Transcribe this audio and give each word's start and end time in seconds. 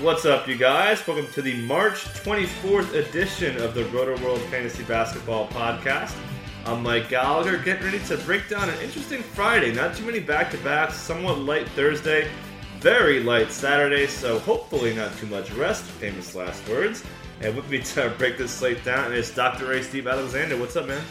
What's 0.00 0.24
up, 0.24 0.46
you 0.46 0.56
guys? 0.56 1.04
Welcome 1.04 1.26
to 1.32 1.42
the 1.42 1.60
March 1.62 2.04
24th 2.04 2.94
edition 2.94 3.60
of 3.60 3.74
the 3.74 3.82
Rotoworld 3.86 4.38
Fantasy 4.48 4.84
Basketball 4.84 5.48
Podcast. 5.48 6.14
I'm 6.66 6.84
Mike 6.84 7.08
Gallagher, 7.08 7.58
getting 7.58 7.82
ready 7.82 7.98
to 8.04 8.16
break 8.18 8.48
down 8.48 8.70
an 8.70 8.78
interesting 8.78 9.24
Friday. 9.24 9.72
Not 9.74 9.96
too 9.96 10.06
many 10.06 10.20
back-to-backs, 10.20 10.94
somewhat 10.94 11.40
light 11.40 11.68
Thursday, 11.70 12.30
very 12.78 13.24
light 13.24 13.50
Saturday, 13.50 14.06
so 14.06 14.38
hopefully 14.38 14.94
not 14.94 15.16
too 15.16 15.26
much 15.26 15.50
rest. 15.54 15.82
Famous 15.82 16.32
last 16.36 16.66
words. 16.68 17.02
And 17.40 17.56
with 17.56 17.68
me 17.68 17.80
to 17.80 18.14
break 18.18 18.38
this 18.38 18.52
slate 18.52 18.84
down 18.84 19.12
is 19.12 19.34
Dr. 19.34 19.66
Ray 19.66 19.82
Steve 19.82 20.06
Alexander. 20.06 20.56
What's 20.56 20.76
up, 20.76 20.86
man? 20.86 21.02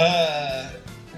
Uh, 0.00 0.70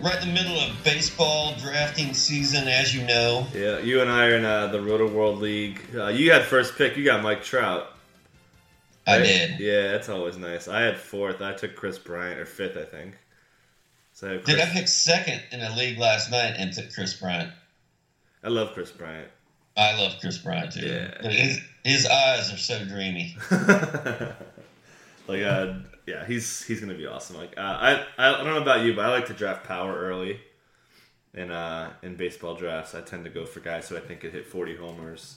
right 0.02 0.22
in 0.22 0.28
the 0.28 0.34
middle 0.34 0.58
of 0.58 0.84
baseball 0.84 1.54
drafting 1.56 2.14
season, 2.14 2.68
as 2.68 2.94
you 2.94 3.04
know. 3.06 3.46
Yeah, 3.54 3.78
you 3.78 4.00
and 4.00 4.10
I 4.10 4.26
are 4.26 4.34
in 4.36 4.44
uh, 4.44 4.66
the 4.68 4.78
Rotoworld 4.78 5.40
League. 5.40 5.80
Uh, 5.94 6.08
you 6.08 6.32
had 6.32 6.44
first 6.44 6.76
pick. 6.76 6.96
You 6.96 7.04
got 7.04 7.22
Mike 7.22 7.42
Trout. 7.42 7.92
I 9.06 9.18
did. 9.18 9.58
Yeah, 9.58 9.92
that's 9.92 10.08
always 10.08 10.36
nice. 10.36 10.68
I 10.68 10.82
had 10.82 10.98
fourth. 10.98 11.40
I 11.40 11.52
took 11.54 11.74
Kris 11.74 11.98
Bryant 11.98 12.38
or 12.38 12.46
fifth, 12.46 12.76
I 12.76 12.84
think. 12.84 13.18
So 14.12 14.34
I 14.34 14.36
Did 14.38 14.60
I 14.60 14.66
pick 14.66 14.88
second 14.88 15.42
in 15.52 15.60
a 15.60 15.74
league 15.76 15.98
last 15.98 16.30
night 16.30 16.54
and 16.58 16.72
took 16.72 16.92
Kris 16.94 17.14
Bryant? 17.14 17.52
I 18.44 18.48
love 18.48 18.72
Kris 18.72 18.90
Bryant. 18.90 19.28
I 19.76 20.00
love 20.00 20.14
Kris 20.20 20.38
Bryant 20.38 20.72
too. 20.72 20.86
Yeah. 20.86 21.28
His, 21.30 21.60
his 21.84 22.06
eyes 22.06 22.52
are 22.52 22.58
so 22.58 22.84
dreamy. 22.84 23.36
like, 25.26 25.42
uh, 25.42 25.74
yeah, 26.10 26.26
he's 26.26 26.62
he's 26.64 26.80
gonna 26.80 26.94
be 26.94 27.06
awesome. 27.06 27.36
Like, 27.36 27.54
uh, 27.56 27.60
I 27.60 28.04
I 28.18 28.32
don't 28.32 28.44
know 28.46 28.60
about 28.60 28.84
you, 28.84 28.94
but 28.94 29.04
I 29.04 29.10
like 29.10 29.26
to 29.26 29.34
draft 29.34 29.66
power 29.66 29.94
early. 29.96 30.40
In 31.32 31.50
uh 31.52 31.92
in 32.02 32.16
baseball 32.16 32.56
drafts, 32.56 32.94
I 32.94 33.02
tend 33.02 33.22
to 33.24 33.30
go 33.30 33.46
for 33.46 33.60
guys 33.60 33.88
who 33.88 33.96
I 33.96 34.00
think 34.00 34.20
could 34.20 34.32
hit 34.32 34.46
forty 34.46 34.74
homers, 34.74 35.36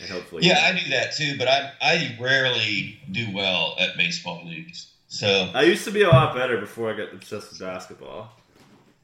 and 0.00 0.08
hopefully, 0.08 0.46
Yeah, 0.46 0.60
I 0.62 0.78
do 0.78 0.88
that 0.90 1.12
too, 1.16 1.36
but 1.36 1.48
I 1.48 1.72
I 1.82 2.16
rarely 2.20 3.00
do 3.10 3.26
well 3.34 3.74
at 3.80 3.96
baseball 3.96 4.46
leagues. 4.46 4.92
So 5.08 5.50
I 5.54 5.62
used 5.62 5.84
to 5.86 5.90
be 5.90 6.02
a 6.02 6.08
lot 6.08 6.34
better 6.34 6.58
before 6.58 6.90
I 6.92 6.96
got 6.96 7.12
obsessed 7.12 7.50
with 7.50 7.60
basketball. 7.60 8.32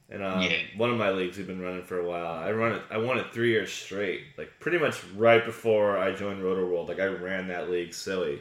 And 0.09 0.25
um, 0.25 0.43
Yeah. 0.43 0.59
one 0.77 0.91
of 0.91 0.99
my 0.99 1.11
leagues 1.11 1.37
we've 1.37 1.47
been 1.47 1.61
running 1.63 1.85
for 1.85 2.01
a 2.01 2.05
while. 2.05 2.35
I 2.39 2.51
run 2.53 2.73
it. 2.73 2.83
I 2.91 2.99
won 2.99 3.19
it 3.19 3.27
three 3.33 3.51
years 3.51 3.73
straight. 3.73 4.23
Like 4.37 4.51
pretty 4.59 4.79
much 4.79 5.03
right 5.17 5.45
before 5.45 5.99
I 5.99 6.13
joined 6.13 6.43
Rotoworld. 6.43 6.89
Like 6.89 6.99
I 7.01 7.07
ran 7.07 7.47
that 7.49 7.71
league 7.71 7.95
silly. 7.95 8.41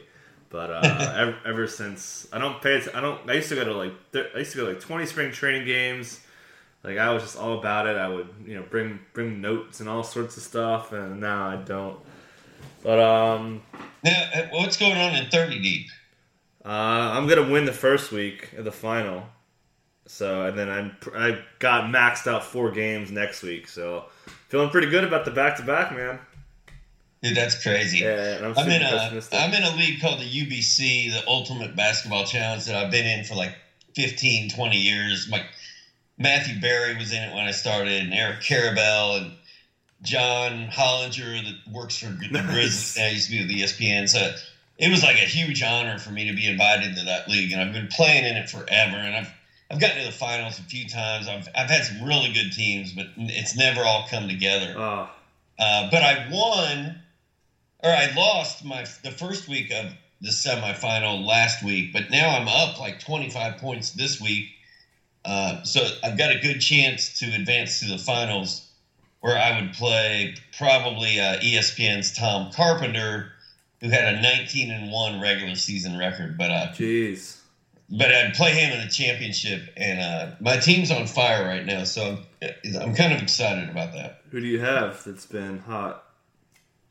But 0.50 0.70
uh, 0.70 1.14
ever, 1.16 1.36
ever 1.46 1.66
since 1.66 2.28
I 2.32 2.38
don't 2.38 2.60
pay. 2.60 2.82
I 2.92 3.00
don't. 3.00 3.28
I 3.30 3.34
used 3.34 3.48
to 3.48 3.54
go 3.54 3.64
to 3.64 3.72
like. 3.72 3.92
I 4.14 4.38
used 4.38 4.52
to 4.52 4.58
go 4.58 4.66
to 4.66 4.72
like 4.72 4.80
twenty 4.80 5.06
spring 5.06 5.32
training 5.32 5.64
games. 5.64 6.20
Like 6.82 6.98
I 6.98 7.12
was 7.12 7.22
just 7.22 7.36
all 7.36 7.58
about 7.58 7.86
it. 7.86 7.96
I 7.96 8.08
would 8.08 8.28
you 8.44 8.56
know 8.56 8.64
bring 8.68 8.98
bring 9.12 9.40
notes 9.40 9.80
and 9.80 9.88
all 9.88 10.02
sorts 10.02 10.36
of 10.36 10.42
stuff. 10.42 10.92
And 10.92 11.20
now 11.20 11.48
I 11.48 11.56
don't. 11.56 11.98
But 12.82 12.98
um, 12.98 13.62
now, 14.04 14.28
uh, 14.34 14.42
what's 14.52 14.76
going 14.76 14.96
on 14.96 15.14
in 15.14 15.30
thirty 15.30 15.60
deep? 15.60 15.86
uh, 16.64 16.68
I'm 16.68 17.26
gonna 17.26 17.48
win 17.50 17.64
the 17.64 17.72
first 17.72 18.12
week 18.12 18.52
of 18.54 18.64
the 18.64 18.72
final. 18.72 19.24
So 20.06 20.46
and 20.46 20.58
then 20.58 20.68
I'm 20.68 20.96
I 21.14 21.38
got 21.60 21.84
maxed 21.84 22.26
out 22.26 22.44
four 22.44 22.70
games 22.72 23.10
next 23.10 23.42
week. 23.42 23.68
So 23.68 24.06
feeling 24.48 24.70
pretty 24.70 24.88
good 24.90 25.04
about 25.04 25.24
the 25.24 25.30
back 25.30 25.56
to 25.56 25.62
back, 25.62 25.92
man. 25.94 26.18
Dude, 27.22 27.36
that's 27.36 27.62
crazy. 27.62 27.98
Yeah, 27.98 28.38
I'm 28.42 28.58
I'm 28.58 28.70
in 28.70 28.82
a. 28.82 29.22
I'm 29.32 29.52
in 29.52 29.62
a 29.62 29.76
league 29.76 30.00
called 30.00 30.20
the 30.20 30.24
UBC, 30.24 31.10
the 31.12 31.26
Ultimate 31.28 31.76
Basketball 31.76 32.24
Challenge 32.24 32.64
that 32.64 32.74
I've 32.74 32.90
been 32.90 33.06
in 33.06 33.24
for 33.24 33.34
like 33.34 33.54
15, 33.94 34.48
20 34.50 34.76
years. 34.78 35.28
My 35.30 35.44
Matthew 36.18 36.58
Berry 36.60 36.96
was 36.96 37.12
in 37.12 37.22
it 37.22 37.34
when 37.34 37.44
I 37.46 37.50
started, 37.50 37.92
and 38.02 38.14
Eric 38.14 38.40
Karabell 38.40 39.18
and 39.20 39.32
John 40.02 40.68
Hollinger 40.72 41.44
that 41.44 41.72
works 41.72 41.98
for 41.98 42.06
the 42.06 42.28
Nice. 42.30 42.46
Grizzlies. 42.46 42.96
Now 42.96 43.08
used 43.08 43.30
to 43.30 43.32
be 43.36 43.42
with 43.42 43.50
ESPN. 43.70 44.08
So 44.08 44.34
it 44.78 44.90
was 44.90 45.02
like 45.02 45.16
a 45.16 45.26
huge 45.26 45.62
honor 45.62 45.98
for 45.98 46.10
me 46.10 46.26
to 46.26 46.34
be 46.34 46.46
invited 46.48 46.96
to 46.96 47.04
that 47.04 47.28
league, 47.28 47.52
and 47.52 47.60
I've 47.60 47.72
been 47.74 47.88
playing 47.88 48.24
in 48.24 48.36
it 48.36 48.48
forever. 48.48 48.96
And 48.96 49.14
I've 49.14 49.30
I've 49.70 49.78
gotten 49.78 49.98
to 49.98 50.06
the 50.06 50.10
finals 50.12 50.58
a 50.58 50.62
few 50.62 50.88
times. 50.88 51.28
I've 51.28 51.48
I've 51.54 51.68
had 51.68 51.84
some 51.84 52.02
really 52.02 52.32
good 52.32 52.50
teams, 52.52 52.92
but 52.94 53.08
it's 53.18 53.54
never 53.56 53.82
all 53.84 54.06
come 54.08 54.26
together. 54.26 54.74
Oh, 54.76 55.10
Uh, 55.58 55.90
but 55.90 56.02
I 56.02 56.26
won, 56.32 56.99
or 57.82 57.90
I 57.90 58.12
lost 58.16 58.64
my 58.64 58.84
the 59.02 59.10
first 59.10 59.48
week 59.48 59.72
of 59.72 59.92
the 60.20 60.28
semifinal 60.28 61.24
last 61.24 61.64
week. 61.64 61.92
But 61.92 62.10
now 62.10 62.28
I'm 62.36 62.48
up 62.48 62.78
like 62.78 63.00
25 63.00 63.58
points 63.58 63.92
this 63.92 64.20
week, 64.20 64.48
uh, 65.24 65.62
so 65.62 65.86
I've 66.02 66.18
got 66.18 66.34
a 66.34 66.38
good 66.40 66.60
chance 66.60 67.18
to 67.20 67.34
advance 67.34 67.80
to 67.80 67.86
the 67.86 67.98
finals, 67.98 68.68
where 69.20 69.38
I 69.38 69.60
would 69.60 69.72
play 69.72 70.34
probably 70.56 71.18
uh, 71.20 71.40
ESPN's 71.40 72.16
Tom 72.16 72.52
Carpenter, 72.52 73.32
who 73.80 73.88
had 73.88 74.14
a 74.14 74.20
19 74.20 74.70
and 74.70 74.92
one 74.92 75.20
regular 75.20 75.54
season 75.54 75.98
record. 75.98 76.36
But 76.36 76.50
uh, 76.50 76.66
jeez. 76.72 77.38
but 77.90 78.12
I'd 78.12 78.34
play 78.34 78.52
him 78.52 78.78
in 78.78 78.86
the 78.86 78.92
championship, 78.92 79.72
and 79.76 80.00
uh, 80.00 80.34
my 80.40 80.58
team's 80.58 80.90
on 80.90 81.06
fire 81.06 81.46
right 81.46 81.64
now, 81.64 81.84
so 81.84 82.18
I'm, 82.42 82.76
I'm 82.78 82.94
kind 82.94 83.12
of 83.12 83.22
excited 83.22 83.70
about 83.70 83.94
that. 83.94 84.22
Who 84.30 84.40
do 84.40 84.46
you 84.46 84.60
have 84.60 85.02
that's 85.04 85.26
been 85.26 85.58
hot? 85.60 86.04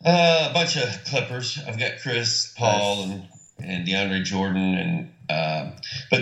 Uh, 0.04 0.48
a 0.50 0.54
bunch 0.54 0.78
of 0.78 0.84
Clippers. 1.06 1.60
I've 1.68 1.78
got 1.80 1.94
Chris 2.02 2.54
Paul 2.58 3.08
Nice. 3.08 3.16
and 3.60 3.70
and 3.72 3.88
DeAndre 3.88 4.24
Jordan, 4.24 4.74
and 4.76 5.14
uh, 5.30 5.72
but 6.10 6.22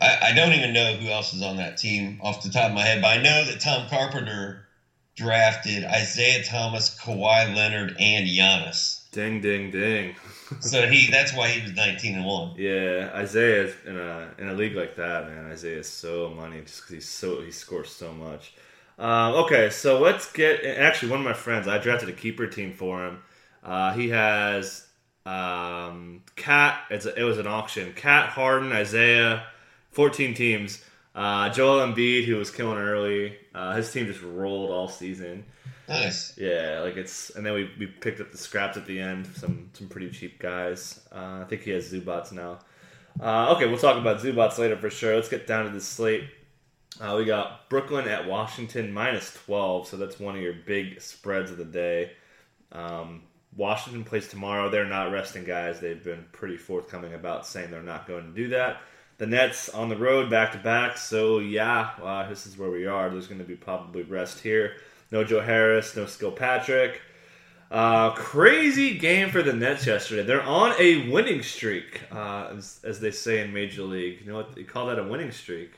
I, 0.00 0.30
I 0.30 0.32
don't 0.34 0.52
even 0.52 0.72
know 0.72 0.94
who 0.94 1.08
else 1.08 1.32
is 1.32 1.42
on 1.42 1.56
that 1.58 1.76
team 1.76 2.18
off 2.22 2.42
the 2.42 2.50
top 2.50 2.70
of 2.70 2.74
my 2.74 2.82
head. 2.82 3.00
But 3.00 3.18
I 3.18 3.22
know 3.22 3.44
that 3.44 3.60
Tom 3.60 3.88
Carpenter 3.88 4.66
drafted 5.14 5.84
Isaiah 5.84 6.42
Thomas, 6.42 6.98
Kawhi 6.98 7.54
Leonard, 7.54 7.96
and 8.00 8.26
Giannis. 8.26 9.08
Ding, 9.12 9.40
ding, 9.40 9.70
ding. 9.70 10.16
So 10.60 10.86
he 10.86 11.10
that's 11.10 11.34
why 11.34 11.48
he 11.48 11.62
was 11.62 11.72
nineteen 11.72 12.14
and 12.14 12.26
one. 12.26 12.54
Yeah, 12.58 13.10
Isaiah 13.14 13.72
in 13.86 13.96
a 13.96 14.28
in 14.36 14.48
a 14.48 14.52
league 14.52 14.74
like 14.74 14.96
that, 14.96 15.26
man. 15.26 15.50
Isaiah 15.50 15.78
is 15.78 15.88
so 15.88 16.28
money 16.28 16.60
just 16.60 16.82
because 16.82 16.92
he's 16.94 17.08
so 17.08 17.40
he 17.40 17.50
scores 17.50 17.88
so 17.90 18.12
much. 18.12 18.52
Um, 18.98 19.34
okay, 19.44 19.70
so 19.70 20.00
let's 20.00 20.30
get 20.30 20.64
actually 20.64 21.10
one 21.10 21.20
of 21.20 21.24
my 21.24 21.32
friends. 21.32 21.66
I 21.66 21.78
drafted 21.78 22.08
a 22.08 22.12
keeper 22.12 22.46
team 22.46 22.72
for 22.74 23.04
him. 23.04 23.22
Uh, 23.64 23.92
he 23.92 24.10
has 24.10 24.86
um, 25.26 26.22
Cat. 26.36 26.80
It's 26.90 27.06
a, 27.06 27.18
it 27.18 27.24
was 27.24 27.38
an 27.38 27.46
auction. 27.46 27.92
Cat 27.94 28.28
Harden, 28.30 28.72
Isaiah, 28.72 29.46
fourteen 29.90 30.34
teams. 30.34 30.84
Uh, 31.14 31.50
Joel 31.50 31.86
Embiid, 31.86 32.24
who 32.24 32.36
was 32.36 32.50
killing 32.50 32.78
early. 32.78 33.36
Uh, 33.54 33.74
his 33.74 33.92
team 33.92 34.06
just 34.06 34.22
rolled 34.22 34.70
all 34.70 34.88
season. 34.88 35.44
Nice. 35.88 36.38
Yeah, 36.38 36.80
like 36.82 36.96
it's, 36.96 37.30
and 37.30 37.44
then 37.44 37.52
we, 37.54 37.70
we 37.78 37.86
picked 37.86 38.20
up 38.20 38.30
the 38.32 38.38
scraps 38.38 38.76
at 38.76 38.86
the 38.86 38.98
end. 38.98 39.26
Some 39.36 39.68
some 39.74 39.88
pretty 39.88 40.10
cheap 40.10 40.38
guys. 40.38 41.00
Uh, 41.12 41.40
I 41.42 41.44
think 41.48 41.62
he 41.62 41.70
has 41.72 41.92
Zubac 41.92 42.32
now. 42.32 42.60
Uh, 43.20 43.54
okay, 43.54 43.66
we'll 43.66 43.78
talk 43.78 43.98
about 43.98 44.20
Zubac 44.20 44.56
later 44.58 44.76
for 44.76 44.88
sure. 44.88 45.14
Let's 45.14 45.28
get 45.28 45.46
down 45.46 45.66
to 45.66 45.70
the 45.70 45.80
slate. 45.80 46.24
Uh, 47.00 47.16
we 47.16 47.24
got 47.24 47.68
Brooklyn 47.68 48.06
at 48.06 48.26
Washington 48.26 48.92
minus 48.92 49.32
twelve, 49.32 49.88
so 49.88 49.96
that's 49.96 50.20
one 50.20 50.36
of 50.36 50.42
your 50.42 50.52
big 50.52 51.00
spreads 51.00 51.50
of 51.50 51.56
the 51.56 51.64
day. 51.64 52.12
Um, 52.70 53.22
Washington 53.56 54.04
plays 54.04 54.28
tomorrow. 54.28 54.70
They're 54.70 54.84
not 54.84 55.10
resting 55.12 55.44
guys. 55.44 55.80
They've 55.80 56.02
been 56.02 56.24
pretty 56.32 56.56
forthcoming 56.56 57.14
about 57.14 57.46
saying 57.46 57.70
they're 57.70 57.82
not 57.82 58.06
going 58.06 58.24
to 58.24 58.32
do 58.34 58.48
that. 58.48 58.80
The 59.18 59.26
Nets 59.26 59.68
on 59.68 59.88
the 59.88 59.96
road 59.96 60.30
back 60.30 60.52
to 60.52 60.58
back. 60.58 60.96
So 60.96 61.38
yeah, 61.38 61.90
uh, 62.02 62.28
this 62.28 62.46
is 62.46 62.56
where 62.56 62.70
we 62.70 62.86
are. 62.86 63.10
There's 63.10 63.26
going 63.26 63.40
to 63.40 63.46
be 63.46 63.56
probably 63.56 64.02
rest 64.02 64.40
here. 64.40 64.76
No 65.10 65.24
Joe 65.24 65.40
Harris, 65.40 65.94
no 65.96 66.06
Skill 66.06 66.32
Patrick. 66.32 67.00
Uh, 67.70 68.10
crazy 68.10 68.98
game 68.98 69.30
for 69.30 69.42
the 69.42 69.52
Nets 69.52 69.86
yesterday. 69.86 70.22
They're 70.22 70.42
on 70.42 70.74
a 70.78 71.10
winning 71.10 71.42
streak, 71.42 72.02
uh, 72.10 72.52
as, 72.56 72.80
as 72.84 73.00
they 73.00 73.10
say 73.10 73.40
in 73.40 73.52
Major 73.52 73.82
League. 73.82 74.20
You 74.20 74.30
know 74.30 74.36
what? 74.36 74.54
They 74.54 74.62
call 74.62 74.86
that 74.86 74.98
a 74.98 75.04
winning 75.04 75.32
streak. 75.32 75.72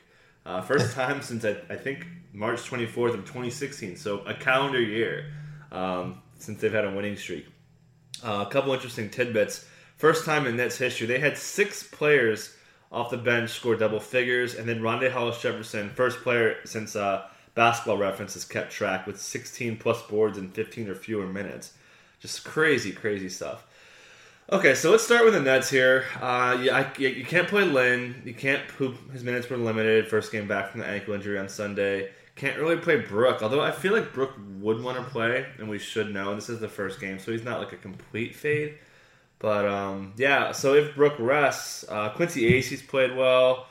Uh, 0.45 0.61
first 0.61 0.93
time 0.93 1.21
since 1.21 1.43
I, 1.43 1.57
I 1.69 1.75
think 1.75 2.05
March 2.31 2.61
24th 2.61 3.13
of 3.15 3.21
2016, 3.21 3.95
so 3.95 4.19
a 4.19 4.33
calendar 4.33 4.81
year 4.81 5.31
um, 5.71 6.21
since 6.37 6.61
they've 6.61 6.71
had 6.71 6.85
a 6.85 6.91
winning 6.91 7.17
streak. 7.17 7.47
Uh, 8.23 8.45
a 8.47 8.51
couple 8.51 8.73
interesting 8.73 9.09
tidbits. 9.09 9.65
First 9.97 10.25
time 10.25 10.45
in 10.45 10.57
Nets 10.57 10.77
history, 10.77 11.07
they 11.07 11.19
had 11.19 11.37
six 11.37 11.83
players 11.83 12.55
off 12.91 13.09
the 13.09 13.17
bench 13.17 13.49
score 13.49 13.75
double 13.75 13.99
figures, 13.99 14.55
and 14.55 14.67
then 14.67 14.81
Rondae 14.81 15.11
Hollis 15.11 15.41
Jefferson, 15.41 15.89
first 15.89 16.19
player 16.19 16.57
since 16.65 16.95
uh, 16.95 17.27
Basketball 17.55 17.97
Reference 17.97 18.35
has 18.35 18.45
kept 18.45 18.71
track 18.71 19.07
with 19.07 19.19
16 19.19 19.77
plus 19.77 20.01
boards 20.03 20.37
in 20.37 20.51
15 20.51 20.89
or 20.89 20.95
fewer 20.95 21.25
minutes. 21.25 21.73
Just 22.19 22.43
crazy, 22.43 22.91
crazy 22.91 23.29
stuff. 23.29 23.65
Okay, 24.51 24.75
so 24.75 24.91
let's 24.91 25.03
start 25.03 25.25
with 25.25 25.33
the 25.33 25.39
Nets 25.39 25.71
here. 25.71 26.05
Uh, 26.21 26.55
you, 26.61 26.69
I, 26.69 26.87
you 26.99 27.25
can't 27.25 27.47
play 27.47 27.63
Lin. 27.63 28.21
You 28.23 28.35
can't 28.35 28.61
poop. 28.67 29.11
His 29.11 29.23
minutes 29.23 29.49
were 29.49 29.57
limited. 29.57 30.07
First 30.07 30.31
game 30.31 30.47
back 30.47 30.69
from 30.69 30.81
the 30.81 30.85
ankle 30.85 31.15
injury 31.15 31.39
on 31.39 31.49
Sunday. 31.49 32.11
Can't 32.35 32.59
really 32.59 32.77
play 32.77 32.97
Brook, 32.97 33.41
although 33.41 33.61
I 33.61 33.71
feel 33.71 33.91
like 33.91 34.13
Brook 34.13 34.33
would 34.59 34.83
want 34.83 34.99
to 34.99 35.03
play, 35.05 35.47
and 35.57 35.67
we 35.67 35.79
should 35.79 36.13
know. 36.13 36.29
And 36.29 36.37
this 36.37 36.49
is 36.49 36.59
the 36.59 36.67
first 36.67 36.99
game, 36.99 37.17
so 37.17 37.31
he's 37.31 37.43
not 37.43 37.57
like 37.57 37.73
a 37.73 37.77
complete 37.77 38.35
fade. 38.35 38.77
But 39.39 39.65
um, 39.65 40.13
yeah, 40.15 40.51
so 40.51 40.75
if 40.75 40.93
Brook 40.93 41.15
rests, 41.17 41.83
uh, 41.89 42.09
Quincy 42.09 42.45
Acy's 42.45 42.83
played 42.83 43.15
well. 43.15 43.65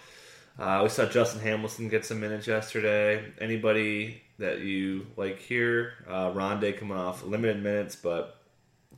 Uh, 0.59 0.81
we 0.83 0.89
saw 0.89 1.07
Justin 1.07 1.41
Hamilton 1.41 1.89
get 1.89 2.05
some 2.05 2.19
minutes 2.19 2.49
yesterday. 2.49 3.25
Anybody 3.41 4.23
that 4.41 4.59
you 4.59 5.07
like 5.17 5.39
here? 5.39 5.93
Uh, 6.09 6.33
Rondae 6.33 6.77
coming 6.77 6.97
off 6.97 7.23
limited 7.23 7.63
minutes, 7.63 7.95
but 7.95 8.41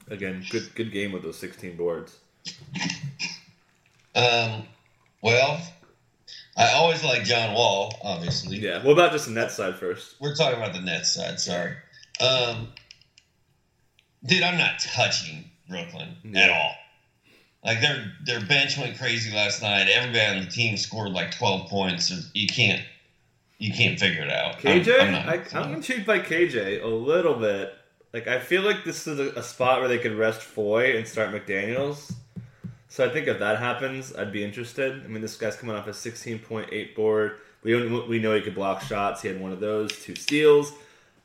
again, 0.09 0.45
good 0.51 0.75
good 0.75 0.93
game 0.93 1.13
with 1.13 1.23
those 1.23 1.39
16 1.39 1.77
boards. 1.77 2.17
Um, 4.15 4.63
well, 5.23 5.61
I 6.57 6.73
always 6.73 7.05
like 7.05 7.25
John 7.25 7.55
Wall, 7.55 7.95
obviously. 8.03 8.59
Yeah. 8.59 8.83
What 8.83 8.93
about 8.93 9.13
just 9.13 9.27
the 9.27 9.33
net 9.33 9.51
side 9.51 9.77
first? 9.77 10.17
We're 10.21 10.35
talking 10.35 10.59
about 10.59 10.73
the 10.73 10.81
net 10.81 11.07
side. 11.07 11.39
Sorry, 11.41 11.75
um, 12.21 12.69
dude. 14.25 14.43
I'm 14.43 14.57
not 14.59 14.79
touching 14.79 15.51
Brooklyn 15.69 16.17
Yeah. 16.25 16.41
at 16.45 16.51
all. 16.51 16.75
Like 17.65 17.81
their 17.81 18.13
their 18.25 18.41
bench 18.41 18.79
went 18.79 18.97
crazy 18.97 19.35
last 19.35 19.61
night. 19.61 19.89
Everybody 19.89 20.39
on 20.39 20.45
the 20.45 20.51
team 20.51 20.77
scored 20.77 21.11
like 21.13 21.37
12 21.37 21.69
points. 21.69 22.31
You 22.33 22.47
can't 22.47 22.83
you 23.59 23.73
can't 23.73 23.99
figure 23.99 24.23
it 24.23 24.31
out. 24.31 24.65
I'm- 24.65 24.83
KJ, 24.83 25.01
I'm 25.01 25.13
not- 25.13 25.29
I, 25.55 25.59
I'm 25.61 25.75
intrigued 25.75 26.07
by 26.07 26.21
KJ 26.21 26.83
a 26.83 26.87
little 26.87 27.35
bit. 27.35 27.75
Like 28.17 28.29
I 28.29 28.39
feel 28.39 28.63
like 28.63 28.83
this 28.83 29.07
is 29.07 29.21
a, 29.21 29.39
a 29.39 29.43
spot 29.43 29.81
where 29.81 29.89
they 29.89 29.99
could 29.99 30.15
rest 30.15 30.41
Foy 30.41 30.97
and 30.97 31.07
start 31.07 31.35
McDaniels. 31.35 32.15
So 32.89 33.05
I 33.05 33.11
think 33.11 33.27
if 33.27 33.41
that 33.41 33.59
happens, 33.59 34.17
I'd 34.17 34.33
be 34.33 34.43
interested. 34.43 35.05
I 35.05 35.07
mean, 35.07 35.21
this 35.21 35.37
guy's 35.37 35.55
coming 35.55 35.77
off 35.77 35.87
a 35.87 35.91
16.8 35.91 36.95
board. 36.95 37.41
We 37.63 37.75
we 38.07 38.19
know 38.19 38.35
he 38.35 38.41
could 38.41 38.55
block 38.55 38.81
shots. 38.81 39.21
He 39.21 39.29
had 39.29 39.39
one 39.39 39.53
of 39.53 39.61
those, 39.61 39.93
two 40.03 40.15
steals, 40.15 40.73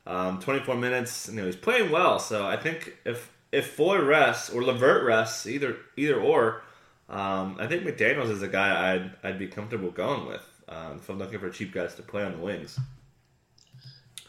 um, 0.06 0.38
24 0.40 0.76
minutes. 0.76 1.30
You 1.30 1.36
know, 1.36 1.46
he's 1.46 1.56
playing 1.56 1.90
well. 1.90 2.18
So 2.18 2.46
I 2.46 2.58
think 2.58 2.94
if 3.06 3.32
if 3.52 3.68
Foy 3.68 3.98
rests 4.04 4.50
or 4.50 4.62
Levert 4.62 5.04
rests, 5.04 5.46
either 5.46 5.78
either 5.96 6.20
or, 6.20 6.62
um, 7.08 7.56
I 7.58 7.68
think 7.68 7.84
McDaniels 7.84 8.28
is 8.28 8.42
a 8.42 8.48
guy 8.48 8.92
I'd 8.92 9.12
I'd 9.24 9.38
be 9.38 9.46
comfortable 9.46 9.92
going 9.92 10.26
with 10.26 10.46
um, 10.68 10.96
if 10.96 11.08
I'm 11.08 11.18
looking 11.18 11.38
for 11.38 11.48
cheap 11.48 11.72
guys 11.72 11.94
to 11.94 12.02
play 12.02 12.22
on 12.22 12.32
the 12.32 12.38
wings. 12.38 12.78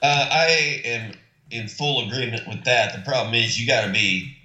Uh, 0.01 0.29
I 0.31 0.81
am 0.85 1.11
in 1.53 1.67
full 1.67 2.07
agreement 2.07 2.47
with 2.47 2.63
that. 2.65 2.93
The 2.93 3.01
problem 3.01 3.33
is 3.35 3.59
you 3.59 3.67
got 3.67 3.85
to 3.85 3.91
be 3.91 4.35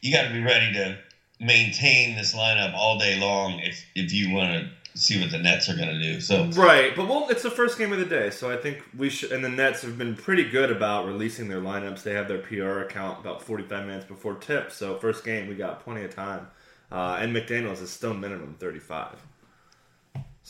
you 0.00 0.12
got 0.12 0.28
to 0.28 0.32
be 0.32 0.42
ready 0.42 0.72
to 0.74 0.98
maintain 1.40 2.16
this 2.16 2.34
lineup 2.34 2.74
all 2.74 2.98
day 2.98 3.18
long 3.18 3.58
if 3.60 3.84
if 3.94 4.12
you 4.12 4.34
want 4.34 4.52
to 4.52 4.70
see 4.98 5.20
what 5.20 5.30
the 5.30 5.38
Nets 5.38 5.68
are 5.68 5.76
going 5.76 5.88
to 5.88 6.00
do. 6.00 6.20
So 6.20 6.46
Right, 6.46 6.94
but 6.94 7.08
well, 7.08 7.28
it's 7.30 7.42
the 7.42 7.50
first 7.50 7.78
game 7.78 7.92
of 7.92 7.98
the 7.98 8.04
day, 8.04 8.30
so 8.30 8.50
I 8.50 8.56
think 8.56 8.82
we 8.96 9.08
should. 9.08 9.32
And 9.32 9.44
the 9.44 9.48
Nets 9.48 9.82
have 9.82 9.96
been 9.96 10.16
pretty 10.16 10.44
good 10.44 10.70
about 10.70 11.06
releasing 11.06 11.48
their 11.48 11.60
lineups. 11.60 12.02
They 12.02 12.14
have 12.14 12.28
their 12.28 12.38
PR 12.38 12.80
account 12.80 13.20
about 13.20 13.42
forty-five 13.42 13.86
minutes 13.86 14.06
before 14.06 14.34
tip, 14.34 14.70
so 14.70 14.96
first 14.98 15.24
game 15.24 15.48
we 15.48 15.54
got 15.54 15.82
plenty 15.84 16.04
of 16.04 16.14
time. 16.14 16.48
Uh, 16.92 17.18
and 17.20 17.34
McDaniels 17.34 17.80
is 17.82 17.90
still 17.90 18.14
minimum 18.14 18.56
thirty-five. 18.58 19.16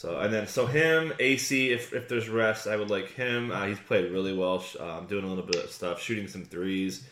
So 0.01 0.19
and 0.19 0.33
then 0.33 0.47
so 0.47 0.65
him 0.65 1.13
Acy 1.19 1.73
if 1.73 1.93
if 1.93 2.09
there's 2.09 2.31
rest, 2.31 2.67
I 2.67 2.75
would 2.75 2.89
like 2.89 3.13
him. 3.13 3.51
Uh, 3.51 3.67
he's 3.67 3.79
played 3.81 4.11
really 4.11 4.33
well, 4.33 4.65
um, 4.81 5.05
doing 5.05 5.25
a 5.25 5.29
little 5.29 5.45
bit 5.45 5.63
of 5.63 5.71
stuff, 5.71 6.01
shooting 6.01 6.27
some 6.27 6.43
threes. 6.43 7.05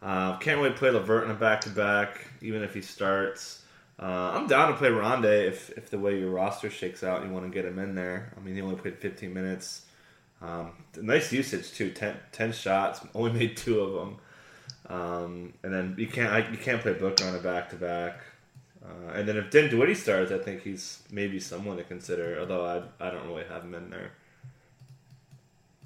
Uh, 0.00 0.36
can't 0.36 0.60
really 0.60 0.70
play 0.70 0.90
Levert 0.90 1.24
in 1.24 1.32
a 1.32 1.34
back-to-back, 1.34 2.28
even 2.40 2.62
if 2.62 2.72
he 2.74 2.80
starts. 2.80 3.64
Uh, 4.00 4.30
I'm 4.34 4.46
down 4.46 4.70
to 4.70 4.78
play 4.78 4.90
Rondae 4.90 5.48
if, 5.48 5.70
if 5.70 5.90
the 5.90 5.98
way 5.98 6.20
your 6.20 6.30
roster 6.30 6.70
shakes 6.70 7.02
out 7.02 7.24
you 7.24 7.32
want 7.32 7.44
to 7.44 7.50
get 7.50 7.64
him 7.64 7.80
in 7.80 7.96
there. 7.96 8.32
I 8.36 8.40
mean, 8.40 8.54
he 8.54 8.62
only 8.62 8.76
played 8.76 8.98
15 8.98 9.34
minutes. 9.34 9.86
Um, 10.40 10.70
nice 10.94 11.32
usage 11.32 11.72
too. 11.72 11.90
10, 11.90 12.14
10 12.30 12.52
shots, 12.52 13.00
only 13.16 13.32
made 13.36 13.56
two 13.56 13.80
of 13.80 13.94
them. 13.94 14.16
Um, 14.88 15.54
and 15.64 15.74
then 15.74 15.96
you 15.98 16.06
can't 16.06 16.32
I, 16.32 16.48
you 16.48 16.56
can't 16.56 16.80
play 16.80 16.92
Booker 16.92 17.24
on 17.24 17.34
a 17.34 17.40
back 17.40 17.70
to 17.70 17.76
back. 17.76 18.20
And 19.12 19.28
then 19.28 19.36
if 19.36 19.50
Dinwiddie 19.50 19.94
starts, 19.94 20.30
I 20.30 20.38
think 20.38 20.62
he's 20.62 21.02
maybe 21.10 21.40
someone 21.40 21.76
to 21.76 21.84
consider. 21.84 22.38
Although 22.40 22.64
I 22.64 23.06
I 23.06 23.10
don't 23.10 23.26
really 23.26 23.44
have 23.44 23.62
him 23.62 23.74
in 23.74 23.90
there. 23.90 24.12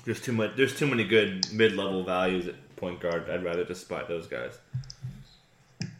There's 0.04 0.20
too 0.20 0.32
much. 0.32 0.56
There's 0.56 0.76
too 0.76 0.86
many 0.86 1.04
good 1.04 1.46
mid 1.52 1.72
level 1.74 2.04
values 2.04 2.48
at 2.48 2.76
point 2.76 3.00
guard. 3.00 3.30
I'd 3.30 3.44
rather 3.44 3.64
just 3.64 3.82
spot 3.82 4.08
those 4.08 4.26
guys. 4.26 4.58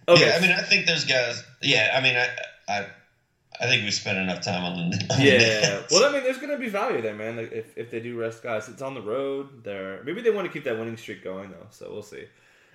Okay. 0.08 0.26
yeah, 0.26 0.36
I 0.36 0.40
mean, 0.40 0.50
I 0.50 0.62
think 0.62 0.86
those 0.86 1.04
guys. 1.04 1.44
Yeah, 1.60 1.94
I 1.96 2.00
mean, 2.00 2.16
I 2.16 2.28
I 2.68 2.86
I 3.60 3.66
think 3.66 3.84
we 3.84 3.90
spent 3.92 4.18
enough 4.18 4.42
time 4.44 4.64
on 4.64 4.90
the. 4.90 4.96
On 5.14 5.20
Yeah. 5.20 5.82
Well, 5.90 6.04
I 6.04 6.12
mean, 6.12 6.24
there's 6.24 6.38
going 6.38 6.50
to 6.50 6.58
be 6.58 6.68
value 6.68 7.00
there, 7.00 7.14
man. 7.14 7.36
Like, 7.36 7.52
if, 7.52 7.78
if 7.78 7.90
they 7.90 8.00
do 8.00 8.18
rest 8.18 8.42
guys, 8.42 8.68
it's 8.68 8.82
on 8.82 8.94
the 8.94 9.02
road. 9.02 9.62
They're 9.62 10.02
maybe 10.04 10.20
they 10.20 10.30
want 10.30 10.46
to 10.46 10.52
keep 10.52 10.64
that 10.64 10.78
winning 10.78 10.96
streak 10.96 11.22
going 11.22 11.50
though. 11.50 11.66
So 11.70 11.90
we'll 11.92 12.02
see. 12.02 12.24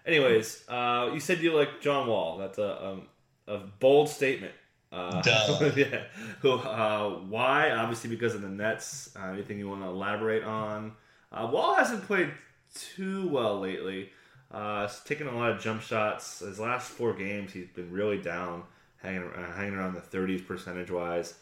Anyways, 0.05 0.63
uh, 0.69 1.11
you 1.13 1.19
said 1.19 1.39
you 1.39 1.53
like 1.53 1.81
John 1.81 2.07
Wall. 2.07 2.37
That's 2.37 2.57
a 2.57 2.85
um, 2.85 3.01
a 3.47 3.57
bold 3.57 4.09
statement. 4.09 4.53
Uh, 4.91 5.21
yeah. 5.75 6.03
Who? 6.41 6.53
Uh, 6.53 7.19
why? 7.27 7.71
Obviously 7.71 8.09
because 8.09 8.35
of 8.35 8.41
the 8.41 8.49
Nets. 8.49 9.09
Uh, 9.15 9.31
anything 9.31 9.59
you 9.59 9.69
want 9.69 9.81
to 9.81 9.87
elaborate 9.87 10.43
on? 10.43 10.93
Uh, 11.31 11.49
Wall 11.51 11.75
hasn't 11.75 12.03
played 12.03 12.31
too 12.73 13.27
well 13.29 13.59
lately. 13.59 14.11
Uh, 14.51 14.87
he's 14.87 14.99
taking 15.01 15.27
a 15.27 15.35
lot 15.35 15.51
of 15.51 15.59
jump 15.59 15.81
shots. 15.81 16.39
His 16.39 16.59
last 16.59 16.89
four 16.89 17.13
games, 17.13 17.51
he's 17.51 17.67
been 17.67 17.91
really 17.91 18.17
down, 18.17 18.63
hanging 18.97 19.23
uh, 19.23 19.53
hanging 19.53 19.75
around 19.75 19.95
the 19.95 20.01
30s 20.01 20.45
percentage 20.45 20.89
wise. 20.89 21.35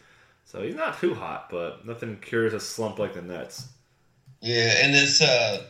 So 0.46 0.62
he's 0.62 0.76
not 0.76 1.00
too 1.00 1.14
hot, 1.14 1.50
but 1.50 1.86
nothing 1.86 2.18
cures 2.18 2.54
a 2.54 2.60
slump 2.60 3.00
like 3.00 3.14
the 3.14 3.22
Nets. 3.22 3.68
Yeah, 4.42 4.74
and 4.84 4.94
this, 4.94 5.22
uh, 5.22 5.64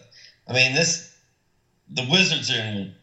I 0.47 0.53
mean, 0.53 0.73
this, 0.73 1.17
the 1.89 2.05
Wizards 2.11 2.51
are 2.51 2.59
in 2.59 2.93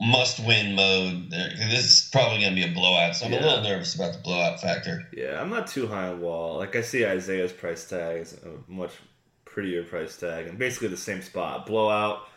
must-win 0.00 0.74
mode. 0.74 1.30
This 1.30 1.84
is 1.84 2.08
probably 2.12 2.40
going 2.40 2.54
to 2.54 2.62
be 2.62 2.70
a 2.70 2.74
blowout, 2.74 3.16
so 3.16 3.26
I'm 3.26 3.32
Yeah. 3.32 3.40
a 3.40 3.44
little 3.46 3.62
nervous 3.62 3.94
about 3.94 4.12
the 4.12 4.18
blowout 4.20 4.60
factor. 4.60 5.08
Yeah, 5.12 5.40
I'm 5.40 5.48
not 5.50 5.66
too 5.66 5.86
high 5.86 6.08
on 6.08 6.20
Wall. 6.20 6.58
Like 6.58 6.76
I 6.76 6.82
see 6.82 7.06
Isaiah's 7.06 7.52
price 7.52 7.84
tag 7.88 8.20
is 8.20 8.34
a 8.34 8.70
much 8.70 8.92
prettier 9.44 9.82
price 9.84 10.16
tag, 10.16 10.46
and 10.46 10.58
basically 10.58 10.88
the 10.88 10.96
same 10.96 11.22
spot. 11.22 11.64
Blowout, 11.66 12.28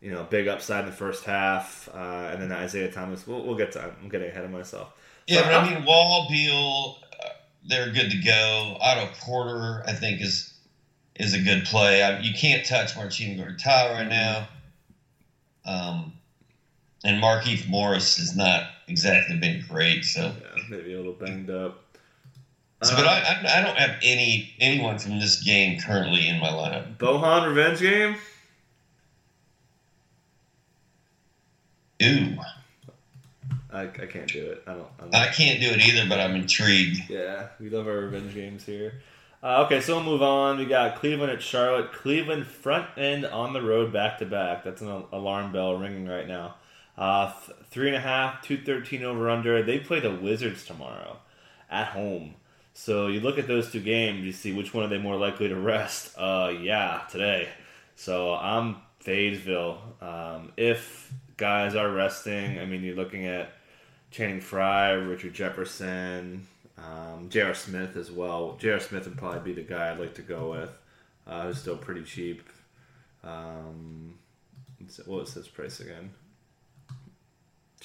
you 0.00 0.10
know, 0.10 0.24
big 0.24 0.48
upside 0.48 0.80
in 0.84 0.90
the 0.90 0.96
first 0.96 1.24
half, 1.24 1.88
uh, 1.94 2.30
and 2.32 2.42
then 2.42 2.50
Isaiah 2.52 2.90
Thomas. 2.90 3.26
We'll, 3.26 3.44
we'll 3.44 3.56
get 3.56 3.72
to. 3.72 3.82
I'm 4.02 4.08
getting 4.08 4.28
ahead 4.28 4.44
of 4.44 4.50
myself. 4.50 4.92
Yeah, 5.28 5.42
but 5.42 5.52
I'm- 5.54 5.64
I 5.68 5.74
mean, 5.74 5.84
Wall, 5.84 6.26
Beal, 6.28 6.98
uh, 7.24 7.28
they're 7.68 7.92
good 7.92 8.10
to 8.10 8.18
go. 8.18 8.76
Otto 8.80 9.08
Porter, 9.20 9.84
I 9.86 9.92
think, 9.92 10.20
is 10.20 10.52
is 11.18 11.32
a 11.32 11.40
good 11.40 11.64
play. 11.64 12.02
I, 12.02 12.18
you 12.20 12.34
can't 12.34 12.66
touch 12.66 12.94
Marcin 12.96 13.38
Gortat 13.38 13.92
right 13.94 14.08
now. 14.08 14.48
Um, 15.64 16.12
and 17.06 17.22
Markieff 17.22 17.68
Morris 17.68 18.16
has 18.18 18.36
not 18.36 18.68
exactly 18.88 19.36
been 19.38 19.64
great. 19.68 20.04
So, 20.04 20.22
Yeah, 20.40 20.62
maybe 20.68 20.92
a 20.94 20.96
little 20.96 21.12
banged 21.12 21.50
up. 21.50 21.82
so 22.82 22.94
Uh, 22.94 22.96
but 22.96 23.06
I, 23.06 23.18
I, 23.20 23.58
I 23.58 23.62
don't 23.62 23.76
have 23.76 23.96
any 24.02 24.54
anyone 24.60 24.98
from 24.98 25.18
this 25.20 25.42
game 25.42 25.80
currently 25.80 26.28
in 26.28 26.40
my 26.40 26.48
lineup. 26.48 26.96
Bojan 26.98 27.48
revenge 27.48 27.80
game. 27.80 28.16
Ooh, 32.02 32.36
I, 33.72 33.82
I 33.82 34.06
can't 34.06 34.30
do 34.30 34.44
it. 34.50 34.62
I 34.66 34.74
don't. 34.74 34.88
I'm 35.00 35.08
I 35.14 35.28
can't 35.28 35.60
do 35.60 35.68
it 35.68 35.78
either, 35.80 36.06
but 36.08 36.20
I'm 36.20 36.34
intrigued. 36.34 37.08
Yeah, 37.08 37.48
we 37.58 37.70
love 37.70 37.86
our 37.86 37.96
revenge 38.00 38.34
games 38.34 38.64
here. 38.64 39.00
Uh, 39.42 39.62
okay, 39.64 39.80
so 39.80 39.96
we'll 39.96 40.04
move 40.04 40.22
on. 40.22 40.58
We 40.58 40.64
got 40.66 40.96
Cleveland 40.96 41.30
at 41.32 41.40
Charlotte. 41.42 41.92
Cleveland 41.92 42.46
front 42.46 42.86
end 42.98 43.24
on 43.24 43.52
the 43.52 43.62
road 43.62 43.92
back 43.92 44.18
to 44.18 44.26
back. 44.26 44.64
That's 44.64 44.82
an 44.82 45.04
alarm 45.12 45.52
bell 45.52 45.74
ringing 45.76 46.06
right 46.06 46.26
now. 46.26 46.56
Uh, 46.96 47.32
th- 47.32 47.58
three 47.70 47.88
and 47.88 47.96
a 47.96 48.00
half, 48.00 48.42
two 48.42 48.56
thirteen 48.56 49.04
over 49.04 49.28
under. 49.28 49.62
They 49.62 49.78
play 49.78 50.00
the 50.00 50.14
Wizards 50.14 50.64
tomorrow 50.64 51.18
at 51.70 51.88
home. 51.88 52.34
So 52.72 53.06
you 53.06 53.20
look 53.20 53.38
at 53.38 53.46
those 53.48 53.72
two 53.72 53.80
games, 53.80 54.24
you 54.24 54.32
see 54.32 54.52
which 54.52 54.74
one 54.74 54.84
are 54.84 54.88
they 54.88 54.98
more 54.98 55.16
likely 55.16 55.48
to 55.48 55.56
rest. 55.56 56.14
Uh, 56.16 56.52
yeah, 56.60 57.02
today. 57.10 57.48
So 57.94 58.34
I'm 58.34 58.76
Fadesville. 59.04 60.02
Um, 60.02 60.52
if 60.56 61.12
guys 61.36 61.74
are 61.74 61.90
resting, 61.90 62.58
I 62.58 62.66
mean, 62.66 62.82
you're 62.82 62.96
looking 62.96 63.26
at 63.26 63.52
Channing 64.10 64.40
Frye, 64.40 64.92
Richard 64.92 65.34
Jefferson, 65.34 66.46
um, 66.78 67.28
J.R. 67.30 67.54
Smith 67.54 67.96
as 67.96 68.10
well. 68.10 68.56
J.R. 68.60 68.80
Smith 68.80 69.06
would 69.06 69.16
probably 69.16 69.52
be 69.54 69.62
the 69.62 69.66
guy 69.66 69.90
I'd 69.90 69.98
like 69.98 70.14
to 70.14 70.22
go 70.22 70.50
with. 70.50 70.70
Uh, 71.26 71.46
who's 71.46 71.58
still 71.58 71.76
pretty 71.76 72.02
cheap. 72.02 72.42
Um, 73.24 74.18
what 75.06 75.20
was 75.20 75.34
his 75.34 75.48
price 75.48 75.80
again? 75.80 76.10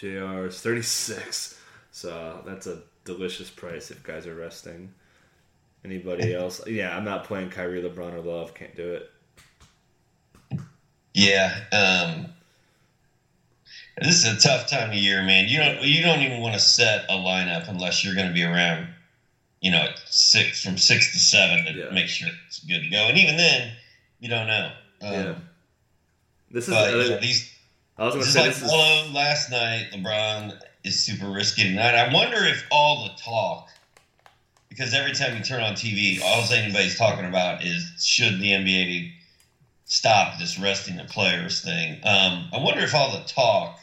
J.R. 0.02 0.48
is 0.48 0.60
36. 0.60 1.60
So 1.92 2.42
that's 2.44 2.66
a 2.66 2.80
delicious 3.06 3.52
price 3.52 3.92
if 3.92 4.02
guys 4.02 4.26
are 4.26 4.34
resting. 4.34 4.92
Anybody 5.86 6.34
else? 6.34 6.66
Yeah, 6.66 6.98
I'm 6.98 7.04
not 7.06 7.26
playing 7.26 7.52
Kyrie, 7.52 7.84
LeBron, 7.84 8.14
or 8.14 8.22
Love. 8.22 8.56
Can't 8.56 8.76
do 8.76 8.94
it. 8.94 9.12
Yeah. 11.14 11.54
Um, 11.72 12.34
this 14.02 14.26
is 14.26 14.26
a 14.26 14.40
tough 14.42 14.68
time 14.72 14.90
of 14.90 14.96
year, 14.96 15.22
man. 15.22 15.48
You 15.48 15.60
don't 15.60 15.82
you 15.84 16.02
don't 16.02 16.22
even 16.22 16.42
want 16.42 16.56
to 16.56 16.60
set 16.60 17.06
a 17.08 17.14
lineup 17.14 17.70
unless 17.70 18.04
you're 18.04 18.16
going 18.16 18.28
to 18.28 18.34
be 18.34 18.44
around, 18.44 18.88
you 19.62 19.70
know, 19.70 19.88
six 20.06 20.64
from 20.64 20.78
six 20.78 21.12
to 21.12 21.20
seven 21.20 21.66
to 21.66 21.74
Yeah. 21.74 21.90
make 21.92 22.08
sure 22.08 22.30
it's 22.48 22.60
good 22.64 22.82
to 22.82 22.90
go. 22.90 23.08
And 23.08 23.18
even 23.20 23.38
then, 23.38 23.74
you 24.20 24.30
don't 24.30 24.48
know. 24.48 24.72
Um, 25.04 25.14
Yeah. 25.14 25.36
This 26.50 26.68
is 26.68 26.74
But 26.74 26.94
uh, 26.94 26.98
you 26.98 27.10
know, 27.12 27.20
these 27.20 27.51
I 28.02 28.06
was 28.06 28.16
going 28.16 28.26
to 28.26 28.32
say 28.32 28.40
like 28.48 28.56
this 28.56 28.64
is 28.64 29.14
last 29.14 29.52
night. 29.52 29.90
LeBron 29.94 30.60
is 30.84 31.00
super 31.00 31.30
risky 31.30 31.64
tonight. 31.64 31.94
I 31.94 32.12
wonder 32.12 32.38
if 32.44 32.66
all 32.72 33.04
the 33.04 33.12
talk, 33.22 33.70
because 34.70 34.96
every 34.96 35.14
time 35.14 35.38
you 35.38 35.44
turn 35.44 35.62
on 35.62 35.74
TV, 35.74 36.20
all 36.20 36.44
anybody's 36.52 36.98
talking 36.98 37.26
about 37.26 37.64
is 37.64 37.84
should 38.04 38.40
the 38.40 38.54
NBA 38.54 39.12
stop 39.86 40.40
this 40.40 40.58
resting 40.58 40.98
the 40.98 41.04
players 41.04 41.62
thing. 41.62 41.98
Um, 42.04 42.50
I 42.52 42.58
wonder 42.58 42.82
if 42.82 42.96
all 42.96 43.12
the 43.12 43.24
talk 43.28 43.80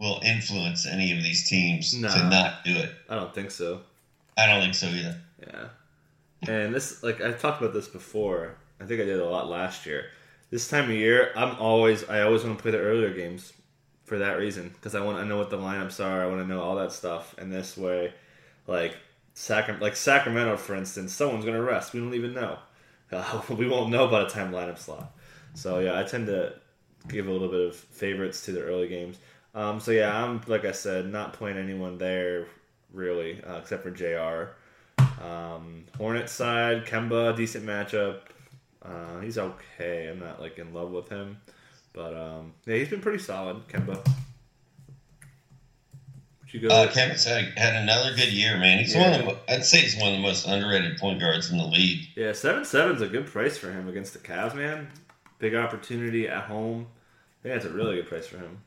will 0.00 0.20
influence 0.24 0.84
any 0.84 1.16
of 1.16 1.22
these 1.22 1.48
teams 1.48 1.94
No. 1.94 2.08
to 2.08 2.28
not 2.28 2.64
do 2.64 2.74
it. 2.74 2.90
I 3.08 3.14
don't 3.14 3.32
think 3.32 3.52
so. 3.52 3.82
I 4.36 4.46
don't 4.46 4.60
think 4.60 4.74
so 4.74 4.88
either. 4.88 5.20
Yeah. 5.46 5.68
And 6.48 6.74
this, 6.74 7.00
like, 7.04 7.20
I've 7.20 7.40
talked 7.40 7.62
about 7.62 7.74
this 7.74 7.86
before. 7.86 8.56
I 8.80 8.86
think 8.86 9.00
I 9.00 9.04
did 9.04 9.20
a 9.20 9.24
lot 9.24 9.48
last 9.48 9.86
year. 9.86 10.06
This 10.50 10.68
time 10.68 10.84
of 10.84 10.90
year, 10.90 11.32
I'm 11.36 11.56
always, 11.56 12.08
I 12.08 12.22
always 12.22 12.44
want 12.44 12.58
to 12.58 12.62
play 12.62 12.70
the 12.70 12.78
earlier 12.78 13.12
games 13.12 13.52
for 14.04 14.18
that 14.18 14.38
reason 14.38 14.68
because 14.68 14.94
I 14.94 15.02
want, 15.02 15.18
I 15.18 15.24
know 15.24 15.36
what 15.36 15.50
the 15.50 15.58
lineups 15.58 16.04
are. 16.04 16.22
I 16.22 16.26
want 16.26 16.40
to 16.40 16.46
know 16.46 16.60
all 16.60 16.76
that 16.76 16.92
stuff. 16.92 17.34
And 17.38 17.52
this 17.52 17.76
way, 17.76 18.12
like, 18.66 18.96
Sacram- 19.34 19.80
like 19.80 19.96
Sacramento, 19.96 20.56
for 20.56 20.74
instance, 20.74 21.12
someone's 21.12 21.44
to 21.44 21.52
rest. 21.60 21.92
We 21.92 22.00
don't 22.00 22.14
even 22.14 22.32
know. 22.32 22.58
Uh, 23.12 23.42
we 23.50 23.68
won't 23.68 23.90
know 23.90 24.08
by 24.08 24.20
the 24.20 24.28
time 24.28 24.52
lineup 24.52 24.78
slot. 24.78 25.12
So 25.54 25.78
yeah, 25.78 25.98
I 25.98 26.04
tend 26.04 26.26
to 26.26 26.54
give 27.08 27.26
a 27.26 27.30
little 27.30 27.48
bit 27.48 27.68
of 27.68 27.76
favorites 27.76 28.44
to 28.46 28.52
the 28.52 28.62
early 28.62 28.88
games. 28.88 29.18
Um, 29.54 29.80
so 29.80 29.90
yeah, 29.90 30.22
I'm 30.22 30.42
like 30.46 30.64
I 30.64 30.72
said, 30.72 31.10
not 31.10 31.32
playing 31.32 31.58
anyone 31.58 31.98
there 31.98 32.46
really, 32.92 33.42
uh, 33.42 33.56
except 33.56 33.82
for 33.82 33.90
J.R. 33.90 34.54
Um, 34.98 35.84
Hornet 35.96 36.28
side, 36.28 36.84
Kemba, 36.86 37.36
decent 37.36 37.64
matchup. 37.64 38.20
Uh, 38.82 39.20
he's 39.20 39.38
okay. 39.38 40.08
I'm 40.08 40.20
not 40.20 40.40
like 40.40 40.58
in 40.58 40.72
love 40.72 40.90
with 40.90 41.08
him, 41.08 41.38
but 41.92 42.14
um, 42.14 42.52
yeah, 42.66 42.76
he's 42.76 42.88
been 42.88 43.00
pretty 43.00 43.18
solid. 43.18 43.66
Kemba. 43.68 44.04
Would 46.42 46.54
you 46.54 46.60
go? 46.60 46.68
Uh, 46.68 46.90
Kevin's 46.92 47.24
had, 47.24 47.58
had 47.58 47.74
another 47.82 48.14
good 48.14 48.32
year, 48.32 48.56
man. 48.58 48.78
He's 48.78 48.94
one 48.94 49.12
of 49.12 49.26
the, 49.26 49.52
I'd 49.52 49.64
say 49.64 49.80
he's 49.80 49.96
one 49.96 50.10
of 50.10 50.16
the 50.16 50.22
most 50.22 50.46
underrated 50.46 50.96
point 50.98 51.18
guards 51.18 51.50
in 51.50 51.58
the 51.58 51.66
league. 51.66 52.06
yeah, 52.14 52.32
seven 52.32 52.64
seven's 52.64 53.00
a 53.00 53.08
good 53.08 53.26
price 53.26 53.58
for 53.58 53.70
him 53.72 53.88
against 53.88 54.12
the 54.12 54.20
Cavs, 54.20 54.54
man. 54.54 54.88
Big 55.38 55.54
opportunity 55.54 56.28
at 56.28 56.44
home. 56.44 56.86
I 57.40 57.42
think 57.42 57.54
that's 57.54 57.66
a 57.66 57.74
really 57.74 57.96
good 57.96 58.06
price 58.06 58.26
for 58.26 58.38
him. 58.38 58.58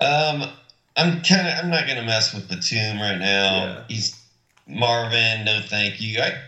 Um, 0.00 0.50
I'm 0.96 1.22
kind 1.22 1.46
of. 1.46 1.64
I'm 1.64 1.70
not 1.70 1.86
gonna 1.86 2.02
mess 2.04 2.34
with 2.34 2.48
Batum 2.48 2.98
right 2.98 3.18
now. 3.18 3.64
Yeah. 3.64 3.84
He's 3.88 4.20
Marvin. 4.66 5.44
No, 5.44 5.60
thank 5.66 6.00
you. 6.00 6.20
I, 6.20 6.40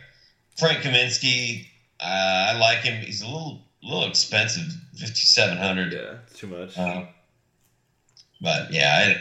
Frank 0.57 0.79
Kaminsky. 0.79 1.67
Uh, 2.01 2.53
I 2.55 2.59
like 2.59 2.79
him. 2.79 3.03
He's 3.03 3.23
a 3.23 3.27
little, 3.27 3.63
little 3.83 4.09
expensive, 4.09 4.65
fifty 4.95 5.15
seven 5.15 5.57
hundred. 5.57 5.93
Yeah, 5.93 6.19
too 6.35 6.47
much. 6.47 6.79
Uh, 6.79 7.07
but 8.41 8.73
yeah, 8.73 9.17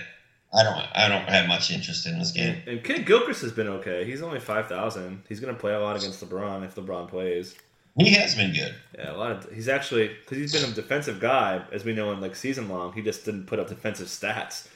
I, 0.53 0.59
I 0.59 0.63
don't. 0.63 0.87
I 0.95 1.09
don't 1.09 1.27
have 1.29 1.47
much 1.47 1.71
interest 1.71 2.05
in 2.05 2.19
this 2.19 2.31
game. 2.31 2.61
And, 2.67 2.83
Kidd-Gilchrist 2.83 3.41
has 3.41 3.51
been 3.51 3.67
okay. 3.67 4.05
He's 4.05 4.21
only 4.21 4.39
five 4.39 4.67
thousand. 4.67 5.23
He's 5.27 5.39
going 5.39 5.53
to 5.53 5.59
play 5.59 5.73
a 5.73 5.79
lot 5.79 5.95
against 5.95 6.23
LeBron 6.23 6.63
if 6.63 6.75
LeBron 6.75 7.09
plays. 7.09 7.55
He 7.97 8.11
has 8.11 8.35
been 8.35 8.53
good. 8.53 8.75
Yeah, 8.95 9.15
a 9.15 9.17
lot 9.17 9.31
of. 9.31 9.51
He's 9.51 9.67
actually 9.67 10.09
because 10.09 10.37
he's 10.37 10.53
been 10.53 10.69
a 10.69 10.73
defensive 10.73 11.19
guy, 11.19 11.63
as 11.71 11.83
we 11.83 11.93
know 11.93 12.11
in 12.11 12.21
like 12.21 12.35
season 12.35 12.69
long. 12.69 12.93
He 12.93 13.01
just 13.01 13.25
didn't 13.25 13.47
put 13.47 13.59
up 13.59 13.69
defensive 13.69 14.07
stats. 14.07 14.67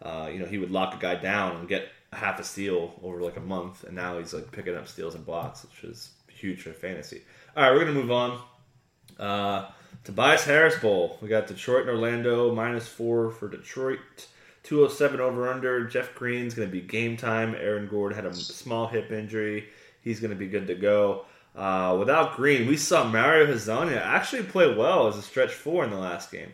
Uh, 0.00 0.30
you 0.32 0.38
know, 0.38 0.46
he 0.46 0.56
would 0.56 0.70
lock 0.70 0.94
a 0.94 0.98
guy 0.98 1.14
down 1.14 1.56
and 1.56 1.68
get 1.68 1.88
half 2.12 2.40
a 2.40 2.44
steal 2.44 2.98
over 3.02 3.20
like 3.20 3.36
a 3.36 3.40
month, 3.40 3.84
and 3.84 3.94
now 3.94 4.18
he's 4.18 4.32
like 4.32 4.50
picking 4.50 4.74
up 4.74 4.88
steals 4.88 5.14
and 5.14 5.26
blocks, 5.26 5.62
which 5.64 5.90
is 5.90 6.10
huge 6.28 6.62
for 6.62 6.72
fantasy. 6.72 7.20
All 7.56 7.64
right, 7.64 7.72
we're 7.72 7.84
gonna 7.84 7.92
move 7.92 8.10
on. 8.10 8.40
Uh, 9.18 9.70
Tobias 10.04 10.44
Harris 10.44 10.78
Bowl. 10.78 11.18
We 11.20 11.28
got 11.28 11.46
Detroit 11.46 11.82
and 11.82 11.90
Orlando 11.90 12.54
minus 12.54 12.88
four 12.88 13.30
for 13.30 13.48
Detroit. 13.48 13.98
207 14.62 15.20
over 15.20 15.48
under. 15.48 15.84
Jeff 15.84 16.14
Green's 16.14 16.54
going 16.54 16.68
to 16.68 16.72
be 16.72 16.80
game 16.80 17.16
time. 17.16 17.54
Aaron 17.54 17.88
Gord 17.88 18.14
had 18.14 18.26
a 18.26 18.34
small 18.34 18.86
hip 18.86 19.10
injury. 19.10 19.68
He's 20.02 20.20
going 20.20 20.30
to 20.30 20.36
be 20.36 20.48
good 20.48 20.66
to 20.68 20.74
go. 20.74 21.26
Uh, 21.56 21.96
without 21.98 22.36
Green, 22.36 22.68
we 22.68 22.76
saw 22.76 23.04
Mario 23.04 23.46
Hezonja 23.46 24.00
actually 24.00 24.44
play 24.44 24.72
well 24.74 25.08
as 25.08 25.16
a 25.16 25.22
stretch 25.22 25.52
four 25.52 25.84
in 25.84 25.90
the 25.90 25.98
last 25.98 26.30
game. 26.30 26.52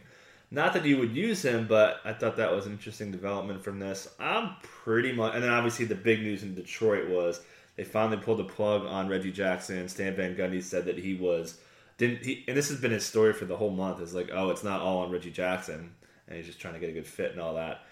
Not 0.57 0.73
that 0.73 0.87
you 0.87 0.97
would 0.97 1.15
use 1.15 1.45
him, 1.45 1.67
but 1.67 2.01
I 2.03 2.15
thought 2.15 2.39
that 2.39 2.51
was 2.51 2.65
an 2.65 2.73
interesting 2.73 3.13
development 3.13 3.63
from 3.63 3.79
this. 3.79 4.09
I'm 4.19 4.57
pretty 4.63 5.13
much, 5.13 5.35
and 5.35 5.45
then 5.45 5.51
obviously 5.51 5.85
the 5.85 5.95
big 5.95 6.23
news 6.23 6.43
in 6.43 6.55
Detroit 6.55 7.11
was 7.11 7.43
they 7.77 7.85
finally 7.85 8.17
pulled 8.17 8.39
the 8.39 8.45
plug 8.45 8.87
on 8.87 9.07
Reggie 9.07 9.33
Jackson. 9.33 9.87
Stan 9.87 10.17
Van 10.17 10.35
Gundy 10.35 10.63
said 10.63 10.87
that 10.87 10.97
he 10.97 11.15
was 11.15 11.59
didn't 11.99 12.25
he, 12.25 12.43
and 12.49 12.57
this 12.57 12.71
has 12.71 12.81
been 12.81 12.91
his 12.91 13.05
story 13.05 13.35
for 13.35 13.45
the 13.45 13.55
whole 13.55 13.69
month. 13.69 14.01
Is 14.01 14.15
like, 14.15 14.31
oh, 14.33 14.49
it's 14.49 14.65
not 14.65 14.81
all 14.81 15.01
on 15.01 15.11
Reggie 15.11 15.31
Jackson, 15.31 15.95
and 16.27 16.39
he's 16.39 16.47
just 16.47 16.59
trying 16.59 16.73
to 16.73 16.81
get 16.81 16.89
a 16.89 16.95
good 16.95 17.07
fit 17.07 17.33
and 17.33 17.41
all 17.41 17.57
that. 17.57 17.83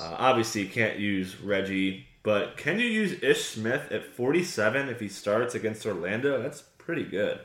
Uh, 0.00 0.16
obviously, 0.16 0.62
you 0.62 0.68
can't 0.70 0.98
use 0.98 1.38
Reggie, 1.42 2.06
but 2.22 2.56
can 2.56 2.80
you 2.80 2.86
use 2.86 3.22
Ish 3.22 3.44
Smith 3.44 3.92
at 3.92 4.06
47 4.06 4.88
if 4.88 4.98
he 4.98 5.08
starts 5.08 5.54
against 5.54 5.84
Orlando? 5.84 6.40
That's 6.40 6.62
pretty 6.78 7.04
good. 7.04 7.40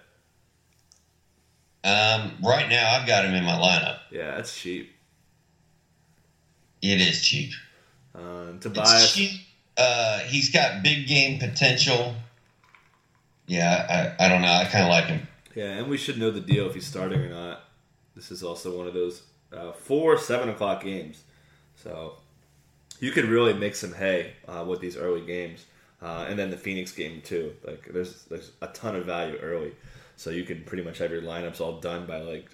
Um, 1.84 2.34
right 2.44 2.68
now, 2.70 2.92
I've 2.96 3.08
got 3.08 3.26
him 3.26 3.34
in 3.34 3.44
my 3.44 3.54
lineup. 3.54 4.00
Yeah, 4.12 4.36
that's 4.36 4.56
cheap. 4.60 4.92
It 6.82 7.02
is 7.02 7.22
cheap. 7.26 7.52
Uh, 8.16 8.54
It's 8.56 8.64
Tobias, 8.64 9.14
cheap. 9.14 9.32
Uh, 9.78 10.20
he's 10.20 10.50
got 10.52 10.84
big 10.84 11.08
game 11.08 11.40
potential. 11.40 12.16
Yeah, 13.48 14.14
I, 14.20 14.26
I 14.26 14.30
don't 14.30 14.42
know. 14.42 14.52
I 14.52 14.66
kind 14.66 14.84
of 14.84 14.90
like 14.90 15.06
him. 15.06 15.28
yeah, 15.56 15.72
and 15.78 15.88
we 15.90 15.98
should 15.98 16.18
know 16.18 16.32
the 16.32 16.42
deal 16.42 16.68
if 16.68 16.74
he's 16.76 16.86
starting 16.86 17.20
or 17.22 17.30
not. 17.30 17.64
This 18.16 18.32
is 18.32 18.44
also 18.44 18.78
one 18.78 18.88
of 18.88 18.94
those 18.94 19.24
uh, 19.54 19.72
four 19.72 20.18
seven 20.18 20.50
o'clock 20.50 20.84
games, 20.84 21.24
so 21.76 22.18
you 23.00 23.12
could 23.12 23.26
really 23.26 23.54
make 23.54 23.76
some 23.76 23.94
hay 23.94 24.34
uh, 24.48 24.64
with 24.68 24.82
these 24.82 24.98
early 24.98 25.22
games, 25.26 25.66
uh, 26.02 26.26
and 26.30 26.38
then 26.38 26.52
the 26.52 26.58
Phoenix 26.58 26.92
game 26.92 27.22
too. 27.22 27.54
Like 27.66 27.88
there's 27.92 28.26
there's 28.26 28.52
a 28.62 28.68
ton 28.68 28.96
of 28.96 29.06
value 29.06 29.38
early, 29.38 29.72
so 30.20 30.32
you 30.32 30.44
can 30.44 30.64
pretty 30.66 30.84
much 30.84 30.98
have 30.98 31.12
your 31.12 31.22
lineups 31.22 31.62
all 31.62 31.80
done 31.80 32.06
by 32.06 32.20
like 32.20 32.50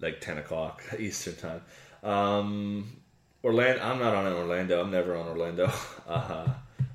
like 0.00 0.20
ten 0.20 0.38
o'clock 0.38 0.82
Eastern 0.98 1.36
time. 1.36 1.62
Um, 2.02 2.96
Orlando, 3.44 3.80
I'm 3.80 4.00
not 4.00 4.14
on 4.14 4.26
Orlando. 4.32 4.82
I'm 4.82 4.90
never 4.90 5.16
on 5.16 5.26
Orlando. 5.26 5.72
Uh, 6.10 6.48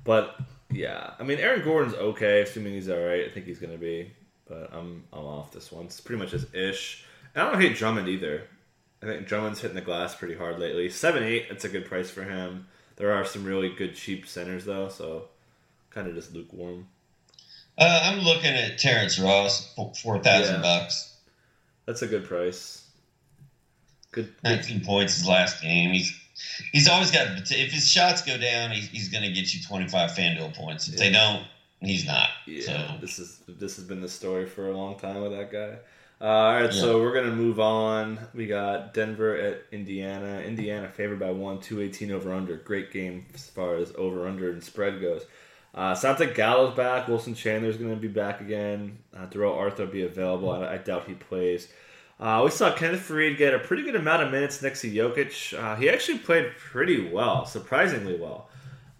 but 0.04 0.38
yeah, 0.70 1.14
I 1.18 1.22
mean 1.22 1.38
Aaron 1.38 1.64
Gordon's 1.64 1.94
okay, 1.94 2.42
assuming 2.42 2.74
he's 2.74 2.90
all 2.90 2.98
right. 2.98 3.24
I 3.24 3.30
think 3.30 3.46
he's 3.46 3.58
gonna 3.58 3.78
be, 3.78 4.12
but 4.46 4.68
I'm 4.74 5.04
I'm 5.10 5.24
off 5.24 5.52
this 5.52 5.72
one. 5.72 5.86
It's 5.86 6.02
pretty 6.02 6.20
much 6.20 6.32
just 6.32 6.54
ish. 6.54 7.06
And 7.34 7.42
I 7.42 7.50
don't 7.50 7.62
hate 7.62 7.76
Drummond 7.78 8.06
either. 8.06 8.42
I 9.02 9.06
think 9.06 9.26
Drummond's 9.26 9.62
hitting 9.62 9.74
the 9.74 9.80
glass 9.80 10.14
pretty 10.14 10.34
hard 10.34 10.58
lately. 10.58 10.90
Seven 10.90 11.22
eight, 11.22 11.48
that's 11.48 11.64
a 11.64 11.70
good 11.70 11.86
price 11.86 12.10
for 12.10 12.24
him. 12.24 12.66
There 12.96 13.14
are 13.14 13.24
some 13.24 13.46
really 13.46 13.70
good 13.70 13.94
cheap 13.94 14.26
centers 14.28 14.66
though, 14.66 14.90
so 14.90 15.28
kind 15.88 16.06
of 16.06 16.14
just 16.14 16.34
lukewarm. 16.34 16.88
Uh, 17.78 18.00
I'm 18.04 18.20
looking 18.20 18.52
at 18.54 18.78
Terrence 18.78 19.18
Ross, 19.18 19.72
four 19.74 20.18
thousand 20.22 20.56
Yeah. 20.56 20.62
bucks, 20.62 21.14
That's 21.84 22.02
a 22.02 22.06
good 22.06 22.24
price. 22.24 22.84
Good. 24.12 24.32
nineteen 24.42 24.84
points 24.84 25.18
his 25.18 25.28
last 25.28 25.60
game. 25.62 25.90
He's 25.92 26.18
he's 26.72 26.88
always 26.88 27.10
got. 27.10 27.26
If 27.50 27.72
his 27.72 27.90
shots 27.90 28.22
go 28.22 28.38
down, 28.38 28.70
he's, 28.70 28.88
he's 28.88 29.08
going 29.10 29.24
to 29.24 29.30
get 29.30 29.52
you 29.54 29.62
twenty 29.62 29.88
five 29.88 30.12
Fanduel 30.12 30.54
points. 30.54 30.88
If 30.88 30.96
they 30.96 31.10
don't, 31.10 31.44
he's 31.80 32.06
not. 32.06 32.30
Yeah, 32.46 32.62
So 32.62 32.94
this 33.00 33.18
is 33.18 33.40
this 33.46 33.76
has 33.76 33.84
been 33.84 34.00
the 34.00 34.08
story 34.08 34.46
for 34.46 34.70
a 34.70 34.76
long 34.76 34.98
time 34.98 35.20
with 35.20 35.32
that 35.32 35.52
guy. 35.52 35.76
Uh, 36.18 36.24
all 36.24 36.62
right, 36.62 36.72
so 36.72 37.02
we're 37.02 37.12
gonna 37.12 37.34
move 37.34 37.60
on. 37.60 38.18
We 38.32 38.46
got 38.46 38.94
Denver 38.94 39.36
at 39.36 39.64
Indiana. 39.70 40.40
Indiana 40.40 40.88
favored 40.88 41.18
by 41.20 41.30
one, 41.30 41.60
two 41.60 41.82
eighteen 41.82 42.10
over 42.10 42.32
under. 42.32 42.56
Great 42.56 42.90
game 42.90 43.26
as 43.34 43.50
far 43.50 43.76
as 43.76 43.92
over 43.98 44.26
under 44.26 44.50
and 44.50 44.64
spread 44.64 44.98
goes. 45.02 45.26
Uh, 45.76 45.94
like 46.18 46.34
Gallo's 46.34 46.74
back. 46.74 47.06
Wilson 47.06 47.34
Chandler's 47.34 47.76
gonna 47.76 47.96
be 47.96 48.08
back 48.08 48.40
again. 48.40 48.98
Uh, 49.14 49.26
Darrell 49.26 49.54
Arthur 49.54 49.84
will 49.84 49.92
be 49.92 50.02
available. 50.02 50.50
I, 50.50 50.74
I 50.74 50.76
doubt 50.78 51.06
he 51.06 51.14
plays. 51.14 51.68
Uh, 52.18 52.40
we 52.44 52.50
saw 52.50 52.72
Kenneth 52.72 53.06
Faried 53.06 53.36
get 53.36 53.52
a 53.52 53.58
pretty 53.58 53.82
good 53.82 53.94
amount 53.94 54.22
of 54.22 54.32
minutes 54.32 54.62
next 54.62 54.80
to 54.80 54.90
Jokic. 54.90 55.58
Uh, 55.58 55.76
he 55.76 55.90
actually 55.90 56.18
played 56.18 56.52
pretty 56.56 57.10
well, 57.10 57.44
surprisingly 57.44 58.18
well. 58.18 58.48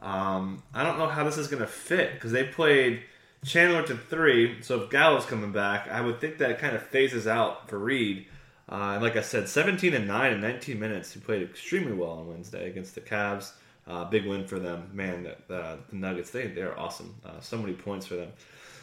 Um, 0.01 0.63
I 0.75 0.85
don't 0.85 0.99
know 0.99 1.09
how 1.09 1.25
this 1.25 1.39
is 1.39 1.49
going 1.49 1.63
to 1.63 1.67
fit 1.67 2.13
because 2.13 2.31
they 2.31 2.45
played 2.45 3.03
Chandler 3.45 3.83
to 3.85 3.97
three. 3.97 4.61
So 4.63 4.83
if 4.83 4.91
Gallo's 4.91 5.25
coming 5.25 5.51
back, 5.51 5.89
I 5.89 6.03
would 6.03 6.21
think 6.21 6.37
that 6.39 6.59
kind 6.59 6.77
of 6.77 6.83
phases 6.83 7.27
out 7.27 7.69
Reed. 7.79 8.27
Uh, 8.71 8.93
and 8.95 9.03
like 9.03 9.17
I 9.17 9.23
said, 9.23 9.49
17 9.49 9.95
and 9.95 10.07
9 10.07 10.33
in 10.33 10.41
19 10.41 10.79
minutes. 10.79 11.13
He 11.13 11.21
played 11.21 11.43
extremely 11.43 11.93
well 11.93 12.11
on 12.11 12.29
Wednesday 12.29 12.69
against 12.69 12.95
the 12.95 13.01
Cavs. 13.01 13.53
Uh, 13.87 14.05
big 14.05 14.27
win 14.27 14.47
for 14.47 14.59
them. 14.59 14.91
Man, 14.93 15.29
the, 15.47 15.79
Nuggets, 15.93 16.31
they, 16.31 16.49
they're 16.49 16.79
awesome. 16.79 17.15
Uh, 17.25 17.41
so 17.41 17.57
many 17.57 17.73
points 17.73 18.07
for 18.07 18.17
them. 18.17 18.33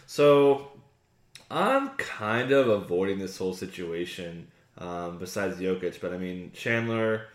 So 0.08 0.72
I'm 1.52 1.90
kind 1.92 2.52
of 2.52 2.70
avoiding 2.70 3.20
this 3.20 3.38
whole 3.38 3.54
situation 3.54 4.48
um, 4.78 5.18
besides 5.18 5.58
Jokic. 5.58 6.00
But 6.00 6.14
I 6.14 6.18
mean, 6.18 6.52
Chandler 6.54 7.28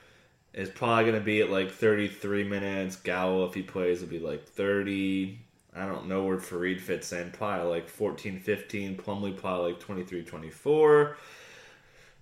is 0.55 0.71
probably 0.71 1.05
going 1.05 1.19
to 1.19 1.25
be 1.25 1.43
at 1.43 1.51
like 1.51 1.71
33 1.71 2.45
minutes. 2.45 2.97
Gallo, 2.97 3.45
if 3.45 3.55
he 3.55 3.63
plays, 3.63 4.01
will 4.01 4.09
be 4.09 4.19
like 4.19 4.47
30. 4.47 5.39
I 5.77 5.87
don't 5.87 6.09
know 6.09 6.25
where 6.25 6.39
Faried 6.39 6.81
fits 6.81 7.13
in. 7.13 7.31
Probably 7.31 7.69
like 7.69 7.89
14, 7.89 8.41
15. 8.41 8.97
Plumlee 8.97 9.37
probably 9.37 9.73
like 9.73 9.81
23, 9.81 10.25
24. 10.25 11.17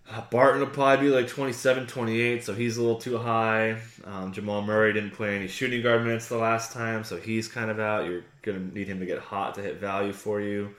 Uh, 0.08 0.22
Barton 0.30 0.60
will 0.60 0.68
probably 0.68 1.08
be 1.08 1.12
like 1.12 1.26
27, 1.26 1.86
28, 1.88 2.44
so 2.44 2.54
he's 2.54 2.76
a 2.76 2.80
little 2.80 2.98
too 2.98 3.18
high. 3.18 3.76
Um, 4.04 4.32
Jamal 4.32 4.62
Murray 4.62 4.92
didn't 4.92 5.10
play 5.10 5.34
any 5.34 5.48
shooting 5.48 5.82
guard 5.82 6.04
minutes 6.04 6.28
the 6.28 6.36
last 6.36 6.72
time, 6.72 7.02
so 7.02 7.16
he's 7.16 7.48
kind 7.48 7.70
of 7.70 7.80
out. 7.80 8.04
You're 8.04 8.22
going 8.42 8.70
to 8.70 8.75
need 8.75 8.86
him 8.86 9.00
to 9.00 9.06
get 9.06 9.18
hot 9.18 9.56
to 9.56 9.62
hit 9.62 9.80
value 9.80 10.12
for 10.12 10.40
you. 10.40 10.75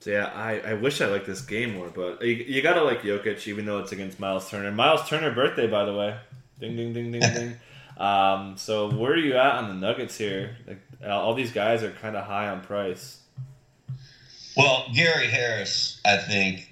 So 0.00 0.10
yeah, 0.10 0.30
I, 0.34 0.58
I 0.60 0.74
wish 0.74 1.00
I 1.00 1.06
liked 1.06 1.24
this 1.24 1.40
game 1.40 1.74
more, 1.74 1.88
but 1.88 2.20
you, 2.20 2.34
you 2.34 2.60
got 2.60 2.74
to 2.74 2.82
like 2.82 3.00
Jokic, 3.00 3.48
even 3.48 3.64
though 3.64 3.78
it's 3.78 3.92
against 3.92 4.20
Miles 4.20 4.50
Turner. 4.50 4.70
Miles 4.70 5.08
Turner 5.08 5.34
birthday, 5.34 5.66
by 5.66 5.86
the 5.86 5.94
way. 5.94 6.14
Ding, 6.60 6.76
ding, 6.76 6.92
ding, 6.92 7.12
ding, 7.12 7.20
ding. 7.20 7.56
Um, 7.96 8.56
so 8.56 8.90
where 8.90 9.12
are 9.12 9.16
you 9.16 9.36
at 9.36 9.54
on 9.54 9.68
the 9.68 9.74
Nuggets 9.74 10.18
here? 10.18 10.56
Like, 10.66 10.80
all 11.08 11.32
these 11.34 11.52
guys 11.52 11.84
are 11.84 11.92
kind 11.92 12.16
of 12.16 12.24
high 12.24 12.48
on 12.48 12.60
price. 12.60 13.20
Well, 14.56 14.86
Gary 14.92 15.28
Harris, 15.28 16.00
I 16.04 16.16
think, 16.16 16.68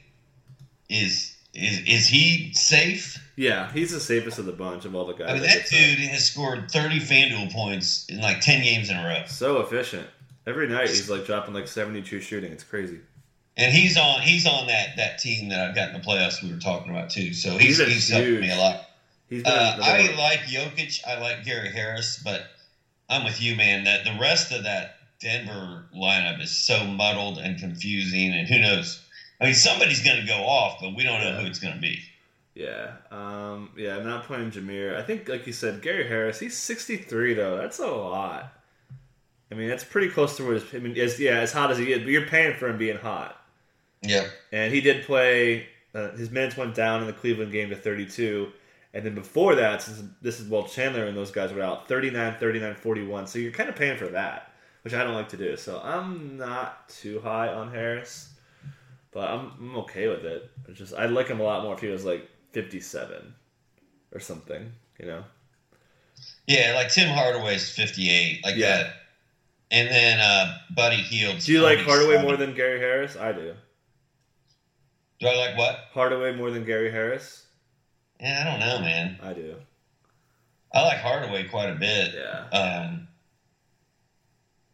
is 0.88 1.31
is 1.54 1.80
is 1.86 2.06
he 2.06 2.52
safe? 2.54 3.18
Yeah, 3.36 3.72
he's 3.72 3.92
the 3.92 4.00
safest 4.00 4.38
of 4.38 4.46
the 4.46 4.52
bunch 4.52 4.84
of 4.84 4.94
all 4.94 5.06
the 5.06 5.14
guys. 5.14 5.30
I 5.30 5.32
mean, 5.34 5.42
that 5.42 5.66
dude 5.68 5.98
has 6.10 6.26
scored 6.26 6.70
thirty 6.70 6.98
FanDuel 6.98 7.52
points 7.52 8.06
in 8.08 8.20
like 8.20 8.40
ten 8.40 8.62
games 8.62 8.90
in 8.90 8.96
a 8.96 9.04
row. 9.04 9.24
So 9.26 9.60
efficient. 9.60 10.06
Every 10.46 10.68
night 10.68 10.88
he's 10.88 11.08
like 11.08 11.24
dropping 11.24 11.54
like 11.54 11.68
seventy-two 11.68 12.20
shooting. 12.20 12.52
It's 12.52 12.64
crazy. 12.64 13.00
And 13.56 13.72
he's 13.72 13.96
on 13.96 14.22
he's 14.22 14.46
on 14.46 14.66
that 14.66 14.96
that 14.96 15.18
team 15.18 15.50
that 15.50 15.60
I've 15.60 15.74
got 15.74 15.88
in 15.88 15.94
the 15.94 16.00
playoffs 16.00 16.42
we 16.42 16.50
were 16.52 16.58
talking 16.58 16.90
about 16.90 17.10
too. 17.10 17.32
So 17.32 17.58
he's 17.58 17.78
he's, 17.78 17.88
he's 17.88 18.08
helping 18.08 18.40
me 18.40 18.50
a 18.50 18.56
lot. 18.56 18.88
He's 19.28 19.44
uh, 19.44 19.78
I 19.80 20.14
like 20.16 20.40
Jokic. 20.40 21.00
I 21.06 21.18
like 21.20 21.44
Gary 21.44 21.70
Harris, 21.70 22.20
but 22.22 22.46
I'm 23.08 23.24
with 23.24 23.40
you, 23.40 23.56
man. 23.56 23.84
That 23.84 24.04
the 24.04 24.18
rest 24.20 24.52
of 24.52 24.64
that 24.64 24.96
Denver 25.20 25.84
lineup 25.94 26.42
is 26.42 26.50
so 26.50 26.84
muddled 26.84 27.38
and 27.38 27.58
confusing, 27.58 28.32
and 28.32 28.48
who 28.48 28.58
knows? 28.58 29.00
I 29.42 29.46
mean, 29.46 29.54
somebody's 29.54 30.02
going 30.02 30.20
to 30.20 30.26
go 30.26 30.44
off, 30.44 30.78
but 30.80 30.94
we 30.94 31.02
don't 31.02 31.20
know 31.20 31.32
who 31.40 31.46
it's 31.46 31.58
going 31.58 31.74
to 31.74 31.80
be. 31.80 32.00
Yeah, 32.54 32.92
um, 33.10 33.70
yeah. 33.76 33.96
I'm 33.96 34.04
not 34.04 34.24
playing 34.24 34.50
Jameer. 34.50 34.96
I 34.96 35.02
think, 35.02 35.28
like 35.28 35.46
you 35.46 35.52
said, 35.52 35.80
Gary 35.80 36.06
Harris. 36.06 36.38
He's 36.38 36.56
63 36.56 37.34
though. 37.34 37.56
That's 37.56 37.78
a 37.78 37.86
lot. 37.86 38.52
I 39.50 39.54
mean, 39.54 39.68
that's 39.68 39.84
pretty 39.84 40.08
close 40.08 40.36
to 40.36 40.44
where. 40.44 40.54
His, 40.54 40.64
I 40.74 40.78
mean, 40.78 40.96
as 40.98 41.18
yeah, 41.18 41.40
as 41.40 41.52
hot 41.52 41.70
as 41.70 41.78
he 41.78 41.92
is, 41.92 42.00
but 42.00 42.08
you're 42.08 42.26
paying 42.26 42.54
for 42.56 42.68
him 42.68 42.78
being 42.78 42.98
hot. 42.98 43.42
Yeah. 44.02 44.26
And 44.52 44.72
he 44.72 44.80
did 44.80 45.04
play. 45.04 45.66
Uh, 45.94 46.10
his 46.12 46.30
minutes 46.30 46.56
went 46.56 46.74
down 46.74 47.00
in 47.00 47.06
the 47.06 47.12
Cleveland 47.12 47.52
game 47.52 47.70
to 47.70 47.76
32. 47.76 48.50
And 48.94 49.04
then 49.04 49.14
before 49.14 49.54
that, 49.54 49.82
since 49.82 50.02
this 50.20 50.40
is 50.40 50.48
well 50.48 50.64
Chandler 50.64 51.06
and 51.06 51.16
those 51.16 51.30
guys 51.30 51.52
were 51.52 51.62
out 51.62 51.88
39, 51.88 52.36
39, 52.38 52.74
41. 52.74 53.26
So 53.26 53.38
you're 53.38 53.52
kind 53.52 53.68
of 53.68 53.76
paying 53.76 53.96
for 53.96 54.08
that, 54.08 54.52
which 54.82 54.94
I 54.94 55.04
don't 55.04 55.14
like 55.14 55.30
to 55.30 55.36
do. 55.36 55.56
So 55.56 55.80
I'm 55.82 56.36
not 56.36 56.88
too 56.88 57.20
high 57.20 57.48
on 57.48 57.70
Harris, 57.70 58.30
but 59.12 59.28
I'm, 59.28 59.52
I'm 59.60 59.76
okay 59.78 60.08
with 60.08 60.24
it. 60.24 60.50
It's 60.68 60.78
just 60.78 60.94
I'd 60.94 61.10
like 61.10 61.28
him 61.28 61.40
a 61.40 61.44
lot 61.44 61.62
more 61.62 61.74
if 61.74 61.80
he 61.80 61.88
was 61.88 62.04
like 62.04 62.28
57 62.52 63.34
or 64.12 64.20
something, 64.20 64.72
you 64.98 65.06
know. 65.06 65.24
Yeah, 66.46 66.72
like 66.74 66.90
Tim 66.90 67.08
Hardaway's 67.08 67.70
58, 67.70 68.44
like 68.44 68.56
yeah. 68.56 68.76
that. 68.76 68.94
And 69.70 69.88
then 69.88 70.20
uh, 70.20 70.58
Buddy 70.74 70.96
Hield. 70.96 71.40
Do 71.40 71.52
you 71.52 71.62
like 71.62 71.78
Hardaway 71.78 72.22
more 72.22 72.36
than 72.36 72.54
Gary 72.54 72.78
Harris? 72.78 73.16
I 73.16 73.32
do. 73.32 73.54
Do 75.18 75.28
I 75.28 75.36
like 75.36 75.56
what? 75.56 75.78
Hardaway 75.92 76.34
more 76.34 76.50
than 76.50 76.64
Gary 76.64 76.90
Harris? 76.90 77.46
Yeah, 78.20 78.40
I 78.40 78.50
don't 78.50 78.60
know, 78.60 78.80
man. 78.80 79.18
I 79.22 79.32
do. 79.32 79.56
I 80.74 80.82
like 80.82 80.98
Hardaway 80.98 81.48
quite 81.48 81.70
a 81.70 81.74
bit. 81.74 82.14
Yeah. 82.14 82.58
Um, 82.58 83.08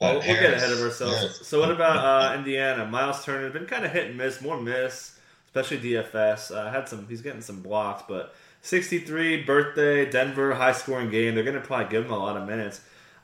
well, 0.00 0.14
we'll 0.14 0.22
get 0.22 0.54
ahead 0.54 0.72
of 0.72 0.80
ourselves. 0.80 1.16
Harris. 1.16 1.46
So, 1.46 1.60
what 1.60 1.70
about 1.70 1.96
uh, 2.32 2.36
Indiana? 2.36 2.86
Miles 2.86 3.24
Turner 3.24 3.44
has 3.44 3.52
been 3.52 3.66
kind 3.66 3.84
of 3.84 3.92
hit 3.92 4.06
and 4.06 4.16
miss, 4.16 4.40
more 4.40 4.60
miss, 4.60 5.18
especially 5.46 5.78
DFS. 5.78 6.54
Uh, 6.54 6.70
had 6.70 6.88
some, 6.88 7.06
he's 7.08 7.22
getting 7.22 7.40
some 7.40 7.62
blocks, 7.62 8.04
but 8.08 8.34
63 8.62 9.42
birthday, 9.44 10.08
Denver, 10.08 10.54
high 10.54 10.72
scoring 10.72 11.10
game. 11.10 11.34
They're 11.34 11.44
going 11.44 11.60
to 11.60 11.66
probably 11.66 11.90
give 11.90 12.04
him 12.04 12.12
a 12.12 12.18
lot 12.18 12.36
of 12.36 12.46
minutes. 12.46 12.80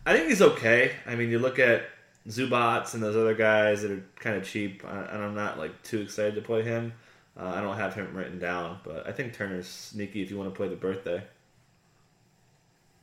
I 0.07 0.15
think 0.15 0.29
he's 0.29 0.43
okay. 0.43 0.93
I 1.07 1.15
mean, 1.15 1.31
you 1.31 1.39
look 1.39 1.59
at 1.59 1.85
Zubac 2.29 2.93
and 2.95 3.03
those 3.03 3.17
other 3.17 3.35
guys 3.35 3.83
that 3.83 3.91
are 3.91 4.05
kind 4.17 4.37
of 4.37 4.45
cheap, 4.45 4.83
and 4.85 5.23
I'm 5.23 5.35
not 5.35 5.59
like 5.59 5.83
too 5.83 6.01
excited 6.01 6.35
to 6.35 6.43
play 6.43 6.63
him. 6.63 6.93
Uh, 7.39 7.47
I 7.47 7.61
don't 7.61 7.77
have 7.77 7.95
him 7.95 8.15
written 8.15 8.39
down, 8.39 8.79
but 8.85 9.07
I 9.07 9.13
think 9.13 9.35
Turner's 9.35 9.67
sneaky 9.67 10.23
if 10.23 10.31
you 10.31 10.39
want 10.39 10.51
to 10.51 10.57
play 10.57 10.69
the 10.69 10.77
birthday. 10.77 11.23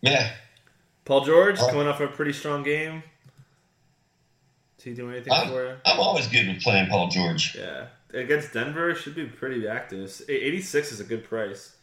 Yeah. 0.01 0.31
Paul 1.05 1.25
George 1.25 1.57
oh. 1.59 1.67
coming 1.67 1.87
off 1.87 1.99
a 1.99 2.07
pretty 2.07 2.33
strong 2.33 2.63
game. 2.63 3.03
Is 4.81 4.85
he 4.85 4.93
doing 4.95 5.13
anything 5.13 5.31
I'm, 5.31 5.47
for 5.49 5.63
you? 5.63 5.75
I'm 5.85 5.99
always 5.99 6.25
good 6.25 6.47
with 6.47 6.63
playing 6.63 6.89
Paul 6.89 7.07
George. 7.07 7.55
Yeah. 7.55 7.85
Against 8.15 8.51
Denver, 8.51 8.95
should 8.95 9.13
be 9.13 9.25
pretty 9.25 9.67
active. 9.67 10.23
86 10.27 10.91
is 10.91 10.99
a 10.99 11.03
good 11.03 11.23
price. 11.23 11.75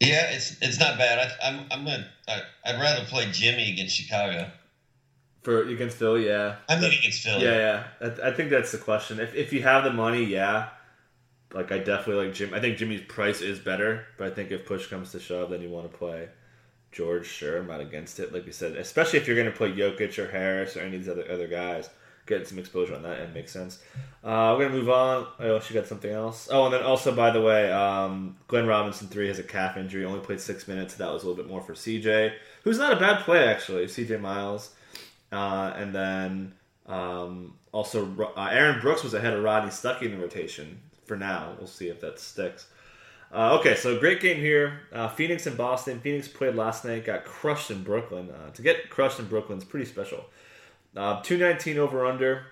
Yeah, 0.00 0.30
it's 0.30 0.56
it's 0.62 0.80
not 0.80 0.96
bad. 0.96 1.18
I, 1.18 1.48
I'm 1.48 1.66
I'm 1.70 1.84
gonna 1.84 2.08
I, 2.26 2.40
I'd 2.64 2.80
rather 2.80 3.04
play 3.04 3.30
Jimmy 3.30 3.70
against 3.70 3.94
Chicago. 3.94 4.50
For 5.42 5.62
against 5.68 5.98
Phil, 5.98 6.18
yeah. 6.18 6.56
I 6.70 6.80
mean 6.80 6.90
against 6.90 7.22
Phil. 7.22 7.40
Yeah, 7.40 7.84
yeah. 8.00 8.08
I, 8.24 8.28
I, 8.28 8.32
think 8.32 8.48
that's 8.48 8.72
the 8.72 8.78
question. 8.78 9.20
If 9.20 9.34
if 9.34 9.52
you 9.52 9.62
have 9.62 9.84
the 9.84 9.92
money, 9.92 10.24
yeah. 10.24 10.70
Like 11.52 11.70
I 11.70 11.78
definitely 11.78 12.26
like 12.26 12.34
Jim. 12.34 12.54
I 12.54 12.60
think 12.60 12.78
Jimmy's 12.78 13.02
price 13.02 13.42
is 13.42 13.58
better, 13.58 14.06
but 14.16 14.26
I 14.26 14.34
think 14.34 14.50
if 14.50 14.64
push 14.64 14.86
comes 14.88 15.12
to 15.12 15.20
shove, 15.20 15.50
then 15.50 15.60
you 15.60 15.68
want 15.68 15.92
to 15.92 15.96
play 15.96 16.30
George. 16.92 17.26
Sure, 17.26 17.58
I'm 17.58 17.66
not 17.66 17.80
against 17.80 18.20
it. 18.20 18.32
Like 18.32 18.46
you 18.46 18.52
said, 18.52 18.76
especially 18.76 19.18
if 19.18 19.26
you're 19.26 19.36
going 19.36 19.50
to 19.50 19.56
play 19.56 19.72
Jokic 19.72 20.18
or 20.18 20.30
Harris 20.30 20.76
or 20.76 20.80
any 20.80 20.96
of 20.96 21.04
these 21.04 21.08
other 21.08 21.30
other 21.30 21.48
guys, 21.48 21.88
getting 22.26 22.46
some 22.46 22.58
exposure 22.58 22.94
on 22.94 23.02
that 23.02 23.20
end 23.20 23.34
makes 23.34 23.52
sense. 23.52 23.82
Uh, 24.22 24.54
we're 24.56 24.66
gonna 24.66 24.78
move 24.78 24.90
on. 24.90 25.26
Oh, 25.40 25.58
she 25.58 25.74
got 25.74 25.86
something 25.86 26.10
else. 26.10 26.48
Oh, 26.50 26.66
and 26.66 26.74
then 26.74 26.82
also 26.82 27.14
by 27.14 27.30
the 27.30 27.40
way, 27.40 27.70
um, 27.72 28.36
Glenn 28.46 28.66
Robinson 28.66 29.08
three 29.08 29.28
has 29.28 29.38
a 29.38 29.42
calf 29.42 29.76
injury. 29.76 30.04
Only 30.04 30.20
played 30.20 30.40
six 30.40 30.68
minutes. 30.68 30.94
That 30.94 31.12
was 31.12 31.24
a 31.24 31.26
little 31.26 31.42
bit 31.42 31.50
more 31.50 31.60
for 31.60 31.74
CJ, 31.74 32.32
who's 32.62 32.78
not 32.78 32.92
a 32.92 32.96
bad 32.96 33.24
play 33.24 33.44
actually. 33.44 33.86
CJ 33.86 34.20
Miles. 34.20 34.74
Uh, 35.32 35.72
and 35.76 35.94
then 35.94 36.54
um, 36.86 37.54
also 37.72 38.32
uh, 38.36 38.48
Aaron 38.50 38.80
Brooks 38.80 39.02
was 39.02 39.14
ahead 39.14 39.32
of 39.32 39.42
Rodney 39.42 39.70
Stuckey 39.70 40.02
in 40.02 40.12
the 40.12 40.18
rotation 40.18 40.80
for 41.06 41.16
now. 41.16 41.54
We'll 41.58 41.66
see 41.66 41.88
if 41.88 42.00
that 42.02 42.20
sticks. 42.20 42.68
Uh, 43.32 43.56
okay, 43.58 43.74
so 43.74 43.98
great 43.98 44.20
game 44.20 44.36
here. 44.36 44.80
Uh, 44.92 45.08
Phoenix 45.08 45.46
and 45.46 45.56
Boston. 45.56 46.00
Phoenix 46.00 46.28
played 46.28 46.54
last 46.54 46.84
night, 46.84 47.06
got 47.06 47.24
crushed 47.24 47.70
in 47.70 47.82
Brooklyn. 47.82 48.30
Uh, 48.30 48.50
to 48.50 48.60
get 48.60 48.90
crushed 48.90 49.18
in 49.18 49.26
Brooklyn 49.26 49.58
is 49.58 49.64
pretty 49.64 49.86
special. 49.86 50.26
Uh, 50.94 51.22
219 51.22 51.78
over 51.78 52.04
under. 52.04 52.46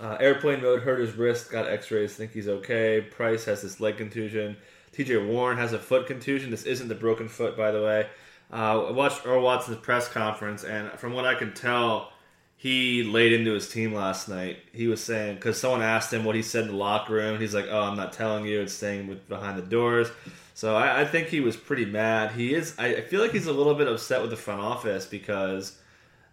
airplane 0.00 0.60
mode 0.60 0.82
hurt 0.82 0.98
his 0.98 1.14
wrist, 1.14 1.52
got 1.52 1.68
x 1.68 1.90
rays, 1.92 2.16
think 2.16 2.32
he's 2.32 2.48
okay. 2.48 3.00
Price 3.00 3.44
has 3.44 3.62
this 3.62 3.78
leg 3.78 3.96
contusion. 3.96 4.56
TJ 4.92 5.28
Warren 5.28 5.56
has 5.58 5.72
a 5.72 5.78
foot 5.78 6.08
contusion. 6.08 6.50
This 6.50 6.64
isn't 6.64 6.88
the 6.88 6.94
broken 6.94 7.28
foot, 7.28 7.56
by 7.56 7.70
the 7.70 7.82
way. 7.82 8.08
Uh, 8.52 8.86
I 8.86 8.90
watched 8.90 9.26
Earl 9.26 9.42
Watson's 9.42 9.78
press 9.78 10.08
conference, 10.08 10.64
and 10.64 10.90
from 10.92 11.12
what 11.12 11.26
I 11.26 11.34
can 11.34 11.52
tell, 11.52 12.12
he 12.58 13.04
laid 13.04 13.32
into 13.32 13.52
his 13.52 13.68
team 13.68 13.94
last 13.94 14.28
night. 14.28 14.58
He 14.72 14.88
was 14.88 15.02
saying 15.02 15.36
because 15.36 15.60
someone 15.60 15.80
asked 15.80 16.12
him 16.12 16.24
what 16.24 16.34
he 16.34 16.42
said 16.42 16.64
in 16.64 16.72
the 16.72 16.76
locker 16.76 17.14
room. 17.14 17.40
He's 17.40 17.54
like, 17.54 17.66
"Oh, 17.70 17.82
I'm 17.82 17.96
not 17.96 18.12
telling 18.12 18.44
you. 18.46 18.60
It's 18.60 18.72
staying 18.72 19.06
with, 19.06 19.28
behind 19.28 19.56
the 19.56 19.62
doors." 19.62 20.08
So 20.54 20.74
I, 20.74 21.02
I, 21.02 21.04
think 21.04 21.28
he 21.28 21.38
was 21.38 21.56
pretty 21.56 21.84
mad. 21.84 22.32
He 22.32 22.52
is. 22.52 22.74
I, 22.76 22.96
I 22.96 23.00
feel 23.02 23.20
like 23.20 23.30
he's 23.30 23.46
a 23.46 23.52
little 23.52 23.76
bit 23.76 23.86
upset 23.86 24.22
with 24.22 24.30
the 24.30 24.36
front 24.36 24.60
office 24.60 25.06
because 25.06 25.78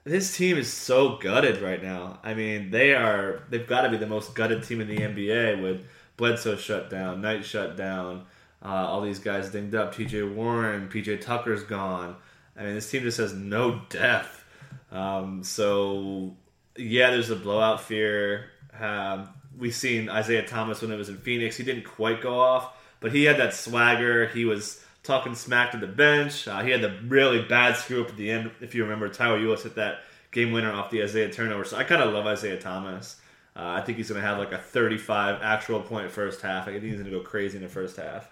this 0.04 0.36
team 0.36 0.58
is 0.58 0.74
so 0.74 1.18
gutted 1.18 1.62
right 1.62 1.82
now. 1.82 2.20
I 2.24 2.34
mean, 2.34 2.72
they 2.72 2.96
are. 2.96 3.44
They've 3.52 3.68
got 3.68 3.82
to 3.82 3.90
be 3.90 3.98
the 3.98 4.08
most 4.08 4.34
gutted 4.34 4.64
team 4.64 4.82
in 4.82 4.88
the 4.88 4.98
NBA 4.98 5.62
with 5.62 5.86
Bledsoe 6.18 6.56
shut 6.56 6.90
down, 6.90 7.22
Knight 7.22 7.46
shut 7.46 7.78
down. 7.78 8.26
Uh, 8.64 8.88
all 8.88 9.02
these 9.02 9.20
guys 9.20 9.52
dinged 9.52 9.76
up. 9.76 9.94
T.J. 9.94 10.24
Warren, 10.24 10.88
P.J. 10.88 11.18
Tucker's 11.18 11.62
gone. 11.62 12.16
I 12.58 12.64
mean, 12.64 12.74
this 12.74 12.90
team 12.90 13.04
just 13.04 13.20
has 13.20 13.34
no 13.34 13.82
depth. 13.90 14.44
Um, 14.92 15.44
so 15.44 16.36
yeah, 16.78 17.12
there's 17.12 17.30
a 17.30 17.36
blowout 17.36 17.82
fear. 17.82 18.52
Um, 18.80 19.30
we've 19.58 19.76
seen 19.76 20.10
Isaiah 20.10 20.46
Thomas 20.46 20.82
when 20.82 20.92
it 20.92 20.98
was 20.98 21.10
in 21.10 21.18
Phoenix. 21.18 21.58
He 21.58 21.64
didn't 21.64 21.86
quite 21.86 22.22
go 22.22 22.40
off, 22.40 22.74
but 23.00 23.12
he 23.12 23.24
had 23.24 23.38
that 23.38 23.54
swagger. 23.54 24.28
He 24.28 24.46
was 24.46 24.84
talking 25.04 25.36
smack 25.36 25.72
to 25.72 25.78
the 25.78 25.88
bench. 25.88 26.48
Uh, 26.48 26.62
he 26.64 26.72
had 26.72 26.82
the 26.82 26.98
really 27.08 27.42
bad 27.42 27.78
screw 27.78 28.02
up 28.02 28.10
at 28.10 28.18
the 28.18 28.30
end. 28.30 28.52
If 28.62 28.76
you 28.76 28.84
remember, 28.84 29.08
Tyler 29.10 29.40
Ulis 29.40 29.64
hit 29.64 29.76
that 29.76 30.00
game 30.32 30.52
winner 30.52 30.72
off 30.72 30.90
the 30.90 31.04
Isaiah 31.04 31.32
turnover. 31.32 31.64
So 31.64 31.78
I 31.78 31.84
kind 31.84 32.02
of 32.02 32.14
love 32.14 32.26
Isaiah 32.26 32.60
Thomas. 32.60 33.18
Uh, 33.56 33.68
I 33.78 33.82
think 33.82 33.98
he's 33.98 34.10
going 34.10 34.22
to 34.22 34.28
have 34.28 34.38
like 34.38 34.52
a 34.52 34.58
35 34.58 35.42
actual 35.42 35.80
point 35.80 36.12
first 36.12 36.42
half. 36.42 36.68
I 36.68 36.72
think 36.72 36.84
he's 36.84 36.96
going 36.96 37.06
to 37.06 37.12
go 37.12 37.22
crazy 37.22 37.56
in 37.58 37.64
the 37.64 37.70
first 37.70 37.96
half. 37.96 38.30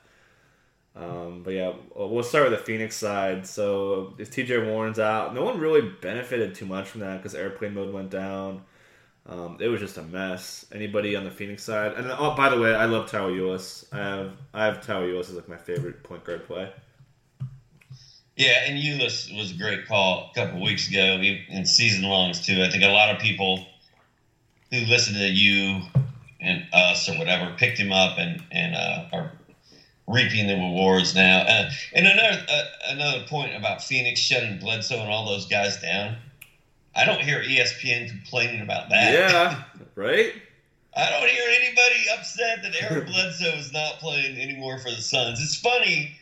Um, 0.96 1.42
but 1.44 1.52
yeah, 1.52 1.74
we'll 1.96 2.24
start 2.24 2.50
with 2.50 2.60
the 2.60 2.66
Phoenix 2.66 2.96
side. 2.96 3.48
So 3.48 4.14
if 4.18 4.30
TJ 4.30 4.72
Warren's 4.72 5.00
out, 5.00 5.34
no 5.34 5.44
one 5.44 5.60
really 5.60 5.82
benefited 5.82 6.54
too 6.54 6.66
much 6.66 6.88
from 6.88 7.02
that 7.02 7.18
because 7.18 7.34
airplane 7.34 7.74
mode 7.74 7.94
went 7.94 8.12
down. 8.12 8.62
Um, 9.26 9.58
it 9.60 9.70
was 9.70 9.80
just 9.80 9.98
a 9.98 10.04
mess. 10.04 10.66
Anybody 10.74 11.16
on 11.16 11.24
the 11.24 11.32
Phoenix 11.32 11.64
side? 11.64 11.94
And 11.94 12.12
oh, 12.12 12.36
by 12.36 12.50
the 12.50 12.60
way, 12.60 12.76
I 12.76 12.86
love 12.86 13.10
Tyler 13.10 13.32
Ulis. 13.32 13.86
I 13.92 13.98
have 13.98 14.34
I 14.54 14.66
have 14.66 14.86
Tyler 14.86 15.08
Ulis 15.08 15.30
as 15.30 15.34
like 15.34 15.48
my 15.48 15.58
favorite 15.58 16.04
point 16.04 16.26
guard 16.26 16.46
play. 16.46 16.70
Yeah, 18.36 18.66
and 18.68 18.78
Ulis 18.78 19.36
was 19.38 19.52
a 19.52 19.56
great 19.56 19.88
call 19.88 20.32
a 20.32 20.36
couple 20.36 20.62
weeks 20.62 20.90
ago 20.90 21.22
in 21.22 21.66
season 21.66 22.04
longs 22.04 22.46
too. 22.46 22.64
I 22.64 22.70
think 22.70 22.84
a 22.84 22.88
lot 22.88 23.16
of 23.16 23.22
people 23.22 23.66
who 24.72 24.80
listen 24.82 25.14
to 25.14 25.28
you 25.28 25.82
and 26.42 26.66
us 26.74 27.08
or 27.08 27.18
whatever 27.18 27.56
picked 27.58 27.78
him 27.78 27.92
up 27.92 28.18
and 28.18 28.44
and 28.52 28.76
uh, 28.76 29.06
are 29.14 29.32
reaping 30.08 30.48
the 30.48 30.56
rewards 30.56 31.16
now. 31.16 31.42
Uh, 31.42 31.70
and 31.94 32.08
another 32.08 32.46
uh, 32.50 32.64
another 32.90 33.26
point 33.28 33.56
about 33.56 33.84
Phoenix 33.84 34.20
shutting 34.20 34.60
Bledsoe 34.60 35.00
and 35.00 35.10
all 35.10 35.26
those 35.26 35.46
guys 35.46 35.82
down. 35.82 36.18
I 36.96 37.06
don't 37.06 37.22
hear 37.22 37.42
ESPN 37.42 38.10
complaining 38.10 38.62
about 38.62 38.90
that. 38.90 39.14
Yeah, 39.14 39.64
right. 39.96 40.34
I 40.96 41.10
don't 41.10 41.28
hear 41.28 41.44
anybody 41.50 42.06
upset 42.16 42.62
that 42.64 42.76
Eric 42.80 43.08
Bledsoe 43.12 43.58
is 43.58 43.74
not 43.74 43.96
playing 44.00 44.38
anymore 44.38 44.78
for 44.78 44.92
the 44.92 45.02
Suns. 45.02 45.42
It's 45.42 45.60
funny 45.60 46.16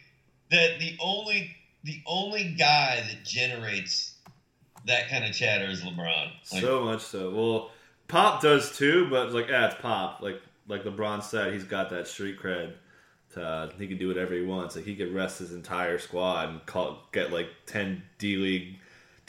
that 0.49 0.79
the 0.79 0.95
only 1.01 1.55
the 1.83 2.01
only 2.05 2.55
guy 2.57 3.03
that 3.07 3.25
generates 3.25 4.15
that 4.85 5.09
kind 5.09 5.25
of 5.25 5.33
chatter 5.33 5.65
is 5.65 5.81
LeBron. 5.81 6.31
Like, 6.51 6.61
so 6.61 6.83
much 6.83 7.01
so. 7.01 7.31
Well, 7.31 7.71
Pop 8.07 8.41
does 8.41 8.75
too, 8.77 9.09
but 9.09 9.33
like, 9.33 9.49
yeah, 9.49 9.67
it's 9.67 9.81
Pop. 9.81 10.21
Like 10.21 10.41
like 10.67 10.83
LeBron 10.83 11.23
said, 11.23 11.53
he's 11.53 11.63
got 11.63 11.89
that 11.89 12.07
street 12.07 12.39
cred. 12.39 12.73
Uh, 13.37 13.69
he 13.77 13.87
can 13.87 13.97
do 13.97 14.07
whatever 14.07 14.33
he 14.33 14.43
wants. 14.43 14.75
Like 14.75 14.85
he 14.85 14.95
could 14.95 15.13
rest 15.13 15.39
his 15.39 15.53
entire 15.53 15.97
squad 15.99 16.49
and 16.49 16.65
call 16.65 16.99
get 17.11 17.31
like 17.31 17.49
ten 17.65 18.03
D 18.17 18.37
League 18.37 18.77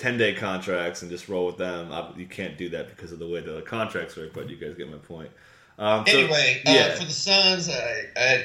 10 0.02 0.18
day 0.18 0.34
contracts 0.34 1.02
and 1.02 1.10
just 1.10 1.28
roll 1.28 1.46
with 1.46 1.56
them. 1.58 1.92
You 2.16 2.26
can't 2.26 2.58
do 2.58 2.68
that 2.70 2.88
because 2.88 3.12
of 3.12 3.20
the 3.20 3.28
way 3.28 3.40
the 3.40 3.62
contracts 3.62 4.16
work, 4.16 4.32
but 4.32 4.50
you 4.50 4.56
guys 4.56 4.74
get 4.74 4.90
my 4.90 4.98
point. 4.98 5.30
Um, 5.78 6.04
so, 6.06 6.18
anyway, 6.18 6.62
uh, 6.66 6.72
yeah. 6.72 6.80
uh, 6.80 6.96
for 6.96 7.04
the 7.04 7.10
Suns, 7.10 7.68
I, 7.68 8.04
I, 8.16 8.44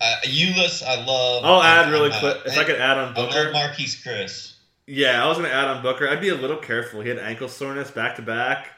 uh, 0.00 0.16
Ulis, 0.24 0.82
I 0.82 1.04
love. 1.04 1.44
I'll 1.44 1.62
add 1.62 1.90
really 1.90 2.10
quick. 2.10 2.38
If 2.44 2.58
I, 2.58 2.62
I 2.62 2.64
could 2.64 2.80
add 2.80 2.98
on 2.98 3.14
Booker. 3.14 3.38
I 3.38 3.42
love 3.50 3.76
Marquese 3.76 4.02
Chriss. 4.02 4.54
Yeah, 4.86 5.24
I 5.24 5.28
was 5.28 5.38
going 5.38 5.48
to 5.48 5.54
add 5.54 5.68
on 5.68 5.82
Booker. 5.82 6.08
I'd 6.08 6.20
be 6.20 6.28
a 6.28 6.34
little 6.34 6.58
careful. 6.58 7.00
He 7.00 7.08
had 7.08 7.18
ankle 7.18 7.48
soreness 7.48 7.90
back 7.90 8.16
to 8.16 8.22
back. 8.22 8.70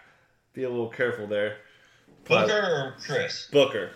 Be 0.53 0.65
a 0.65 0.71
little 0.71 0.89
careful 0.89 1.27
there. 1.27 1.57
Booker 2.25 2.53
or 2.53 2.95
Chriss? 3.01 3.51
Booker. 3.51 3.91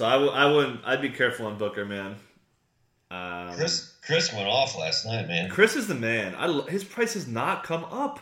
So 0.00 0.06
I 0.06 0.12
w- 0.12 0.30
I 0.30 0.46
wouldn't. 0.50 0.80
I'd 0.86 1.02
be 1.02 1.10
careful 1.10 1.44
on 1.44 1.58
Booker, 1.58 1.84
man. 1.84 2.12
Um, 3.10 3.18
Chriss 3.54 3.92
Chriss 4.08 4.34
went 4.34 4.48
off 4.48 4.74
last 4.78 5.04
night, 5.04 5.28
man. 5.28 5.50
Chriss 5.50 5.76
is 5.76 5.88
the 5.88 5.94
man. 5.94 6.34
I, 6.36 6.48
his 6.70 6.84
price 6.84 7.12
has 7.12 7.28
not 7.28 7.64
come 7.64 7.84
up. 7.84 8.18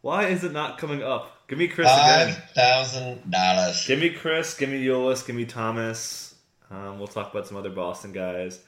Why 0.00 0.28
is 0.28 0.42
it 0.42 0.52
not 0.52 0.78
coming 0.78 1.02
up? 1.02 1.46
Give 1.46 1.58
me 1.58 1.68
Chriss 1.68 1.84
Five 1.84 2.28
again. 2.28 2.42
thousand 2.54 3.30
dollars. 3.30 3.86
Give 3.86 3.98
me 3.98 4.08
Chriss. 4.14 4.58
Give 4.58 4.70
me 4.70 4.82
Ulis. 4.86 5.26
Give 5.26 5.36
me 5.36 5.44
Thomas. 5.44 6.34
Um, 6.70 6.98
we'll 6.98 7.08
talk 7.08 7.30
about 7.30 7.46
some 7.46 7.58
other 7.58 7.68
Boston 7.68 8.12
guys. 8.12 8.60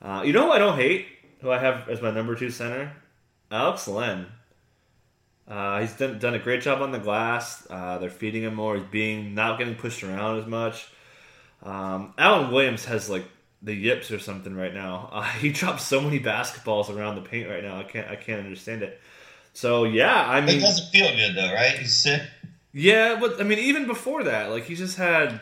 Uh, 0.00 0.22
you 0.24 0.32
know 0.32 0.44
who 0.46 0.52
I 0.52 0.60
don't 0.60 0.76
hate? 0.78 1.08
Who 1.40 1.50
I 1.50 1.58
have 1.58 1.88
as 1.88 2.00
my 2.00 2.12
number 2.12 2.36
two 2.36 2.50
center? 2.52 2.92
Alex 3.50 3.88
Len. 3.88 4.26
Uh, 5.48 5.80
he's 5.80 5.94
done, 5.94 6.20
done 6.20 6.34
a 6.34 6.38
great 6.38 6.62
job 6.62 6.80
on 6.80 6.92
the 6.92 6.98
glass. 7.00 7.66
Uh, 7.68 7.98
they're 7.98 8.08
feeding 8.08 8.44
him 8.44 8.54
more. 8.54 8.76
He's 8.76 8.84
being 8.84 9.34
not 9.34 9.58
getting 9.58 9.74
pushed 9.74 10.04
around 10.04 10.38
as 10.38 10.46
much. 10.46 10.86
Um, 11.64 12.12
Alan 12.18 12.52
Williams 12.52 12.84
has 12.84 13.08
like 13.08 13.24
the 13.62 13.74
yips 13.74 14.10
or 14.10 14.18
something 14.18 14.54
right 14.54 14.74
now. 14.74 15.10
Uh, 15.14 15.22
he 15.22 15.50
drops 15.50 15.84
so 15.84 16.00
many 16.00 16.20
basketballs 16.20 16.94
around 16.94 17.14
the 17.14 17.22
paint 17.22 17.48
right 17.48 17.62
now. 17.62 17.78
I 17.78 17.84
can't 17.84 18.08
I 18.08 18.16
can't 18.16 18.40
understand 18.40 18.82
it. 18.82 19.00
So 19.52 19.84
yeah, 19.84 20.28
I 20.28 20.40
mean, 20.40 20.58
it 20.58 20.60
doesn't 20.60 20.90
feel 20.90 21.08
good 21.14 21.36
though, 21.36 21.52
right? 21.52 21.78
He's 21.78 21.96
sick. 21.96 22.22
Yeah, 22.72 23.18
but 23.20 23.40
I 23.40 23.44
mean, 23.44 23.60
even 23.60 23.86
before 23.86 24.24
that, 24.24 24.50
like 24.50 24.64
he 24.64 24.74
just 24.74 24.96
had. 24.96 25.40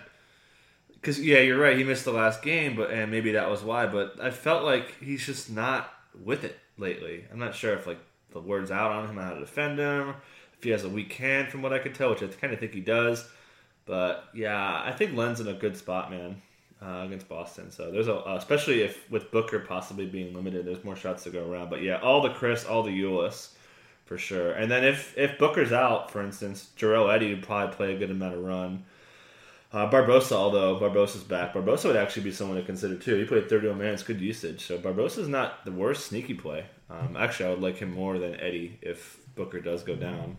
Because 0.92 1.18
yeah, 1.18 1.40
you're 1.40 1.58
right. 1.58 1.76
He 1.76 1.82
missed 1.82 2.04
the 2.04 2.12
last 2.12 2.42
game, 2.42 2.76
but 2.76 2.90
and 2.90 3.10
maybe 3.10 3.32
that 3.32 3.50
was 3.50 3.62
why. 3.62 3.86
But 3.86 4.20
I 4.22 4.30
felt 4.30 4.62
like 4.64 4.94
he's 5.00 5.24
just 5.24 5.50
not 5.50 5.92
with 6.22 6.44
it 6.44 6.58
lately. 6.76 7.24
I'm 7.32 7.38
not 7.38 7.54
sure 7.54 7.72
if 7.72 7.86
like 7.86 7.98
the 8.32 8.40
word's 8.40 8.70
out 8.70 8.92
on 8.92 9.08
him 9.08 9.16
how 9.16 9.32
to 9.32 9.40
defend 9.40 9.78
him. 9.78 10.14
If 10.56 10.62
he 10.62 10.70
has 10.70 10.84
a 10.84 10.88
weak 10.88 11.12
hand, 11.14 11.48
from 11.48 11.62
what 11.62 11.72
I 11.72 11.78
could 11.78 11.94
tell, 11.94 12.10
which 12.10 12.22
I 12.22 12.26
kind 12.26 12.52
of 12.52 12.60
think 12.60 12.72
he 12.72 12.80
does. 12.80 13.26
But 13.84 14.24
yeah, 14.34 14.82
I 14.84 14.92
think 14.92 15.16
Len's 15.16 15.40
in 15.40 15.48
a 15.48 15.54
good 15.54 15.76
spot, 15.76 16.10
man 16.10 16.40
uh, 16.84 17.02
against 17.04 17.28
Boston. 17.28 17.70
So 17.70 17.90
there's 17.90 18.08
a, 18.08 18.16
uh, 18.16 18.36
especially 18.36 18.82
if 18.82 19.10
with 19.10 19.30
Booker 19.30 19.60
possibly 19.60 20.06
being 20.06 20.34
limited, 20.34 20.66
there's 20.66 20.84
more 20.84 20.96
shots 20.96 21.24
to 21.24 21.30
go 21.30 21.48
around. 21.48 21.70
But 21.70 21.82
yeah, 21.82 22.00
all 22.00 22.20
the 22.20 22.30
Chriss, 22.30 22.68
all 22.68 22.82
the 22.82 23.02
Ulis 23.02 23.50
for 24.04 24.18
sure. 24.18 24.52
And 24.52 24.70
then 24.70 24.84
if 24.84 25.16
if 25.16 25.38
Booker's 25.38 25.72
out, 25.72 26.10
for 26.10 26.22
instance, 26.22 26.70
Joel 26.76 27.10
Eddie 27.10 27.34
would 27.34 27.44
probably 27.44 27.74
play 27.74 27.94
a 27.94 27.98
good 27.98 28.10
amount 28.10 28.34
of 28.34 28.44
run. 28.44 28.84
Uh, 29.72 29.90
Barbosa, 29.90 30.32
although 30.32 30.78
Barbosa's 30.78 31.22
back, 31.22 31.54
Barbosa 31.54 31.86
would 31.86 31.96
actually 31.96 32.24
be 32.24 32.32
someone 32.32 32.58
to 32.58 32.62
consider 32.62 32.94
too. 32.94 33.16
He 33.16 33.24
played 33.24 33.48
31 33.48 33.78
minutes, 33.78 34.02
good 34.02 34.20
usage. 34.20 34.66
So 34.66 34.76
Barbosa's 34.76 35.28
not 35.28 35.64
the 35.64 35.72
worst 35.72 36.08
sneaky 36.08 36.34
play. 36.34 36.66
Um, 36.90 37.16
actually, 37.16 37.46
I 37.46 37.50
would 37.50 37.62
like 37.62 37.78
him 37.78 37.90
more 37.90 38.18
than 38.18 38.38
Eddie 38.38 38.78
if 38.82 39.18
Booker 39.34 39.60
does 39.60 39.82
go 39.82 39.96
down. 39.96 40.36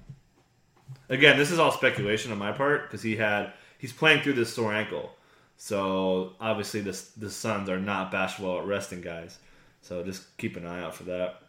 Again, 1.09 1.37
this 1.37 1.51
is 1.51 1.59
all 1.59 1.71
speculation 1.71 2.31
on 2.31 2.37
my 2.37 2.51
part 2.51 2.83
because 2.83 3.03
he 3.03 3.15
had 3.15 3.53
he's 3.77 3.93
playing 3.93 4.21
through 4.21 4.33
this 4.33 4.53
sore 4.53 4.73
ankle. 4.73 5.11
So 5.57 6.33
obviously, 6.39 6.81
the 6.81 6.99
the 7.17 7.29
Suns 7.29 7.69
are 7.69 7.79
not 7.79 8.11
bashful 8.11 8.59
at 8.59 8.65
resting 8.65 9.01
guys. 9.01 9.37
So 9.81 10.03
just 10.03 10.37
keep 10.37 10.55
an 10.57 10.65
eye 10.65 10.81
out 10.81 10.95
for 10.95 11.03
that. 11.03 11.41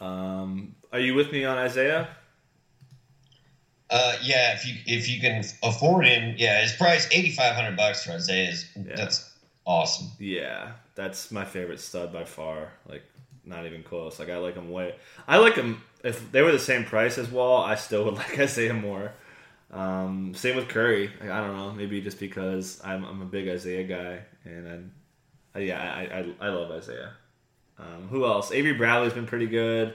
Um, 0.00 0.74
are 0.92 1.00
you 1.00 1.14
with 1.14 1.32
me 1.32 1.44
on 1.44 1.58
Isaiah? 1.58 2.08
Uh, 3.88 4.16
yeah, 4.22 4.54
if 4.54 4.66
you 4.66 4.74
if 4.86 5.08
you 5.08 5.20
can 5.20 5.44
afford 5.62 6.06
him, 6.06 6.34
yeah, 6.38 6.60
his 6.62 6.72
price 6.72 7.08
eighty 7.12 7.30
five 7.30 7.54
hundred 7.54 7.76
bucks 7.76 8.04
for 8.04 8.12
Isaiah 8.12 8.50
is 8.50 8.68
yeah. 8.74 8.96
that's 8.96 9.32
awesome. 9.64 10.10
Yeah, 10.18 10.72
that's 10.94 11.30
my 11.30 11.44
favorite 11.44 11.80
stud 11.80 12.12
by 12.12 12.24
far. 12.24 12.72
Like 12.88 13.02
not 13.44 13.64
even 13.64 13.82
close. 13.82 14.18
Like 14.18 14.28
I 14.28 14.38
like 14.38 14.54
him 14.54 14.70
way. 14.70 14.96
I 15.28 15.38
like 15.38 15.54
him 15.54 15.82
if 16.06 16.30
they 16.30 16.42
were 16.42 16.52
the 16.52 16.58
same 16.58 16.84
price 16.84 17.18
as 17.18 17.28
Wall. 17.28 17.62
I 17.62 17.74
still 17.74 18.04
would 18.04 18.14
like 18.22 18.38
Isaiah 18.38 18.74
more. 18.74 19.12
Um, 19.72 20.32
same 20.34 20.56
with 20.56 20.68
Curry. 20.68 21.10
Like, 21.20 21.30
I 21.30 21.40
don't 21.40 21.56
know, 21.56 21.72
maybe 21.72 22.00
just 22.00 22.20
because 22.20 22.80
I'm, 22.84 23.04
I'm 23.04 23.20
a 23.20 23.26
big 23.26 23.48
Isaiah 23.48 23.84
guy, 23.84 24.20
and 24.44 24.92
I, 25.54 25.58
yeah, 25.58 25.82
I, 25.82 26.18
I, 26.18 26.48
I 26.48 26.50
love 26.50 26.70
Isaiah. 26.70 27.12
Um, 27.78 28.08
who 28.08 28.24
else? 28.24 28.52
Avery 28.52 28.72
Bradley's 28.72 29.12
been 29.12 29.26
pretty 29.26 29.46
good. 29.46 29.94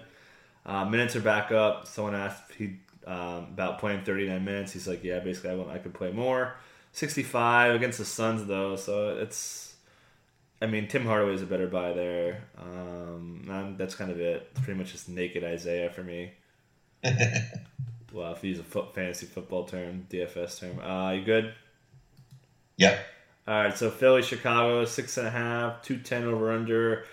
Uh, 0.66 0.86
minutes 0.86 1.16
are 1.16 1.22
back 1.22 1.52
up. 1.52 1.88
Someone 1.88 2.14
asked 2.14 2.52
he 2.58 2.78
um, 3.08 3.48
about 3.54 3.80
playing 3.80 4.04
39 4.04 4.44
minutes. 4.44 4.74
He's 4.74 4.88
like, 4.88 5.04
yeah, 5.04 5.20
basically, 5.20 5.52
I, 5.52 5.56
want, 5.56 5.72
I 5.72 5.80
could 5.80 5.94
play 5.94 6.12
more. 6.12 6.56
65 6.92 7.76
against 7.76 7.98
the 7.98 8.06
Suns 8.06 8.46
though, 8.46 8.76
so 8.76 9.18
it's. 9.18 9.61
I 10.62 10.68
mean, 10.68 10.88
Tim 10.88 11.06
Hardaway 11.06 11.34
is 11.34 11.42
a 11.42 11.48
better 11.48 11.68
buy 11.68 11.94
there. 11.94 12.44
Um, 12.58 13.76
that's 13.78 13.96
kind 13.96 14.12
of 14.12 14.20
it. 14.20 14.48
It's 14.52 14.62
pretty 14.62 14.78
much 14.78 14.92
just 14.92 15.10
naked 15.10 15.44
Isaiah 15.44 15.90
for 15.90 16.04
me. 16.04 16.32
well, 18.14 18.34
if 18.34 18.44
you 18.44 18.52
use 18.52 18.60
a 18.60 18.64
foot, 18.64 18.94
fantasy 18.94 19.26
football 19.26 19.66
term, 19.66 20.06
DFS 20.10 20.60
term. 20.60 20.80
Uh, 20.80 21.12
you 21.12 21.24
good? 21.24 21.54
Yeah. 22.78 23.00
All 23.48 23.56
right, 23.56 23.76
so 23.76 23.90
Philly, 23.90 24.22
Chicago, 24.22 24.86
six 24.86 25.18
and 25.18 25.28
a 25.28 25.32
half, 25.32 25.82
two 25.82 25.98
ten 25.98 26.26
over 26.26 26.52
under. 26.52 27.06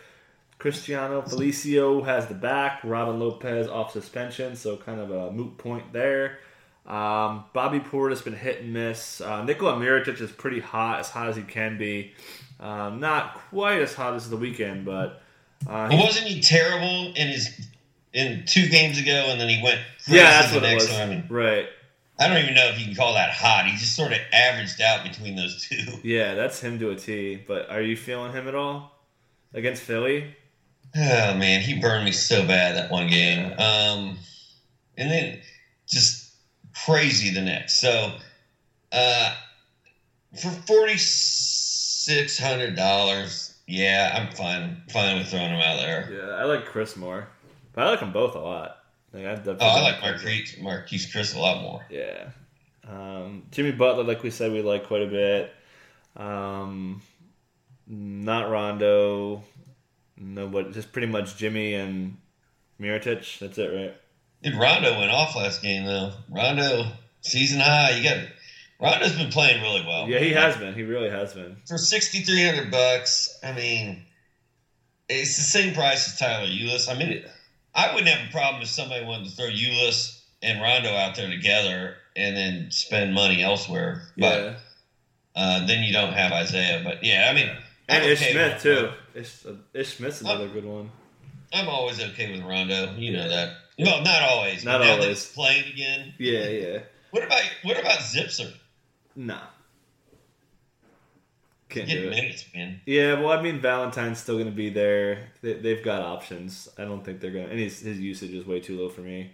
Cristiano 0.59 1.23
Felicio 1.23 2.05
has 2.05 2.27
the 2.27 2.35
back. 2.35 2.81
Robin 2.85 3.19
Lopez 3.19 3.69
off 3.69 3.93
suspension, 3.93 4.57
so 4.57 4.77
kind 4.77 5.01
of 5.01 5.11
a 5.11 5.31
moot 5.31 5.57
point 5.57 5.93
there. 5.93 6.39
Um, 6.85 7.45
Bobby 7.53 7.81
Portis 7.81 8.11
has 8.11 8.23
been 8.23 8.35
hit 8.35 8.63
and 8.63 8.73
miss. 8.73 9.21
Uh, 9.21 9.45
Nikola 9.45 9.75
Mirotic 9.75 10.21
is 10.21 10.33
pretty 10.33 10.61
hot, 10.61 11.01
as 11.01 11.11
hot 11.11 11.29
as 11.29 11.37
he 11.37 11.43
can 11.43 11.79
be. 11.79 12.13
Um, 12.61 13.01
not 13.01 13.35
quite 13.51 13.81
as 13.81 13.95
hot 13.95 14.15
as 14.15 14.29
the 14.29 14.37
weekend, 14.37 14.85
but 14.85 15.23
uh, 15.67 15.89
wasn't 15.93 16.27
he 16.27 16.41
terrible 16.41 17.13
in 17.15 17.29
his 17.29 17.69
in 18.13 18.45
two 18.47 18.69
games 18.69 18.99
ago, 19.01 19.27
and 19.29 19.41
then 19.41 19.49
he 19.49 19.63
went. 19.63 19.81
Yeah, 20.07 20.41
that's 20.41 20.53
what 20.55 20.65
it 20.65 20.75
was. 20.75 20.89
Time. 20.89 21.25
Right. 21.29 21.69
I 22.21 22.27
don't 22.27 22.39
even 22.39 22.55
know 22.55 22.67
if 22.69 22.81
you 22.81 22.87
can 22.87 22.97
call 22.97 23.15
that 23.15 23.31
hot. 23.31 23.67
He 23.67 23.77
just 23.77 23.95
sort 23.95 24.11
of 24.13 24.19
averaged 24.33 24.81
out 24.81 25.05
between 25.05 25.37
those 25.37 25.67
two. 25.69 25.77
Yeah, 26.03 26.35
that's 26.35 26.61
him 26.61 26.79
to 26.81 26.91
a 26.91 26.97
T. 26.97 27.37
But 27.47 27.71
are 27.71 27.83
you 27.83 27.97
feeling 27.97 28.33
him 28.33 28.49
at 28.49 28.55
all 28.55 28.93
against 29.55 29.83
Philly? 29.83 30.35
Oh 30.97 31.35
man, 31.35 31.61
he 31.61 31.79
burned 31.79 32.05
me 32.05 32.13
so 32.13 32.45
bad 32.47 32.77
that 32.77 32.91
one 32.91 33.09
game. 33.09 33.53
Um, 33.53 34.19
and 34.97 35.11
then 35.11 35.41
just 35.87 36.33
crazy 36.87 37.33
the 37.33 37.43
next. 37.43 37.81
So, 37.81 38.13
uh, 38.91 39.35
for 40.41 40.51
forty 40.51 40.97
six 42.09 42.39
hundred 42.39 42.75
dollars, 42.75 43.55
yeah, 43.67 44.13
I'm 44.17 44.35
fine, 44.35 44.83
fine 44.91 45.19
with 45.19 45.29
throwing 45.29 45.51
him 45.51 45.61
out 45.61 45.77
there. 45.77 46.09
Yeah, 46.11 46.37
I 46.37 46.45
like 46.45 46.67
Chriss 46.67 46.97
more. 46.97 47.29
But 47.75 47.87
I 47.87 47.91
like 47.91 48.01
them 48.01 48.13
both 48.13 48.35
a 48.35 48.39
lot. 48.39 48.79
Like, 49.13 49.25
oh, 49.25 49.57
I 49.61 49.83
like 49.83 49.97
Marquese, 49.97 50.59
Marquese 50.61 51.13
Chriss 51.13 51.37
a 51.37 51.39
lot 51.39 51.63
more. 51.63 51.87
Yeah. 51.91 52.31
Um, 52.89 53.45
Jimmy 53.51 53.73
Butler, 53.73 54.05
like 54.05 54.23
we 54.23 54.31
said, 54.31 54.53
we 54.53 54.63
like 54.63 54.87
quite 54.87 55.03
a 55.03 55.07
bit. 55.07 55.53
Um, 56.17 57.03
not 57.87 58.51
Rondo. 58.51 59.45
No, 60.17 60.49
but 60.49 60.73
just 60.73 60.93
pretty 60.93 61.07
much 61.07 61.37
Jimmy 61.37 61.75
and 61.75 62.17
Mirotic. 62.81 63.39
That's 63.39 63.59
it, 63.59 63.67
right? 63.69 63.95
Dude, 64.43 64.55
Rondo 64.59 64.99
went 64.99 65.11
off 65.11 65.37
last 65.37 65.63
game 65.63 65.85
though. 65.85 66.13
Rondo 66.31 66.87
season 67.21 67.61
high. 67.61 67.91
You 67.91 68.03
got 68.03 68.27
Rondo's 68.81 69.17
been 69.17 69.31
playing 69.31 69.61
really 69.63 69.85
well. 69.85 70.09
Yeah, 70.09 70.21
he 70.21 70.31
has 70.33 70.57
been. 70.57 70.75
He 70.75 70.83
really 70.85 71.11
has 71.11 71.35
been. 71.35 71.57
For 71.67 71.79
sixty 71.79 72.21
three 72.21 72.45
hundred 72.47 72.71
bucks, 72.71 73.37
I 73.43 73.53
mean, 73.53 74.03
it's 75.09 75.37
the 75.37 75.43
same 75.43 75.75
price 75.75 76.07
as 76.07 76.19
Tyler 76.19 76.47
Ulis. 76.47 76.89
I 76.89 76.97
mean, 76.97 77.25
I 77.75 77.93
wouldn't 77.93 78.09
have 78.11 78.29
a 78.29 78.33
problem 78.33 78.63
if 78.63 78.69
somebody 78.69 79.05
wanted 79.05 79.31
to 79.31 79.37
throw 79.37 79.47
Ulis 79.49 80.21
and 80.43 80.61
Rondo 80.61 80.91
out 80.95 81.17
there 81.17 81.29
together 81.29 81.97
and 82.15 82.37
then 82.37 82.71
spend 82.71 83.15
money 83.15 83.43
elsewhere. 83.43 84.03
But 84.17 84.43
Yeah. 84.43 84.55
uh, 85.35 85.67
then 85.67 85.83
you 85.83 85.93
don't 85.93 86.13
have 86.13 86.33
Isaiah. 86.33 86.81
But 86.85 87.03
yeah, 87.03 87.29
I 87.31 87.35
mean, 87.35 87.49
And 87.89 88.05
I'm 88.05 88.11
Ish 88.11 88.23
okay 88.23 88.33
Smith 88.33 88.63
too. 88.63 88.91
Ish, 89.15 89.47
uh, 89.47 89.53
Ish 89.75 89.97
Smith's 89.97 90.21
another 90.21 90.49
good 90.49 90.65
one. 90.65 90.91
I'm 91.53 91.69
always 91.69 92.01
okay 92.01 92.31
with 92.31 92.43
Rondo. 92.43 92.95
You 92.97 93.13
know 93.17 93.29
that. 93.29 93.57
Well, 93.79 94.03
not 94.03 94.23
always. 94.23 94.65
Not 94.65 94.79
but 94.79 94.85
now 94.85 94.97
that 94.97 95.03
always. 95.03 95.27
playing 95.33 95.65
again. 95.73 96.13
Yeah, 96.19 96.49
yeah. 96.49 96.79
What 97.11 97.25
about 97.25 97.43
what 97.63 97.79
about 97.79 97.99
Zipser? 98.01 98.53
Nah. 99.19 99.41
Can't 101.69 101.89
Get 101.89 101.95
do 102.01 102.07
it. 102.07 102.11
minutes, 102.11 102.47
man. 102.55 102.81
Yeah, 102.87 103.21
well, 103.21 103.37
I 103.37 103.43
mean, 103.43 103.61
Valentine's 103.61 104.21
still 104.21 104.37
going 104.37 104.47
to 104.47 104.53
be 104.53 104.71
there. 104.71 105.33
They, 105.43 105.55
they've 105.55 105.85
got 105.85 106.03
options. 106.03 106.69
I 106.79 106.85
don't 106.85 107.05
think 107.05 107.21
they're 107.21 107.33
going 107.33 107.47
to. 107.47 107.51
And 107.51 107.59
his, 107.61 107.81
his 107.81 107.99
usage 107.99 108.31
is 108.31 108.47
way 108.47 108.61
too 108.61 108.79
low 108.79 108.89
for 108.89 109.01
me. 109.01 109.33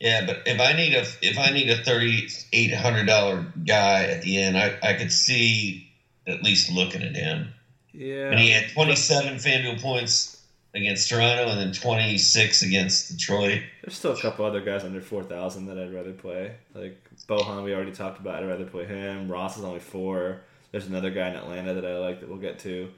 Yeah, 0.00 0.24
but 0.26 0.42
if 0.46 0.60
I 0.60 0.74
need 0.74 0.94
a 0.94 1.00
if 1.22 1.36
I 1.36 1.50
need 1.50 1.68
a 1.70 1.76
thirty 1.82 2.28
eight 2.52 2.72
hundred 2.72 3.06
dollar 3.06 3.44
guy 3.66 4.04
at 4.04 4.22
the 4.22 4.40
end, 4.40 4.56
I, 4.56 4.78
I 4.80 4.92
could 4.92 5.10
see 5.10 5.90
at 6.28 6.44
least 6.44 6.70
looking 6.70 7.02
at 7.02 7.16
him. 7.16 7.48
Yeah. 7.92 8.30
And 8.30 8.38
he 8.38 8.50
had 8.50 8.70
twenty 8.70 8.94
seven 8.94 9.34
FanDuel 9.38 9.82
points 9.82 10.37
against 10.74 11.08
Toronto, 11.08 11.48
and 11.48 11.60
then 11.60 11.72
twenty 11.72 12.18
six 12.18 12.62
against 12.62 13.16
Detroit. 13.16 13.62
There's 13.82 13.96
still 13.96 14.12
a 14.12 14.20
couple 14.20 14.44
other 14.44 14.60
guys 14.60 14.84
under 14.84 15.00
4,000 15.00 15.66
that 15.66 15.78
I'd 15.78 15.94
rather 15.94 16.12
play. 16.12 16.56
Like 16.74 17.02
Bojan, 17.26 17.64
we 17.64 17.74
already 17.74 17.92
talked 17.92 18.20
about. 18.20 18.42
I'd 18.42 18.48
rather 18.48 18.66
play 18.66 18.84
him. 18.84 19.30
Ross 19.30 19.56
is 19.56 19.64
only 19.64 19.80
four. 19.80 20.42
There's 20.72 20.86
another 20.86 21.10
guy 21.10 21.28
in 21.30 21.36
Atlanta 21.36 21.74
that 21.74 21.86
I 21.86 21.96
like 21.96 22.20
that 22.20 22.28
we'll 22.28 22.38
get 22.38 22.58
to. 22.60 22.90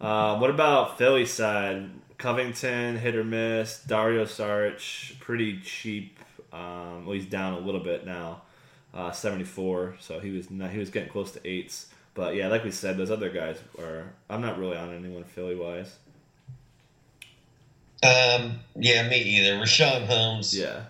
Uh, 0.00 0.36
what 0.38 0.50
about 0.50 0.98
Philly 0.98 1.24
side? 1.26 1.90
Covington, 2.18 2.96
hit 2.96 3.14
or 3.14 3.24
miss. 3.24 3.82
Dario 3.84 4.24
Saric, 4.24 5.18
pretty 5.20 5.60
cheap. 5.60 6.18
Um, 6.52 7.06
well, 7.06 7.14
he's 7.14 7.26
down 7.26 7.54
a 7.54 7.58
little 7.58 7.80
bit 7.80 8.04
now, 8.04 8.42
uh, 8.92 9.12
74. 9.12 9.96
So 10.00 10.20
he 10.20 10.30
was 10.30 10.50
not, 10.50 10.70
he 10.70 10.78
was 10.78 10.90
getting 10.90 11.08
close 11.08 11.32
to 11.32 11.48
eights. 11.48 11.88
But 12.14 12.34
yeah, 12.34 12.48
like 12.48 12.64
we 12.64 12.70
said, 12.70 12.96
those 12.96 13.10
other 13.10 13.30
guys 13.30 13.58
are. 13.78 14.12
I'm 14.28 14.40
not 14.40 14.58
really 14.58 14.76
on 14.76 14.92
anyone 14.92 15.24
Philly 15.24 15.54
wise. 15.54 15.96
Um, 18.02 18.58
yeah, 18.76 19.08
me 19.08 19.18
either. 19.20 19.54
Richaun 19.56 20.06
Holmes 20.06 20.56
Yeah. 20.56 20.80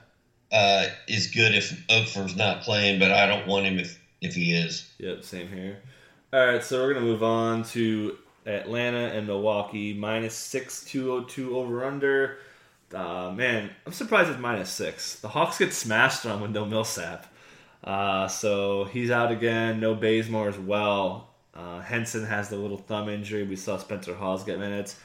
uh, 0.51 0.87
is 1.09 1.27
good 1.29 1.55
if 1.55 1.71
Okafor's 1.89 2.37
not 2.37 2.63
playing, 2.63 2.99
but 2.99 3.11
I 3.11 3.27
don't 3.27 3.47
want 3.47 3.67
him 3.67 3.79
if 3.79 3.99
if 4.21 4.35
he 4.35 4.55
is. 4.55 4.89
Yep, 4.99 5.25
same 5.25 5.49
here. 5.49 5.79
All 6.33 6.47
right, 6.47 6.63
so 6.63 6.81
we're 6.83 6.95
gonna 6.95 7.05
move 7.05 7.23
on 7.23 7.65
to 7.65 8.17
Atlanta 8.47 9.09
and 9.17 9.27
Milwaukee 9.27 9.93
minus 9.93 10.35
six 10.35 10.85
two 10.85 11.13
oh 11.13 11.25
two 11.25 11.57
over 11.57 11.85
under. 11.85 12.39
Uh, 12.95 13.33
man, 13.35 13.71
I'm 13.87 13.93
surprised 13.93 14.31
it's 14.31 14.39
minus 14.39 14.71
six. 14.71 15.17
The 15.17 15.29
Hawks 15.29 15.59
get 15.59 15.73
smashed 15.73 16.25
on 16.27 16.41
with 16.41 16.51
no 16.53 16.65
Millsap, 16.65 17.27
uh, 17.85 18.29
so 18.29 18.85
he's 18.85 19.11
out 19.11 19.33
again. 19.33 19.81
No 19.81 19.95
Bazemore 19.95 20.49
as 20.49 20.59
well. 20.59 21.29
Uh, 21.55 21.81
Henson 21.81 22.25
has 22.25 22.49
the 22.49 22.57
little 22.57 22.79
thumb 22.79 23.09
injury. 23.11 23.43
We 23.45 23.57
saw 23.57 23.77
Spencer 23.77 24.15
Hawes 24.15 24.45
get 24.45 24.59
minutes. 24.59 24.97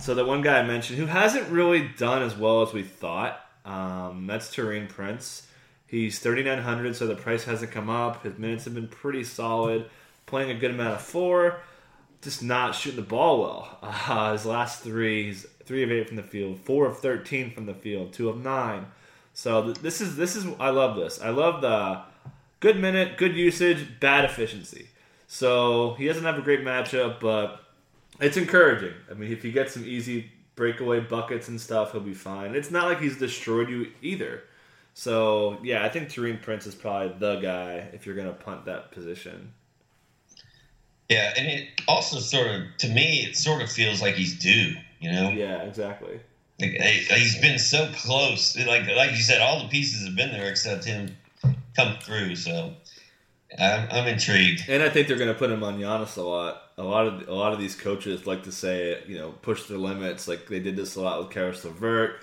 So 0.00 0.14
the 0.14 0.24
one 0.24 0.42
guy 0.42 0.58
I 0.58 0.62
mentioned 0.64 0.98
who 0.98 1.06
hasn't 1.06 1.48
really 1.50 1.88
done 1.96 2.22
as 2.22 2.36
well 2.36 2.62
as 2.62 2.72
we 2.72 2.82
thought, 2.82 3.40
um, 3.64 4.26
that's 4.26 4.54
Taurean 4.54 4.88
Prince. 4.88 5.46
He's 5.86 6.18
3,900, 6.18 6.96
so 6.96 7.06
the 7.06 7.14
price 7.14 7.44
hasn't 7.44 7.70
come 7.70 7.88
up. 7.88 8.24
His 8.24 8.36
minutes 8.36 8.64
have 8.64 8.74
been 8.74 8.88
pretty 8.88 9.22
solid, 9.22 9.88
playing 10.26 10.50
a 10.50 10.58
good 10.58 10.72
amount 10.72 10.94
of 10.94 11.02
four, 11.02 11.60
just 12.20 12.42
not 12.42 12.74
shooting 12.74 13.00
the 13.00 13.06
ball 13.06 13.40
well. 13.40 13.78
Uh, 14.06 14.32
his 14.32 14.44
last 14.44 14.82
three, 14.82 15.26
he's 15.26 15.46
three 15.64 15.82
of 15.82 15.90
eight 15.90 16.08
from 16.08 16.16
the 16.16 16.22
field, 16.22 16.58
four 16.60 16.86
of 16.86 16.98
13 16.98 17.52
from 17.52 17.66
the 17.66 17.74
field, 17.74 18.12
two 18.12 18.28
of 18.28 18.42
nine. 18.42 18.86
So 19.32 19.62
th- 19.64 19.78
this 19.78 20.00
is 20.00 20.16
this 20.16 20.36
is 20.36 20.46
I 20.60 20.70
love 20.70 20.96
this. 20.96 21.20
I 21.20 21.30
love 21.30 21.60
the 21.60 22.02
good 22.60 22.78
minute, 22.78 23.16
good 23.16 23.34
usage, 23.34 23.98
bad 24.00 24.24
efficiency. 24.24 24.88
So 25.26 25.94
he 25.94 26.06
doesn't 26.06 26.24
have 26.24 26.38
a 26.38 26.42
great 26.42 26.60
matchup, 26.60 27.18
but 27.18 27.63
it's 28.20 28.36
encouraging. 28.36 28.94
I 29.10 29.14
mean, 29.14 29.32
if 29.32 29.42
he 29.42 29.52
gets 29.52 29.74
some 29.74 29.84
easy 29.84 30.30
breakaway 30.56 31.00
buckets 31.00 31.48
and 31.48 31.60
stuff, 31.60 31.92
he'll 31.92 32.00
be 32.00 32.14
fine. 32.14 32.54
It's 32.54 32.70
not 32.70 32.84
like 32.86 33.00
he's 33.00 33.18
destroyed 33.18 33.68
you 33.68 33.90
either. 34.02 34.44
So 34.94 35.58
yeah, 35.62 35.84
I 35.84 35.88
think 35.88 36.08
Taurean 36.08 36.40
Prince 36.40 36.66
is 36.66 36.74
probably 36.74 37.16
the 37.18 37.36
guy 37.40 37.88
if 37.92 38.06
you're 38.06 38.14
gonna 38.14 38.32
punt 38.32 38.64
that 38.66 38.92
position. 38.92 39.52
Yeah, 41.08 41.34
and 41.36 41.46
it 41.46 41.68
also 41.88 42.18
sort 42.18 42.46
of 42.46 42.62
to 42.78 42.88
me 42.88 43.26
it 43.28 43.36
sort 43.36 43.60
of 43.62 43.70
feels 43.70 44.00
like 44.00 44.14
he's 44.14 44.38
due. 44.38 44.74
You 45.00 45.12
know, 45.12 45.30
Yeah, 45.30 45.62
exactly. 45.62 46.20
like, 46.60 46.70
he's 46.70 47.38
been 47.40 47.58
so 47.58 47.90
close. 47.94 48.56
Like 48.56 48.88
like 48.88 49.10
you 49.10 49.22
said, 49.22 49.40
all 49.40 49.60
the 49.62 49.68
pieces 49.68 50.06
have 50.06 50.16
been 50.16 50.30
there 50.30 50.48
except 50.48 50.84
him 50.84 51.16
come 51.76 51.96
through. 52.00 52.36
So 52.36 52.74
I'm, 53.58 53.88
I'm 53.90 54.06
intrigued. 54.06 54.64
And 54.68 54.82
I 54.82 54.88
think 54.88 55.08
they're 55.08 55.18
going 55.18 55.32
to 55.32 55.38
put 55.38 55.50
him 55.50 55.62
on 55.62 55.78
Giannis 55.78 56.16
a 56.16 56.22
lot. 56.22 56.63
A 56.76 56.82
lot 56.82 57.06
of 57.06 57.28
a 57.28 57.34
lot 57.34 57.52
of 57.52 57.58
these 57.60 57.76
coaches 57.76 58.26
like 58.26 58.42
to 58.44 58.52
say, 58.52 59.02
you 59.06 59.16
know, 59.16 59.30
push 59.30 59.64
the 59.64 59.78
limits. 59.78 60.26
Like 60.26 60.48
they 60.48 60.60
did 60.60 60.76
this 60.76 60.96
a 60.96 61.00
lot 61.00 61.20
with 61.20 61.30
Caris 61.30 61.64
LeVert, 61.64 62.20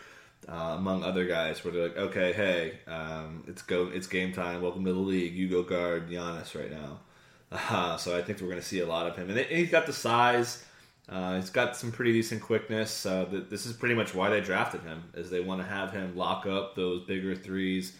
uh, 0.49 0.75
among 0.77 1.03
other 1.03 1.25
guys, 1.25 1.63
where 1.63 1.73
they're 1.73 1.87
like, 1.87 1.97
okay, 1.97 2.33
hey, 2.33 2.79
um, 2.87 3.43
it's 3.47 3.61
go, 3.61 3.87
it's 3.87 4.07
game 4.07 4.33
time. 4.33 4.61
Welcome 4.61 4.83
to 4.85 4.93
the 4.93 4.99
league. 4.99 5.33
You 5.33 5.47
go 5.49 5.63
guard 5.63 6.09
Giannis 6.09 6.55
right 6.59 6.71
now. 6.71 6.99
Uh, 7.51 7.97
so 7.97 8.17
I 8.17 8.21
think 8.21 8.39
we're 8.39 8.47
going 8.47 8.61
to 8.61 8.65
see 8.65 8.79
a 8.79 8.85
lot 8.85 9.07
of 9.07 9.17
him, 9.17 9.29
and, 9.29 9.37
and 9.37 9.49
he's 9.49 9.69
got 9.69 9.85
the 9.85 9.91
size. 9.91 10.63
Uh, 11.09 11.35
he's 11.35 11.49
got 11.49 11.75
some 11.75 11.91
pretty 11.91 12.13
decent 12.13 12.41
quickness. 12.41 12.89
So 12.91 13.25
th- 13.25 13.49
this 13.49 13.65
is 13.65 13.73
pretty 13.73 13.93
much 13.93 14.15
why 14.15 14.29
they 14.29 14.39
drafted 14.39 14.83
him, 14.83 15.03
is 15.15 15.29
they 15.29 15.41
want 15.41 15.61
to 15.61 15.67
have 15.67 15.91
him 15.91 16.15
lock 16.15 16.45
up 16.45 16.75
those 16.75 17.03
bigger 17.03 17.35
threes, 17.35 17.97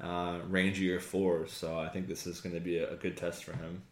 uh, 0.00 0.38
rangier 0.48 1.00
fours. 1.00 1.52
So 1.52 1.76
I 1.76 1.88
think 1.88 2.06
this 2.06 2.28
is 2.28 2.40
going 2.40 2.54
to 2.54 2.60
be 2.60 2.78
a, 2.78 2.92
a 2.92 2.94
good 2.94 3.16
test 3.16 3.42
for 3.42 3.56
him. 3.56 3.82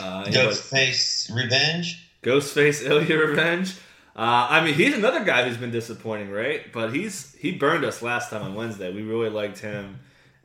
Uh, 0.00 0.24
Ghostface 0.24 1.34
Revenge. 1.34 2.08
Ghostface 2.22 2.84
Ilya 2.84 3.16
Revenge. 3.18 3.74
Uh, 4.16 4.46
I 4.50 4.64
mean, 4.64 4.74
he's 4.74 4.94
another 4.94 5.24
guy 5.24 5.46
who's 5.48 5.56
been 5.56 5.70
disappointing, 5.72 6.30
right? 6.30 6.72
But 6.72 6.94
he's 6.94 7.34
he 7.34 7.52
burned 7.52 7.84
us 7.84 8.02
last 8.02 8.30
time 8.30 8.42
on 8.42 8.54
Wednesday. 8.54 8.92
We 8.92 9.02
really 9.02 9.28
liked 9.30 9.58
him, 9.58 9.98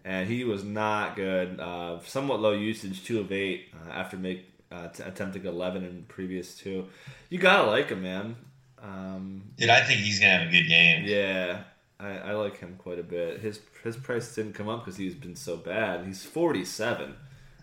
and 0.04 0.28
he 0.28 0.44
was 0.44 0.64
not 0.64 1.16
good. 1.16 1.60
Uh, 1.60 2.00
somewhat 2.06 2.40
low 2.42 2.52
usage, 2.54 3.04
two 3.04 3.20
of 3.20 3.32
eight 3.32 3.68
uh, 3.74 3.92
after 3.92 4.18
make 4.18 4.46
uh, 4.72 4.88
t- 4.88 5.04
attempting 5.04 5.46
eleven 5.46 5.84
in 5.84 6.04
previous 6.08 6.56
two. 6.56 6.88
You 7.30 7.38
gotta 7.38 7.68
like 7.70 7.90
him, 7.90 8.02
man. 8.02 8.36
Um, 8.82 9.44
Dude, 9.58 9.70
I 9.70 9.82
think 9.82 10.00
he's 10.02 10.20
gonna 10.20 10.40
have 10.40 10.48
a 10.48 10.52
good 10.52 10.68
game. 10.68 11.04
yeah, 11.06 11.62
I, 12.00 12.10
I 12.18 12.32
like 12.34 12.58
him 12.60 12.76
quite 12.78 12.98
a 13.00 13.04
bit. 13.04 13.40
His 13.40 13.60
his 13.84 13.96
price 13.98 14.34
didn't 14.34 14.54
come 14.54 14.68
up 14.68 14.84
because 14.84 14.98
he's 14.98 15.16
been 15.16 15.36
so 15.36 15.58
bad. 15.58 16.06
He's 16.06 16.24
forty 16.26 16.66
seven. 16.66 17.16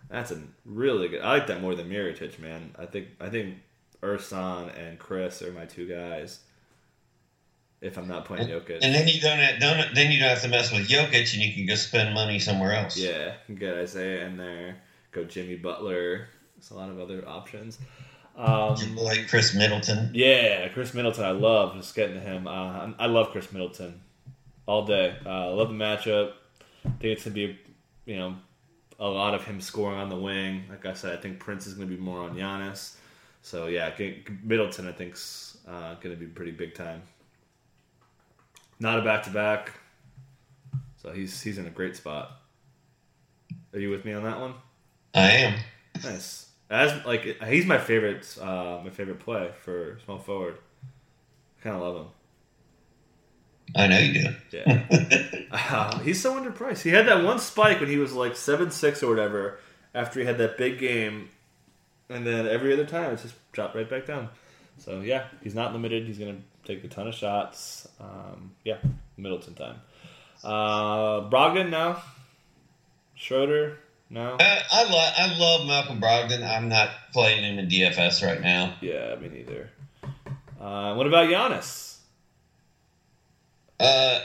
That's 0.08 0.30
a 0.30 0.40
really 0.64 1.08
good. 1.08 1.22
I 1.22 1.32
like 1.34 1.46
that 1.48 1.60
more 1.60 1.74
than 1.74 1.88
Mirotic, 1.90 2.38
man. 2.38 2.74
I 2.78 2.86
think 2.86 3.08
I 3.20 3.28
think 3.28 3.56
Ersan 4.02 4.76
and 4.78 4.98
Chriss 4.98 5.42
are 5.42 5.52
my 5.52 5.64
two 5.64 5.88
guys. 5.88 6.40
If 7.82 7.98
I'm 7.98 8.08
not 8.08 8.24
playing 8.24 8.48
Jokic, 8.48 8.78
And 8.82 8.94
then 8.94 9.06
you 9.06 9.20
don't, 9.20 9.38
have, 9.38 9.60
don't 9.60 9.94
then 9.94 10.10
you 10.10 10.18
don't 10.18 10.30
have 10.30 10.40
to 10.42 10.48
mess 10.48 10.72
with 10.72 10.88
Jokic, 10.88 11.34
and 11.34 11.42
you 11.42 11.52
can 11.52 11.66
go 11.66 11.74
spend 11.74 12.14
money 12.14 12.38
somewhere 12.38 12.72
else. 12.72 12.96
yeah, 12.96 13.34
get 13.54 13.76
Isaiah 13.76 14.26
in 14.26 14.38
there. 14.38 14.76
Go 15.12 15.24
Jimmy 15.24 15.56
Butler. 15.56 16.28
There's 16.56 16.70
a 16.70 16.74
lot 16.74 16.88
of 16.88 16.98
other 16.98 17.26
options. 17.28 17.78
Um, 18.34 18.76
boy 18.94 19.24
Khris 19.28 19.54
Middleton. 19.54 20.10
Yeah, 20.14 20.68
Khris 20.68 20.94
Middleton, 20.94 21.24
I 21.24 21.30
love 21.30 21.74
just 21.74 21.94
getting 21.94 22.14
to 22.14 22.20
him. 22.20 22.46
Uh, 22.46 22.92
I 22.98 23.06
love 23.06 23.30
Khris 23.30 23.52
Middleton 23.52 24.00
all 24.66 24.84
day. 24.86 25.16
Uh, 25.24 25.28
I 25.28 25.52
love 25.52 25.68
the 25.68 25.74
matchup. 25.74 26.32
I 26.84 26.88
think 26.90 27.04
it's 27.04 27.24
gonna 27.24 27.34
be, 27.34 27.58
you 28.06 28.16
know, 28.16 28.36
a 28.98 29.08
lot 29.08 29.34
of 29.34 29.44
him 29.44 29.60
scoring 29.60 29.98
on 29.98 30.08
the 30.08 30.16
wing. 30.16 30.64
Like 30.70 30.86
I 30.86 30.94
said, 30.94 31.18
I 31.18 31.20
think 31.20 31.38
Prince 31.38 31.66
is 31.66 31.74
gonna 31.74 31.86
be 31.86 31.96
more 31.96 32.20
on 32.20 32.36
Giannis. 32.36 32.96
So 33.42 33.66
yeah, 33.66 33.90
Middleton, 34.42 34.88
I 34.88 34.92
think's 34.92 35.58
uh, 35.68 35.94
gonna 36.00 36.16
be 36.16 36.26
pretty 36.26 36.52
big 36.52 36.74
time. 36.74 37.02
Not 38.78 38.98
a 38.98 39.02
back 39.02 39.22
to 39.24 39.30
back, 39.30 39.72
so 40.96 41.12
he's 41.12 41.40
he's 41.40 41.58
in 41.58 41.66
a 41.66 41.70
great 41.70 41.96
spot. 41.96 42.40
Are 43.72 43.78
you 43.78 43.90
with 43.90 44.04
me 44.04 44.12
on 44.12 44.24
that 44.24 44.40
one? 44.40 44.54
I 45.14 45.30
am. 45.30 45.58
Nice. 46.02 46.50
As 46.68 47.04
like 47.06 47.42
he's 47.44 47.64
my 47.64 47.78
favorite, 47.78 48.36
uh, 48.40 48.80
my 48.82 48.90
favorite 48.90 49.20
play 49.20 49.50
for 49.62 49.98
small 50.04 50.18
forward. 50.18 50.58
Kind 51.62 51.76
of 51.76 51.82
love 51.82 51.96
him. 51.96 52.06
I 53.74 53.86
know 53.86 53.98
you 53.98 54.12
do. 54.22 54.34
Yeah, 54.52 55.46
uh, 55.50 55.98
he's 56.02 56.20
so 56.20 56.40
underpriced. 56.40 56.82
He 56.82 56.90
had 56.90 57.06
that 57.08 57.24
one 57.24 57.38
spike 57.38 57.80
when 57.80 57.88
he 57.88 57.96
was 57.96 58.12
like 58.12 58.36
seven 58.36 58.70
six 58.70 59.02
or 59.02 59.08
whatever. 59.08 59.58
After 59.94 60.20
he 60.20 60.26
had 60.26 60.38
that 60.38 60.58
big 60.58 60.78
game, 60.78 61.30
and 62.08 62.26
then 62.26 62.46
every 62.46 62.72
other 62.72 62.84
time 62.84 63.12
it's 63.12 63.22
just 63.22 63.34
dropped 63.52 63.74
right 63.74 63.88
back 63.88 64.06
down. 64.06 64.28
So 64.78 65.00
yeah, 65.00 65.24
he's 65.42 65.54
not 65.54 65.72
limited. 65.72 66.06
He's 66.06 66.18
gonna 66.18 66.38
take 66.64 66.84
a 66.84 66.88
ton 66.88 67.08
of 67.08 67.14
shots. 67.14 67.88
Um, 68.00 68.52
yeah, 68.64 68.76
Middleton 69.16 69.54
time. 69.54 69.76
Uh, 70.44 71.28
Brogdon 71.30 71.70
now. 71.70 72.02
Schroeder 73.14 73.78
no. 74.08 74.36
I 74.38 74.62
I, 74.70 74.82
lo- 74.84 75.12
I 75.16 75.38
love 75.38 75.66
Malcolm 75.66 76.00
Brogdon. 76.00 76.48
I'm 76.48 76.68
not 76.68 76.90
playing 77.12 77.42
him 77.42 77.58
in 77.58 77.68
DFS 77.68 78.24
right 78.24 78.40
now. 78.40 78.74
Yeah, 78.80 79.16
me 79.16 79.28
neither. 79.28 79.70
Uh, 80.60 80.94
what 80.94 81.06
about 81.06 81.28
Giannis? 81.28 81.95
Uh, 83.78 84.20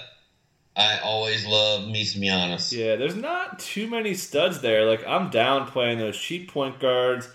I 0.76 1.00
always 1.00 1.46
love 1.46 1.88
me 1.88 2.04
some. 2.06 2.24
Yeah, 2.72 2.96
there's 2.96 3.16
not 3.16 3.60
too 3.60 3.88
many 3.88 4.14
studs 4.14 4.62
there. 4.62 4.86
Like 4.86 5.06
I'm 5.06 5.30
down 5.30 5.68
playing 5.68 6.00
those 6.00 6.18
cheap 6.18 6.52
point 6.52 6.80
guards. 6.80 7.30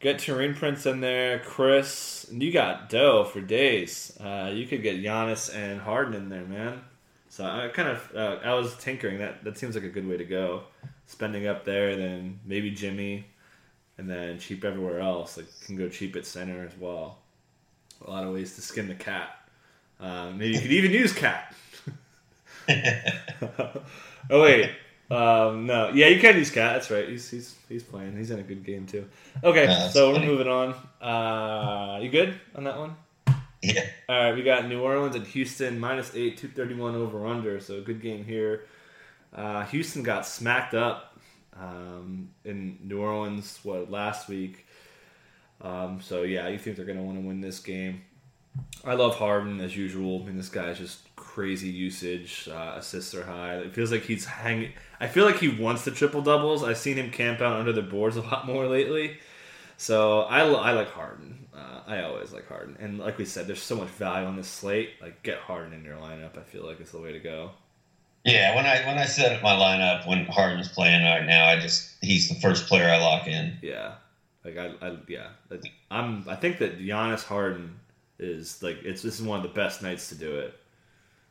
Get 0.00 0.16
Taurean 0.16 0.56
Prince 0.56 0.84
in 0.84 1.00
there, 1.00 1.38
Chris, 1.38 2.26
and 2.28 2.42
you 2.42 2.50
got 2.52 2.88
dough 2.88 3.22
for 3.22 3.40
days. 3.40 4.16
Uh, 4.20 4.50
you 4.52 4.66
could 4.66 4.82
get 4.82 5.00
Giannis 5.00 5.54
and 5.54 5.80
Harden 5.80 6.14
in 6.14 6.28
there, 6.28 6.44
man. 6.44 6.82
So 7.28 7.44
I 7.44 7.68
kind 7.68 7.88
of 7.88 8.12
uh, 8.14 8.38
I 8.44 8.54
was 8.54 8.76
tinkering 8.76 9.18
that. 9.18 9.44
That 9.44 9.56
seems 9.56 9.76
like 9.76 9.84
a 9.84 9.88
good 9.88 10.06
way 10.06 10.16
to 10.16 10.24
go. 10.24 10.64
Spending 11.06 11.46
up 11.46 11.64
there, 11.64 11.94
then 11.94 12.40
maybe 12.44 12.70
Jimmy, 12.72 13.26
and 13.96 14.10
then 14.10 14.40
cheap 14.40 14.64
everywhere 14.64 14.98
else. 14.98 15.36
Like 15.36 15.46
can 15.64 15.76
go 15.76 15.88
cheap 15.88 16.16
at 16.16 16.26
center 16.26 16.64
as 16.64 16.76
well. 16.78 17.18
A 18.04 18.10
lot 18.10 18.24
of 18.24 18.34
ways 18.34 18.56
to 18.56 18.60
skin 18.60 18.88
the 18.88 18.94
cat. 18.94 19.41
Uh, 20.02 20.32
maybe 20.32 20.54
you 20.54 20.60
could 20.60 20.72
even 20.72 20.90
use 20.90 21.12
cat. 21.12 21.54
oh 24.30 24.42
wait, 24.42 24.72
um, 25.10 25.66
no, 25.66 25.90
yeah, 25.94 26.08
you 26.08 26.20
can 26.20 26.36
use 26.36 26.50
cat. 26.50 26.74
That's 26.74 26.90
right. 26.90 27.08
He's 27.08 27.30
he's 27.30 27.54
he's 27.68 27.82
playing. 27.84 28.16
He's 28.16 28.30
in 28.32 28.40
a 28.40 28.42
good 28.42 28.64
game 28.64 28.86
too. 28.86 29.08
Okay, 29.44 29.66
that's 29.66 29.94
so 29.94 30.12
funny. 30.12 30.26
we're 30.26 30.32
moving 30.32 30.48
on. 30.48 30.74
Uh, 31.00 32.00
you 32.02 32.08
good 32.08 32.34
on 32.56 32.64
that 32.64 32.78
one? 32.78 32.96
Yeah. 33.62 33.86
All 34.08 34.16
right, 34.18 34.34
we 34.34 34.42
got 34.42 34.66
New 34.66 34.80
Orleans 34.80 35.14
and 35.14 35.24
Houston 35.28 35.78
minus 35.78 36.16
eight, 36.16 36.36
two 36.36 36.48
thirty 36.48 36.74
one 36.74 36.96
over 36.96 37.24
under. 37.24 37.60
So 37.60 37.80
good 37.80 38.02
game 38.02 38.24
here. 38.24 38.64
Uh, 39.32 39.64
Houston 39.66 40.02
got 40.02 40.26
smacked 40.26 40.74
up 40.74 41.16
um, 41.58 42.30
in 42.44 42.78
New 42.82 43.00
Orleans 43.00 43.60
what 43.62 43.88
last 43.90 44.28
week. 44.28 44.66
Um, 45.60 46.00
so 46.00 46.22
yeah, 46.22 46.48
you 46.48 46.58
think 46.58 46.76
they're 46.76 46.84
going 46.84 46.98
to 46.98 47.04
want 47.04 47.18
to 47.18 47.26
win 47.26 47.40
this 47.40 47.60
game? 47.60 48.02
I 48.84 48.94
love 48.94 49.16
Harden 49.16 49.60
as 49.60 49.76
usual. 49.76 50.22
I 50.22 50.26
mean, 50.26 50.36
this 50.36 50.48
guy's 50.48 50.78
just 50.78 51.14
crazy 51.14 51.68
usage. 51.68 52.48
Uh, 52.50 52.74
assists 52.76 53.14
are 53.14 53.24
high. 53.24 53.56
It 53.56 53.72
feels 53.72 53.92
like 53.92 54.02
he's 54.02 54.24
hanging. 54.24 54.72
I 55.00 55.06
feel 55.06 55.24
like 55.24 55.38
he 55.38 55.48
wants 55.48 55.84
the 55.84 55.90
triple 55.90 56.20
doubles. 56.20 56.64
I've 56.64 56.78
seen 56.78 56.96
him 56.96 57.10
camp 57.10 57.40
out 57.40 57.58
under 57.58 57.72
the 57.72 57.82
boards 57.82 58.16
a 58.16 58.22
lot 58.22 58.46
more 58.46 58.66
lately. 58.66 59.18
So 59.76 60.22
I, 60.22 60.40
I 60.40 60.72
like 60.72 60.90
Harden. 60.90 61.46
Uh, 61.54 61.80
I 61.86 62.02
always 62.02 62.32
like 62.32 62.48
Harden. 62.48 62.76
And 62.80 62.98
like 62.98 63.18
we 63.18 63.24
said, 63.24 63.46
there's 63.46 63.62
so 63.62 63.76
much 63.76 63.88
value 63.88 64.26
on 64.26 64.36
this 64.36 64.48
slate. 64.48 64.90
Like 65.00 65.22
get 65.22 65.38
Harden 65.38 65.72
in 65.72 65.84
your 65.84 65.96
lineup. 65.96 66.36
I 66.36 66.42
feel 66.42 66.66
like 66.66 66.80
it's 66.80 66.92
the 66.92 67.00
way 67.00 67.12
to 67.12 67.18
go. 67.18 67.50
Yeah, 68.24 68.54
when 68.54 68.66
I 68.66 68.86
when 68.86 68.98
I 68.98 69.06
set 69.06 69.32
up 69.32 69.42
my 69.42 69.50
lineup 69.50 70.06
when 70.06 70.24
Harden's 70.26 70.68
playing 70.68 71.02
right 71.02 71.26
now, 71.26 71.48
I 71.48 71.58
just 71.58 71.96
he's 72.00 72.28
the 72.28 72.36
first 72.36 72.68
player 72.68 72.88
I 72.88 72.98
lock 72.98 73.26
in. 73.26 73.58
Yeah, 73.62 73.94
like 74.44 74.56
I, 74.56 74.72
I 74.80 74.96
yeah, 75.08 75.30
Like, 75.50 75.64
I'm. 75.90 76.24
I 76.28 76.36
think 76.36 76.58
that 76.58 76.78
Giannis 76.78 77.24
Harden 77.24 77.80
is 78.18 78.62
like 78.62 78.78
it's 78.84 79.02
this 79.02 79.18
is 79.18 79.26
one 79.26 79.38
of 79.38 79.42
the 79.42 79.60
best 79.60 79.82
nights 79.82 80.08
to 80.10 80.14
do 80.14 80.38
it. 80.40 80.54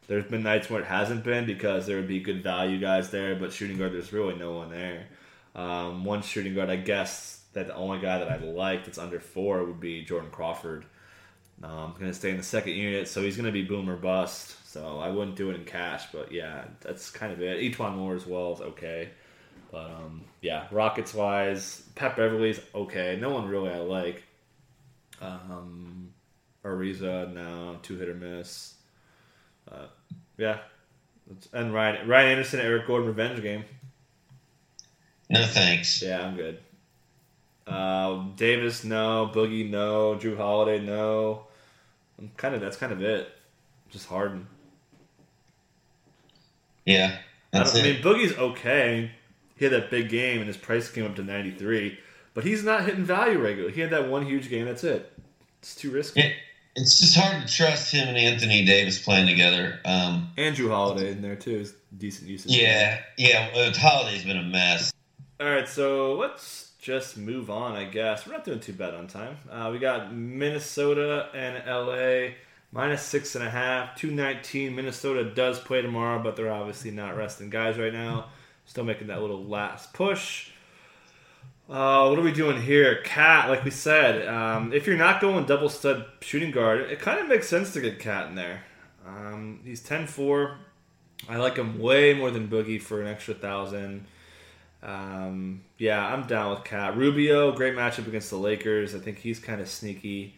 There's 0.07 0.25
been 0.25 0.43
nights 0.43 0.69
where 0.69 0.81
it 0.81 0.87
hasn't 0.87 1.23
been 1.23 1.45
because 1.45 1.85
there 1.85 1.95
would 1.95 2.07
be 2.07 2.19
good 2.19 2.43
value 2.43 2.79
guys 2.79 3.11
there, 3.11 3.35
but 3.35 3.53
shooting 3.53 3.77
guard 3.77 3.93
there's 3.93 4.11
really 4.11 4.35
no 4.35 4.53
one 4.53 4.69
there. 4.69 5.07
Um, 5.55 6.03
one 6.03 6.21
shooting 6.21 6.55
guard, 6.55 6.69
I 6.69 6.77
guess 6.77 7.43
that 7.53 7.67
the 7.67 7.75
only 7.75 7.99
guy 7.99 8.19
that 8.19 8.29
I 8.29 8.37
like 8.37 8.85
that's 8.85 8.97
under 8.97 9.19
four 9.19 9.63
would 9.63 9.79
be 9.79 10.03
Jordan 10.03 10.31
Crawford. 10.31 10.85
Um, 11.63 11.93
going 11.99 12.09
to 12.09 12.13
stay 12.13 12.31
in 12.31 12.37
the 12.37 12.43
second 12.43 12.73
unit, 12.73 13.07
so 13.07 13.21
he's 13.21 13.35
going 13.35 13.45
to 13.45 13.51
be 13.51 13.63
boom 13.63 13.89
or 13.89 13.95
bust. 13.95 14.57
So 14.67 14.99
I 14.99 15.09
wouldn't 15.09 15.35
do 15.35 15.51
it 15.51 15.55
in 15.55 15.65
cash, 15.65 16.05
but 16.11 16.31
yeah, 16.31 16.63
that's 16.79 17.11
kind 17.11 17.31
of 17.31 17.41
it. 17.41 17.59
E'Twaun 17.59 17.95
Moore 17.95 18.15
as 18.15 18.25
well 18.25 18.53
is 18.53 18.61
okay. 18.61 19.09
But 19.71 19.85
um, 19.85 20.23
yeah, 20.41 20.67
Rockets 20.71 21.13
wise, 21.13 21.83
Pat 21.95 22.15
Beverley's 22.15 22.59
okay. 22.73 23.17
No 23.19 23.29
one 23.29 23.47
really 23.47 23.69
I 23.69 23.79
like. 23.79 24.23
Um, 25.21 26.13
Ariza 26.63 27.33
now 27.33 27.77
two 27.81 27.97
hit 27.97 28.09
or 28.09 28.13
miss. 28.13 28.75
Uh, 29.71 29.85
yeah, 30.37 30.59
and 31.53 31.73
Ryan 31.73 32.07
Ryan 32.07 32.31
Anderson, 32.31 32.59
Eric 32.59 32.87
Gordon 32.87 33.07
revenge 33.07 33.41
game. 33.41 33.63
No 35.29 35.45
thanks. 35.45 36.01
Yeah, 36.01 36.25
I'm 36.25 36.35
good. 36.35 36.59
Uh, 37.65 38.25
Davis 38.35 38.83
no, 38.83 39.31
Boogie 39.33 39.69
no, 39.69 40.15
Jrue 40.15 40.35
Holiday 40.37 40.83
no. 40.83 41.43
I'm 42.19 42.31
kind 42.37 42.53
of 42.53 42.61
that's 42.61 42.77
kind 42.77 42.91
of 42.91 43.01
it. 43.01 43.29
Just 43.89 44.07
Harden. 44.07 44.47
Yeah, 46.85 47.17
I, 47.53 47.59
I 47.59 47.81
mean, 47.81 48.01
Boogie's 48.01 48.37
okay. 48.37 49.11
He 49.55 49.65
had 49.65 49.73
that 49.73 49.91
big 49.91 50.09
game 50.09 50.39
and 50.39 50.47
his 50.47 50.57
price 50.57 50.89
came 50.89 51.05
up 51.05 51.15
to 51.17 51.23
93, 51.23 51.99
but 52.33 52.43
he's 52.43 52.63
not 52.63 52.85
hitting 52.85 53.03
value 53.03 53.37
regularly. 53.37 53.73
He 53.73 53.81
had 53.81 53.91
that 53.91 54.09
one 54.09 54.25
huge 54.25 54.49
game. 54.49 54.65
That's 54.65 54.83
it. 54.83 55.11
It's 55.61 55.75
too 55.75 55.91
risky. 55.91 56.21
It- 56.21 56.35
it's 56.75 56.99
just 56.99 57.17
hard 57.17 57.45
to 57.45 57.53
trust 57.53 57.91
him 57.91 58.07
and 58.07 58.17
Anthony 58.17 58.65
Davis 58.65 59.01
playing 59.03 59.27
together. 59.27 59.79
Um, 59.85 60.31
Andrew 60.37 60.69
Holiday 60.69 61.11
in 61.11 61.21
there 61.21 61.35
too 61.35 61.57
is 61.57 61.73
decent 61.97 62.29
usage. 62.29 62.51
yeah, 62.55 63.01
yeah. 63.17 63.71
Holiday's 63.73 64.23
been 64.23 64.37
a 64.37 64.43
mess. 64.43 64.93
All 65.39 65.47
right, 65.47 65.67
so 65.67 66.13
let's 66.13 66.71
just 66.79 67.17
move 67.17 67.49
on. 67.49 67.75
I 67.75 67.85
guess 67.85 68.25
we're 68.25 68.33
not 68.33 68.45
doing 68.45 68.59
too 68.59 68.73
bad 68.73 68.93
on 68.93 69.07
time. 69.07 69.37
Uh, 69.49 69.69
we 69.71 69.79
got 69.79 70.13
Minnesota 70.13 71.29
and 71.33 71.63
LA 71.67 72.35
minus 72.71 73.01
six 73.03 73.35
and 73.35 73.45
a 73.45 73.49
half, 73.49 73.95
two 73.95 74.11
nineteen. 74.11 74.75
Minnesota 74.75 75.25
does 75.25 75.59
play 75.59 75.81
tomorrow, 75.81 76.21
but 76.21 76.35
they're 76.35 76.51
obviously 76.51 76.91
not 76.91 77.17
resting 77.17 77.49
guys 77.49 77.77
right 77.77 77.93
now. 77.93 78.29
Still 78.65 78.83
making 78.85 79.07
that 79.07 79.19
little 79.19 79.43
last 79.43 79.93
push. 79.93 80.50
Uh, 81.71 82.09
what 82.09 82.19
are 82.19 82.21
we 82.21 82.33
doing 82.33 82.61
here? 82.61 83.01
Cat, 83.03 83.49
like 83.49 83.63
we 83.63 83.71
said, 83.71 84.27
um, 84.27 84.73
if 84.73 84.85
you're 84.85 84.97
not 84.97 85.21
going 85.21 85.45
double 85.45 85.69
stud 85.69 86.05
shooting 86.19 86.51
guard, 86.51 86.81
it 86.81 86.99
kind 86.99 87.17
of 87.17 87.29
makes 87.29 87.47
sense 87.47 87.71
to 87.71 87.79
get 87.79 87.97
Cat 87.97 88.27
in 88.27 88.35
there. 88.35 88.65
Um, 89.07 89.61
he's 89.63 89.81
10 89.81 90.07
4. 90.07 90.57
I 91.29 91.37
like 91.37 91.55
him 91.55 91.79
way 91.79 92.13
more 92.13 92.29
than 92.29 92.49
Boogie 92.49 92.81
for 92.81 93.01
an 93.01 93.07
extra 93.07 93.33
thousand. 93.33 94.05
Um, 94.83 95.63
yeah, 95.77 96.05
I'm 96.05 96.27
down 96.27 96.49
with 96.49 96.65
Cat. 96.65 96.97
Rubio, 96.97 97.53
great 97.53 97.75
matchup 97.75 98.05
against 98.05 98.29
the 98.31 98.37
Lakers. 98.37 98.93
I 98.93 98.99
think 98.99 99.19
he's 99.19 99.39
kind 99.39 99.61
of 99.61 99.69
sneaky. 99.69 100.35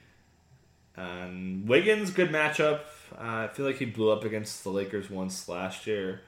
Wiggins, 0.95 2.11
good 2.11 2.29
matchup. 2.29 2.81
Uh, 3.17 3.47
I 3.47 3.47
feel 3.47 3.65
like 3.65 3.77
he 3.77 3.85
blew 3.85 4.11
up 4.11 4.23
against 4.23 4.63
the 4.63 4.69
Lakers 4.69 5.09
once 5.09 5.49
last 5.49 5.87
year. 5.87 6.21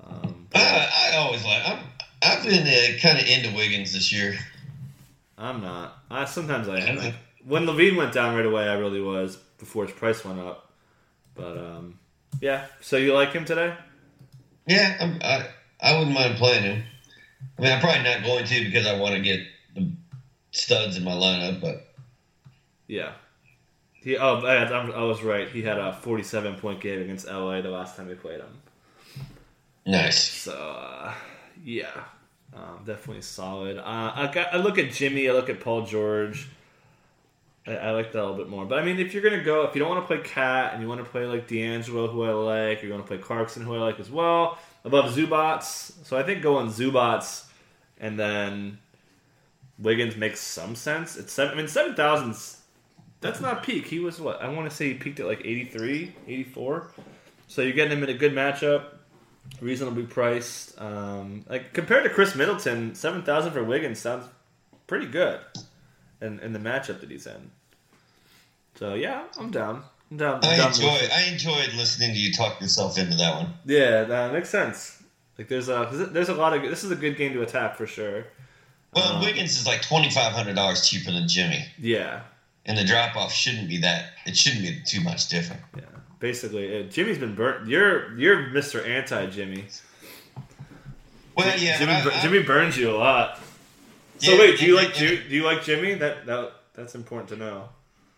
Um, 0.00 0.46
I, 0.54 1.10
I 1.12 1.16
always 1.16 1.44
like. 1.44 1.62
I'm, 1.66 1.78
I've 2.24 2.42
been 2.42 2.66
uh, 2.66 2.98
kind 3.00 3.18
of 3.18 3.26
into 3.26 3.54
Wiggins 3.54 3.92
this 3.92 4.12
year. 4.12 4.36
I'm 5.36 5.60
not. 5.60 5.98
I 6.10 6.24
sometimes 6.24 6.68
I 6.68 6.78
am. 6.78 6.96
Like, 6.96 7.14
when 7.46 7.66
LaVine 7.66 7.96
went 7.96 8.12
down 8.12 8.34
right 8.34 8.46
away, 8.46 8.68
I 8.68 8.74
really 8.74 9.00
was 9.00 9.36
before 9.58 9.84
his 9.84 9.94
price 9.94 10.24
went 10.24 10.40
up. 10.40 10.72
But 11.34 11.58
um, 11.58 11.98
yeah. 12.40 12.66
So 12.80 12.96
you 12.96 13.12
like 13.14 13.32
him 13.32 13.44
today? 13.44 13.74
Yeah, 14.66 14.96
I'm, 15.00 15.18
I 15.22 15.48
I 15.80 15.98
wouldn't 15.98 16.14
mind 16.14 16.36
playing 16.36 16.62
him. 16.62 16.82
I 17.58 17.62
mean, 17.62 17.72
I'm 17.72 17.80
probably 17.80 18.02
not 18.02 18.24
going 18.24 18.44
to 18.46 18.64
because 18.64 18.86
I 18.86 18.98
want 18.98 19.14
to 19.14 19.20
get 19.20 19.40
the 19.74 19.90
studs 20.50 20.96
in 20.96 21.04
my 21.04 21.12
lineup, 21.12 21.60
but 21.60 21.92
Yeah. 22.88 23.12
He. 23.92 24.16
Oh, 24.16 24.36
I, 24.36 24.64
I 24.64 25.02
was 25.04 25.22
right. 25.22 25.48
He 25.48 25.62
had 25.62 25.78
a 25.78 25.92
47 25.92 26.56
point 26.56 26.80
game 26.80 27.00
against 27.02 27.26
LA 27.26 27.60
the 27.60 27.70
last 27.70 27.96
time 27.96 28.08
we 28.08 28.14
played 28.14 28.40
him. 28.40 29.26
nice. 29.86 30.22
So 30.22 30.52
uh, 30.52 31.14
yeah, 31.64 32.04
um, 32.54 32.84
definitely 32.84 33.22
solid. 33.22 33.78
Uh, 33.78 34.12
I 34.14 34.30
got. 34.32 34.54
I 34.54 34.58
look 34.58 34.78
at 34.78 34.92
Jimmy. 34.92 35.28
I 35.28 35.32
look 35.32 35.48
at 35.48 35.60
Paul 35.60 35.86
George. 35.86 36.48
I, 37.66 37.76
I 37.76 37.90
like 37.90 38.12
that 38.12 38.20
a 38.20 38.22
little 38.22 38.36
bit 38.36 38.48
more. 38.48 38.64
But 38.64 38.78
I 38.78 38.84
mean, 38.84 38.98
if 38.98 39.12
you're 39.12 39.22
gonna 39.22 39.42
go, 39.42 39.64
if 39.64 39.74
you 39.74 39.80
don't 39.80 39.90
want 39.90 40.02
to 40.02 40.06
play 40.06 40.22
Cat 40.22 40.72
and 40.72 40.82
you 40.82 40.88
want 40.88 41.04
to 41.04 41.10
play 41.10 41.26
like 41.26 41.48
D'Angelo, 41.48 42.06
who 42.06 42.22
I 42.22 42.32
like, 42.32 42.82
or 42.82 42.86
you 42.86 42.92
want 42.92 43.04
to 43.04 43.08
play 43.08 43.18
Clarkson, 43.18 43.62
who 43.62 43.74
I 43.74 43.78
like 43.78 43.98
as 43.98 44.10
well. 44.10 44.58
I 44.84 44.88
love 44.88 45.14
Zubac, 45.14 45.62
so 45.62 46.16
I 46.16 46.22
think 46.22 46.42
going 46.42 46.68
Zubac 46.68 47.46
and 47.98 48.18
then 48.18 48.78
Wiggins 49.78 50.16
makes 50.16 50.40
some 50.40 50.76
sense. 50.76 51.16
It's 51.16 51.32
seven. 51.32 51.54
I 51.54 51.56
mean, 51.56 51.68
seven 51.68 51.94
thousands. 51.94 52.60
That's 53.20 53.40
not 53.40 53.62
peak. 53.62 53.86
He 53.86 53.98
was 53.98 54.20
what 54.20 54.42
I 54.42 54.48
want 54.48 54.68
to 54.68 54.76
say. 54.76 54.88
He 54.88 54.94
peaked 54.94 55.18
at 55.18 55.26
like 55.26 55.40
83, 55.40 56.14
84. 56.28 56.90
So 57.48 57.62
you're 57.62 57.72
getting 57.72 57.96
him 57.96 58.04
in 58.04 58.10
a 58.10 58.18
good 58.18 58.32
matchup 58.32 58.84
reasonably 59.60 60.04
priced. 60.04 60.80
Um, 60.80 61.44
like 61.48 61.72
compared 61.72 62.04
to 62.04 62.10
Khris 62.10 62.34
Middleton, 62.34 62.94
seven 62.94 63.22
thousand 63.22 63.52
for 63.52 63.62
Wiggins 63.64 63.98
sounds 63.98 64.26
pretty 64.86 65.06
good, 65.06 65.40
in, 66.20 66.40
in 66.40 66.52
the 66.52 66.58
matchup 66.58 67.00
that 67.00 67.10
he's 67.10 67.26
in. 67.26 67.50
So 68.76 68.94
yeah, 68.94 69.24
I'm 69.38 69.50
down. 69.50 69.82
I'm 70.10 70.16
down. 70.16 70.40
I'm 70.42 70.50
I 70.50 70.56
down 70.56 70.68
enjoy. 70.68 70.98
I 71.12 71.22
enjoyed 71.30 71.72
listening 71.74 72.12
to 72.12 72.18
you 72.18 72.32
talk 72.32 72.60
yourself 72.60 72.98
into 72.98 73.16
that 73.16 73.36
one. 73.36 73.54
Yeah, 73.64 74.04
that 74.04 74.32
makes 74.32 74.50
sense. 74.50 75.02
Like 75.38 75.48
there's 75.48 75.68
a 75.68 76.08
there's 76.12 76.28
a 76.28 76.34
lot 76.34 76.54
of 76.54 76.62
this 76.62 76.84
is 76.84 76.90
a 76.90 76.96
good 76.96 77.16
game 77.16 77.32
to 77.34 77.42
attack 77.42 77.76
for 77.76 77.86
sure. 77.86 78.26
Well, 78.94 79.14
Um, 79.14 79.24
Wiggins 79.24 79.58
is 79.58 79.66
like 79.66 79.82
twenty 79.82 80.10
five 80.10 80.32
hundred 80.32 80.54
dollars 80.54 80.88
cheaper 80.88 81.10
than 81.10 81.26
Jimmy. 81.28 81.64
Yeah, 81.80 82.20
and 82.66 82.78
the 82.78 82.84
drop 82.84 83.16
off 83.16 83.32
shouldn't 83.32 83.68
be 83.68 83.78
that. 83.78 84.10
It 84.26 84.36
shouldn't 84.36 84.62
be 84.62 84.80
too 84.86 85.00
much 85.00 85.28
different. 85.28 85.62
Yeah, 85.76 85.82
basically, 86.28 86.84
Jimmy's 86.90 87.18
been 87.18 87.34
burnt. 87.34 87.68
You're 87.68 88.16
you're 88.18 88.36
Mr. 88.44 88.86
Anti 88.88 89.26
Jimmy. 89.26 89.66
Well, 91.36 91.58
yeah, 91.58 91.76
Jimmy, 91.78 91.92
I- 91.92 92.08
I- 92.18 92.22
Jimmy 92.22 92.42
burns 92.42 92.78
you 92.78 92.90
a 92.90 92.96
lot. 92.96 93.38
So 94.18 94.32
Yeah, 94.32 94.38
wait, 94.38 94.58
do 94.58 94.64
you 94.64 94.78
and- 94.78 94.86
like 94.86 94.96
Ju- 94.96 95.22
do 95.28 95.34
you 95.36 95.42
like 95.44 95.62
Jimmy? 95.62 95.92
That 95.94 96.24
that 96.24 96.52
that's 96.74 96.94
important 96.94 97.28
to 97.30 97.36
know. 97.36 97.68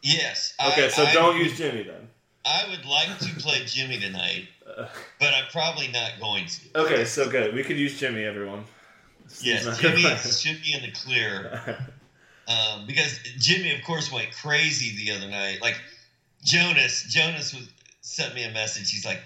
Yes. 0.02 0.54
Okay, 0.64 0.84
I- 0.86 0.88
so 0.88 1.04
don't 1.12 1.36
use 1.38 1.58
Jimmy 1.58 1.82
then. 1.82 2.08
I 2.44 2.64
would 2.70 2.84
like 2.86 3.18
to 3.18 3.34
play 3.40 3.64
Jimmy 3.64 3.98
tonight, 3.98 4.46
but 4.64 5.34
I'm 5.34 5.46
probably 5.50 5.88
not 5.88 6.12
going 6.20 6.46
to. 6.46 6.80
okay, 6.82 7.04
so 7.04 7.28
good. 7.28 7.52
We 7.54 7.64
could 7.64 7.76
use 7.76 7.98
Jimmy, 7.98 8.22
everyone. 8.22 8.64
Yes, 9.40 9.64
Jimmy 9.80 10.02
should 10.16 10.62
be 10.62 10.72
in 10.74 10.82
the 10.82 10.92
clear 10.92 11.60
um, 12.46 12.86
because 12.86 13.18
Jimmy, 13.38 13.74
of 13.74 13.82
course, 13.82 14.12
went 14.12 14.30
crazy 14.30 14.94
the 15.04 15.10
other 15.16 15.28
night. 15.28 15.60
Like 15.60 15.76
Jonas, 16.44 17.02
Jonas 17.08 17.52
was, 17.52 17.68
sent 18.06 18.34
me 18.34 18.44
a 18.44 18.50
message. 18.52 18.90
He's 18.90 19.04
like, 19.04 19.20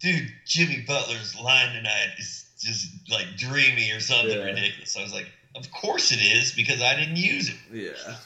"Dude, 0.00 0.32
Jimmy 0.46 0.82
Butler's 0.86 1.34
line 1.38 1.74
tonight 1.74 2.12
is 2.18 2.46
just 2.60 2.88
like 3.10 3.36
dreamy 3.36 3.90
or 3.92 4.00
something 4.00 4.36
Yeah. 4.38 4.44
ridiculous." 4.44 4.96
I 4.96 5.02
was 5.02 5.12
like, 5.12 5.30
"Of 5.54 5.70
course 5.70 6.12
it 6.12 6.20
is 6.20 6.52
because 6.52 6.80
I 6.82 6.96
didn't 6.98 7.16
use 7.16 7.48
it. 7.50 7.56
yeah. 7.72 8.16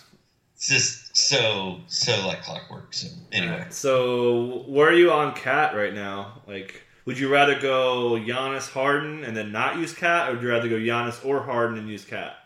It's 0.55 0.68
just 0.68 1.16
so 1.16 1.80
so 1.88 2.26
like 2.26 2.43
clockwork." 2.43 2.95
So 2.95 3.09
anyway, 3.32 3.53
Alright, 3.55 3.74
So 3.74 4.62
where 4.68 4.88
are 4.88 4.95
you 4.95 5.11
on 5.12 5.34
Cat 5.34 5.74
right 5.74 5.93
now? 5.95 6.43
Like, 6.47 6.82
would 7.07 7.18
you 7.18 7.28
rather 7.28 7.59
go 7.59 8.12
Giannis 8.12 8.70
Harden 8.70 9.24
and 9.24 9.36
then 9.36 9.51
not 9.53 9.78
use 9.78 9.93
Cat, 9.93 10.28
or 10.28 10.34
would 10.34 10.43
you 10.43 10.51
rather 10.51 10.68
go 10.68 10.76
Giannis 10.76 11.24
or 11.24 11.43
Harden 11.43 11.78
and 11.78 11.88
use 11.88 12.05
Cat? 12.05 12.36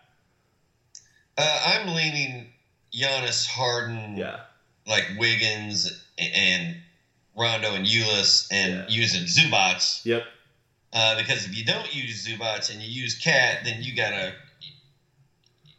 uh, 1.36 1.62
I'm 1.66 1.88
leaning 1.94 2.52
Giannis, 2.92 3.46
Harden, 3.46 4.16
Yeah. 4.16 4.40
like 4.86 5.04
Wiggins 5.18 6.04
and 6.16 6.76
Rondo 7.36 7.72
and 7.74 7.86
Ulis, 7.86 8.46
and 8.50 8.74
Yeah. 8.74 8.84
using 8.88 9.24
Zubac. 9.24 10.04
Yep. 10.04 10.24
Uh, 10.92 11.16
because 11.16 11.44
if 11.44 11.56
you 11.56 11.64
don't 11.64 11.92
use 11.94 12.26
Zubac 12.26 12.70
and 12.72 12.80
you 12.80 12.88
use 13.02 13.16
Cat, 13.16 13.60
then 13.64 13.82
you 13.82 13.94
gotta. 13.96 14.34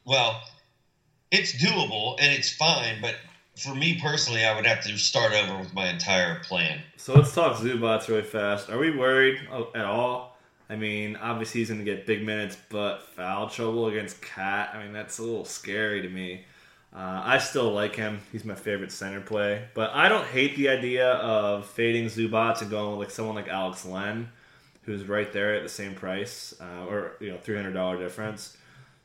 Well, 0.03 0.41
it's 1.31 1.53
doable 1.53 2.17
and 2.19 2.31
it's 2.33 2.51
fine, 2.55 3.01
but 3.01 3.15
for 3.57 3.73
me 3.73 3.99
personally, 4.01 4.43
I 4.45 4.55
would 4.55 4.65
have 4.65 4.83
to 4.83 4.97
start 4.97 5.33
over 5.33 5.57
with 5.59 5.73
my 5.73 5.89
entire 5.89 6.39
plan. 6.43 6.81
So 6.97 7.13
let's 7.13 7.33
talk 7.33 7.57
Zubac 7.57 8.07
really 8.07 8.23
fast. 8.23 8.69
Are 8.69 8.77
we 8.77 8.91
worried 8.91 9.39
at 9.73 9.85
all? 9.85 10.37
I 10.69 10.75
mean, 10.75 11.15
obviously 11.15 11.61
he's 11.61 11.69
going 11.69 11.79
to 11.79 11.85
get 11.85 12.05
big 12.05 12.23
minutes, 12.25 12.57
but 12.69 13.03
foul 13.15 13.49
trouble 13.49 13.87
against 13.87 14.21
Cat. 14.21 14.71
I 14.73 14.83
mean, 14.83 14.93
that's 14.93 15.19
a 15.19 15.23
little 15.23 15.45
scary 15.45 16.01
to 16.01 16.09
me. 16.09 16.43
Uh, 16.95 17.21
I 17.25 17.39
still 17.39 17.73
like 17.73 17.93
him. 17.95 18.21
He's 18.31 18.45
my 18.45 18.55
favorite 18.55 18.91
center 18.91 19.19
play, 19.19 19.65
but 19.73 19.91
I 19.93 20.07
don't 20.07 20.25
hate 20.25 20.55
the 20.55 20.69
idea 20.69 21.11
of 21.15 21.65
fading 21.65 22.05
Zubac 22.05 22.61
and 22.61 22.69
going 22.71 22.97
with 22.97 23.07
like 23.07 23.13
someone 23.13 23.35
like 23.35 23.49
Alex 23.49 23.85
Len, 23.85 24.29
who's 24.83 25.03
right 25.03 25.31
there 25.33 25.55
at 25.55 25.63
the 25.63 25.69
same 25.69 25.93
price, 25.93 26.53
uh, 26.61 26.85
or 26.85 27.17
you 27.19 27.31
know, 27.31 27.37
three 27.37 27.57
hundred 27.57 27.73
dollar 27.73 27.97
difference. 27.97 28.55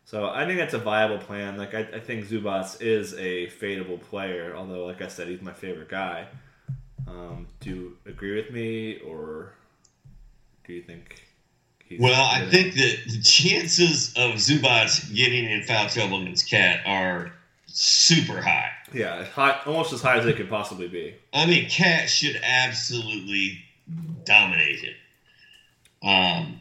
So 0.04 0.28
I 0.28 0.46
think 0.46 0.58
that's 0.58 0.74
a 0.74 0.78
viable 0.78 1.18
plan. 1.18 1.56
Like 1.56 1.74
I, 1.74 1.80
I 1.80 1.98
think 1.98 2.28
Zubac 2.28 2.80
is 2.80 3.14
a 3.14 3.48
fadeable 3.48 4.00
player, 4.00 4.54
although 4.56 4.86
like 4.86 5.02
I 5.02 5.08
said, 5.08 5.26
he's 5.26 5.42
my 5.42 5.52
favorite 5.52 5.88
guy. 5.88 6.26
Um, 7.08 7.48
do 7.58 7.70
you 7.70 7.96
agree 8.06 8.36
with 8.36 8.52
me, 8.52 9.00
or 9.00 9.52
do 10.64 10.74
you 10.74 10.82
think? 10.82 11.26
He's 11.84 11.98
Well, 11.98 12.14
I 12.14 12.46
think 12.46 12.74
that 12.74 12.96
the 13.08 13.20
chances 13.20 14.14
of 14.14 14.34
Zubac 14.34 15.12
getting 15.12 15.50
in 15.50 15.64
foul 15.64 15.88
trouble 15.88 16.22
against 16.22 16.48
Cat 16.48 16.82
are 16.86 17.32
super 17.72 18.40
high. 18.40 18.70
yeah, 18.92 19.24
high, 19.24 19.60
almost 19.66 19.92
as 19.92 20.02
high 20.02 20.18
as 20.18 20.26
it 20.26 20.36
could 20.36 20.50
possibly 20.50 20.88
be. 20.88 21.14
I 21.32 21.46
mean, 21.46 21.68
Cat 21.68 22.08
should 22.08 22.40
absolutely 22.42 23.62
dominate 24.24 24.84
it. 24.84 24.96
Um, 26.02 26.60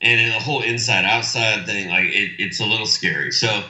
and 0.00 0.20
in 0.20 0.28
the 0.28 0.38
whole 0.38 0.62
inside 0.62 1.04
outside 1.04 1.66
thing, 1.66 1.88
like 1.88 2.06
it, 2.06 2.32
it's 2.38 2.60
a 2.60 2.66
little 2.66 2.86
scary. 2.86 3.32
So 3.32 3.64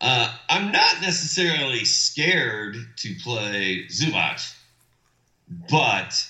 uh, 0.00 0.34
I'm 0.48 0.70
not 0.72 1.00
necessarily 1.00 1.84
scared 1.84 2.76
to 2.96 3.14
play 3.22 3.86
Zubac, 3.88 4.54
but 5.70 6.26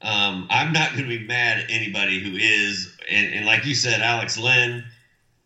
um, 0.00 0.46
I'm 0.50 0.72
not 0.72 0.92
going 0.92 1.04
to 1.04 1.18
be 1.18 1.26
mad 1.26 1.58
at 1.58 1.70
anybody 1.70 2.20
who 2.20 2.36
is. 2.36 2.94
And, 3.10 3.34
and 3.34 3.46
like 3.46 3.64
you 3.64 3.74
said, 3.74 4.00
Alex 4.00 4.38
Len 4.38 4.84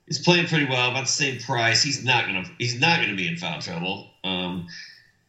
is 0.08 0.18
playing 0.18 0.46
pretty 0.46 0.66
well, 0.66 0.90
about 0.90 1.02
the 1.06 1.12
same 1.12 1.40
price. 1.40 1.82
He's 1.82 2.04
not 2.04 2.26
going 2.26 2.44
to 2.44 2.50
he's 2.58 2.78
not 2.78 3.04
to 3.04 3.16
be 3.16 3.28
in 3.28 3.36
foul 3.36 3.60
trouble. 3.60 4.10
Um, 4.24 4.66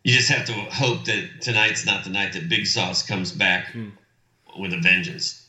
you 0.04 0.14
just 0.16 0.30
have 0.30 0.46
to 0.48 0.54
hope 0.54 1.06
that 1.06 1.42
tonight's 1.42 1.86
not 1.86 2.04
the 2.04 2.10
night 2.10 2.34
that 2.34 2.48
Big 2.50 2.66
Sauce 2.66 3.06
comes 3.06 3.32
back 3.32 3.72
Hmm. 3.72 3.90
with 4.58 4.74
a 4.74 4.78
vengeance. 4.78 5.44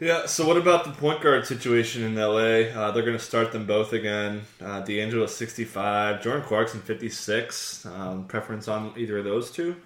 Yeah. 0.00 0.26
So 0.26 0.46
what 0.46 0.56
about 0.56 0.84
the 0.84 0.90
point 0.90 1.22
guard 1.22 1.46
situation 1.46 2.02
in 2.02 2.16
LA? 2.16 2.68
Uh, 2.70 2.90
they're 2.90 3.04
going 3.04 3.16
to 3.16 3.24
start 3.24 3.52
them 3.52 3.64
both 3.64 3.92
again. 3.92 4.42
Uh, 4.60 4.80
D'Angelo 4.80 5.26
sixty 5.26 5.64
five, 5.64 6.22
Jordan 6.22 6.42
Clarkson 6.42 6.80
fifty 6.80 7.08
six. 7.08 7.86
Um, 7.86 8.26
preference 8.26 8.66
on 8.68 8.92
either 8.96 9.18
of 9.18 9.24
those 9.24 9.50
two? 9.50 9.76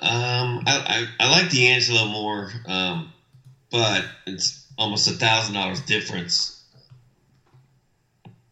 Um, 0.00 0.62
I, 0.66 1.06
I, 1.20 1.24
I 1.26 1.30
like 1.30 1.50
D'Angelo 1.50 2.06
more, 2.06 2.50
um, 2.66 3.12
but 3.70 4.04
it's 4.26 4.61
almost 4.78 5.08
a 5.08 5.12
thousand 5.12 5.54
dollars 5.54 5.80
difference. 5.82 6.64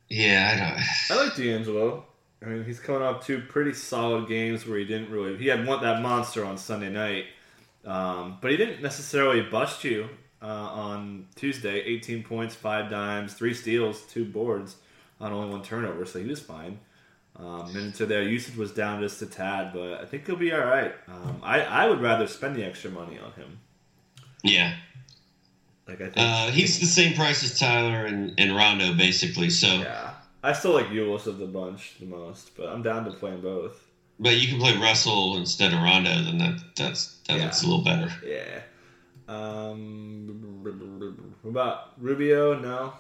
Yeah, 0.08 0.50
I 0.52 1.14
don't. 1.14 1.18
I 1.18 1.24
like 1.24 1.36
D'Angelo. 1.36 2.04
I 2.42 2.46
mean, 2.46 2.64
he's 2.64 2.80
coming 2.80 3.02
off 3.02 3.24
two 3.24 3.40
pretty 3.48 3.74
solid 3.74 4.28
games 4.28 4.66
where 4.66 4.78
he 4.78 4.84
didn't 4.84 5.10
really. 5.10 5.36
He 5.36 5.46
had 5.46 5.66
one 5.66 5.82
that 5.82 6.02
monster 6.02 6.44
on 6.44 6.56
Sunday 6.58 6.90
night, 6.90 7.26
um, 7.84 8.38
but 8.40 8.50
he 8.50 8.56
didn't 8.56 8.82
necessarily 8.82 9.42
bust 9.42 9.84
you 9.84 10.08
uh, 10.42 10.46
on 10.46 11.26
Tuesday. 11.36 11.80
18 11.80 12.22
points, 12.22 12.54
five 12.54 12.90
dimes, 12.90 13.34
three 13.34 13.54
steals, 13.54 14.02
two 14.02 14.24
boards 14.24 14.76
on 15.20 15.32
only 15.32 15.50
one 15.50 15.62
turnover, 15.62 16.04
so 16.06 16.18
he 16.18 16.26
was 16.26 16.40
fine. 16.40 16.78
Um, 17.36 17.72
minutes 17.72 18.00
are 18.00 18.06
there. 18.06 18.22
Usage 18.22 18.56
was 18.56 18.72
down 18.72 19.00
just 19.00 19.22
a 19.22 19.26
tad, 19.26 19.72
but 19.72 20.00
I 20.00 20.04
think 20.04 20.26
he'll 20.26 20.36
be 20.36 20.52
all 20.52 20.60
right. 20.60 20.92
Um, 21.08 21.40
I 21.42 21.60
I 21.60 21.86
would 21.86 22.00
rather 22.00 22.26
spend 22.26 22.56
the 22.56 22.64
extra 22.64 22.90
money 22.90 23.18
on 23.18 23.32
him. 23.32 23.60
Yeah, 24.42 24.74
Like 25.90 26.00
I 26.00 26.04
think, 26.04 26.16
uh, 26.16 26.50
he's 26.52 26.78
the 26.78 26.86
same 26.86 27.14
price 27.14 27.42
as 27.42 27.58
Tyler 27.58 28.06
and, 28.06 28.32
and 28.38 28.54
Rondo, 28.56 28.94
basically. 28.94 29.50
So, 29.50 29.66
yeah. 29.66 30.10
I 30.42 30.52
still 30.54 30.72
like 30.72 30.86
Ulis 30.86 31.26
of 31.26 31.38
the 31.38 31.46
bunch 31.46 31.96
the 32.00 32.06
most, 32.06 32.56
but 32.56 32.68
I'm 32.68 32.82
down 32.82 33.04
to 33.04 33.10
playing 33.10 33.40
both. 33.42 33.84
but 34.18 34.36
you 34.36 34.48
can 34.48 34.58
play 34.58 34.76
Russell 34.76 35.36
instead 35.36 35.72
of 35.72 35.82
Rondo, 35.82 36.22
then 36.22 36.38
that 36.38 36.60
that's 36.76 37.18
that's 37.26 37.62
a 37.62 37.66
little 37.66 37.84
better. 37.84 38.10
Yeah. 38.24 38.60
Um, 39.28 40.60
what 41.42 41.50
about 41.50 41.92
Rubio? 41.98 42.58
No. 42.58 42.92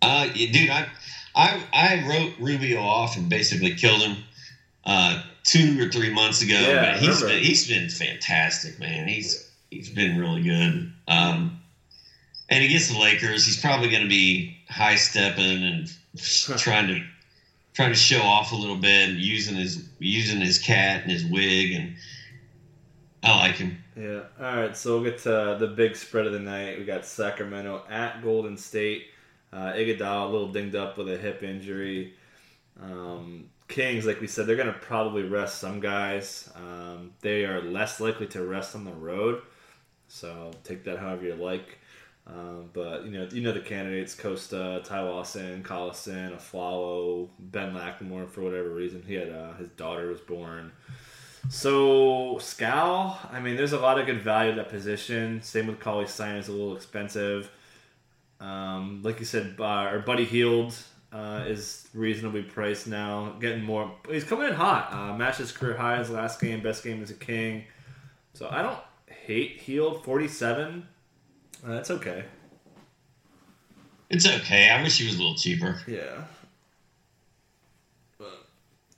Uh, 0.00 0.28
yeah, 0.34 0.52
dude, 0.52 0.70
I, 0.70 0.86
I, 1.34 1.62
I 1.72 2.08
wrote 2.08 2.34
Rubio 2.38 2.80
off 2.80 3.16
and 3.16 3.28
basically 3.28 3.74
killed 3.74 4.00
him 4.02 4.16
uh, 4.84 5.22
two 5.42 5.84
or 5.84 5.90
three 5.90 6.12
months 6.12 6.42
ago. 6.42 6.54
Yeah, 6.54 6.92
but 6.92 7.02
he's 7.02 7.20
been 7.22 7.42
he's 7.42 7.68
been 7.68 7.88
fantastic, 7.88 8.78
man. 8.78 9.08
He's 9.08 9.47
he's 9.70 9.90
been 9.90 10.18
really 10.18 10.42
good. 10.42 10.92
Um, 11.06 11.60
and 12.48 12.64
against 12.64 12.92
the 12.92 12.98
Lakers, 12.98 13.44
he's 13.44 13.60
probably 13.60 13.90
going 13.90 14.02
to 14.02 14.08
be 14.08 14.56
high 14.68 14.96
stepping 14.96 15.62
and 15.62 15.92
trying 16.58 16.88
to 16.88 17.04
trying 17.74 17.90
to 17.90 17.98
show 17.98 18.22
off 18.22 18.52
a 18.52 18.56
little 18.56 18.76
bit, 18.76 19.10
and 19.10 19.18
using 19.18 19.56
his 19.56 19.88
using 19.98 20.40
his 20.40 20.58
cat 20.58 21.02
and 21.02 21.12
his 21.12 21.24
wig, 21.24 21.72
and 21.72 21.94
I 23.22 23.38
like 23.38 23.56
him. 23.56 23.78
Yeah. 23.96 24.22
All 24.40 24.56
right. 24.56 24.76
So 24.76 24.94
we'll 24.94 25.10
get 25.10 25.18
to 25.22 25.56
the 25.58 25.66
big 25.66 25.96
spread 25.96 26.26
of 26.26 26.32
the 26.32 26.40
night. 26.40 26.78
We 26.78 26.84
got 26.84 27.04
Sacramento 27.04 27.84
at 27.90 28.22
Golden 28.22 28.56
State. 28.56 29.06
Uh, 29.52 29.72
Iguodala 29.72 30.28
a 30.28 30.30
little 30.30 30.52
dinged 30.52 30.76
up 30.76 30.98
with 30.98 31.08
a 31.08 31.16
hip 31.16 31.42
injury. 31.42 32.14
Um, 32.80 33.48
Kings, 33.66 34.06
like 34.06 34.20
we 34.20 34.26
said, 34.26 34.46
they're 34.46 34.56
going 34.56 34.72
to 34.72 34.78
probably 34.78 35.22
rest 35.22 35.58
some 35.58 35.80
guys. 35.80 36.50
Um, 36.54 37.12
they 37.20 37.44
are 37.44 37.60
less 37.60 38.00
likely 38.00 38.26
to 38.28 38.44
rest 38.44 38.74
on 38.74 38.84
the 38.84 38.92
road. 38.92 39.42
So 40.08 40.50
take 40.64 40.84
that 40.84 40.98
however 40.98 41.26
you 41.26 41.34
like. 41.34 41.78
Um, 42.26 42.68
but 42.74 43.04
you 43.04 43.12
know, 43.12 43.28
you 43.30 43.40
know 43.40 43.52
the 43.52 43.60
candidates: 43.60 44.14
Kosta, 44.14 44.84
Ty 44.84 45.00
Lawson, 45.02 45.62
Collison, 45.62 46.36
Afflalo, 46.36 47.28
Ben 47.38 47.72
McLemore. 47.72 48.28
For 48.28 48.42
whatever 48.42 48.68
reason, 48.70 49.02
he 49.06 49.14
had 49.14 49.30
uh, 49.30 49.54
his 49.54 49.68
daughter 49.70 50.08
was 50.08 50.20
born. 50.20 50.72
So 51.48 52.38
Skal, 52.38 53.18
I 53.32 53.40
mean, 53.40 53.56
there's 53.56 53.72
a 53.72 53.78
lot 53.78 53.98
of 53.98 54.04
good 54.04 54.20
value 54.20 54.50
at 54.50 54.56
that 54.56 54.68
position. 54.68 55.40
Same 55.40 55.66
with 55.66 55.80
Cauley 55.80 56.04
is 56.04 56.20
a 56.20 56.52
little 56.52 56.76
expensive. 56.76 57.50
Um, 58.40 59.02
like 59.02 59.18
you 59.18 59.24
said, 59.24 59.56
uh, 59.58 59.88
or 59.90 60.00
Buddy 60.00 60.24
Hield 60.24 60.74
uh, 61.12 61.44
is 61.46 61.88
reasonably 61.94 62.42
priced 62.42 62.86
now. 62.86 63.34
Getting 63.40 63.64
more, 63.64 63.90
he's 64.10 64.24
coming 64.24 64.48
in 64.48 64.54
hot. 64.54 64.92
Uh, 64.92 65.16
matched 65.16 65.38
his 65.38 65.50
career 65.50 65.76
highs 65.76 66.10
last 66.10 66.40
game, 66.40 66.62
best 66.62 66.84
game 66.84 67.02
as 67.02 67.10
a 67.10 67.14
king. 67.14 67.64
So 68.34 68.48
I 68.50 68.60
don't 68.60 68.78
hate 69.28 69.60
Hield. 69.60 70.04
Forty 70.04 70.26
seven, 70.26 70.88
uh, 71.64 71.74
that's 71.74 71.90
okay. 71.92 72.24
It's 74.10 74.26
okay. 74.26 74.70
I 74.70 74.82
wish 74.82 74.98
he 74.98 75.06
was 75.06 75.16
a 75.16 75.18
little 75.18 75.36
cheaper. 75.36 75.80
Yeah. 75.86 76.24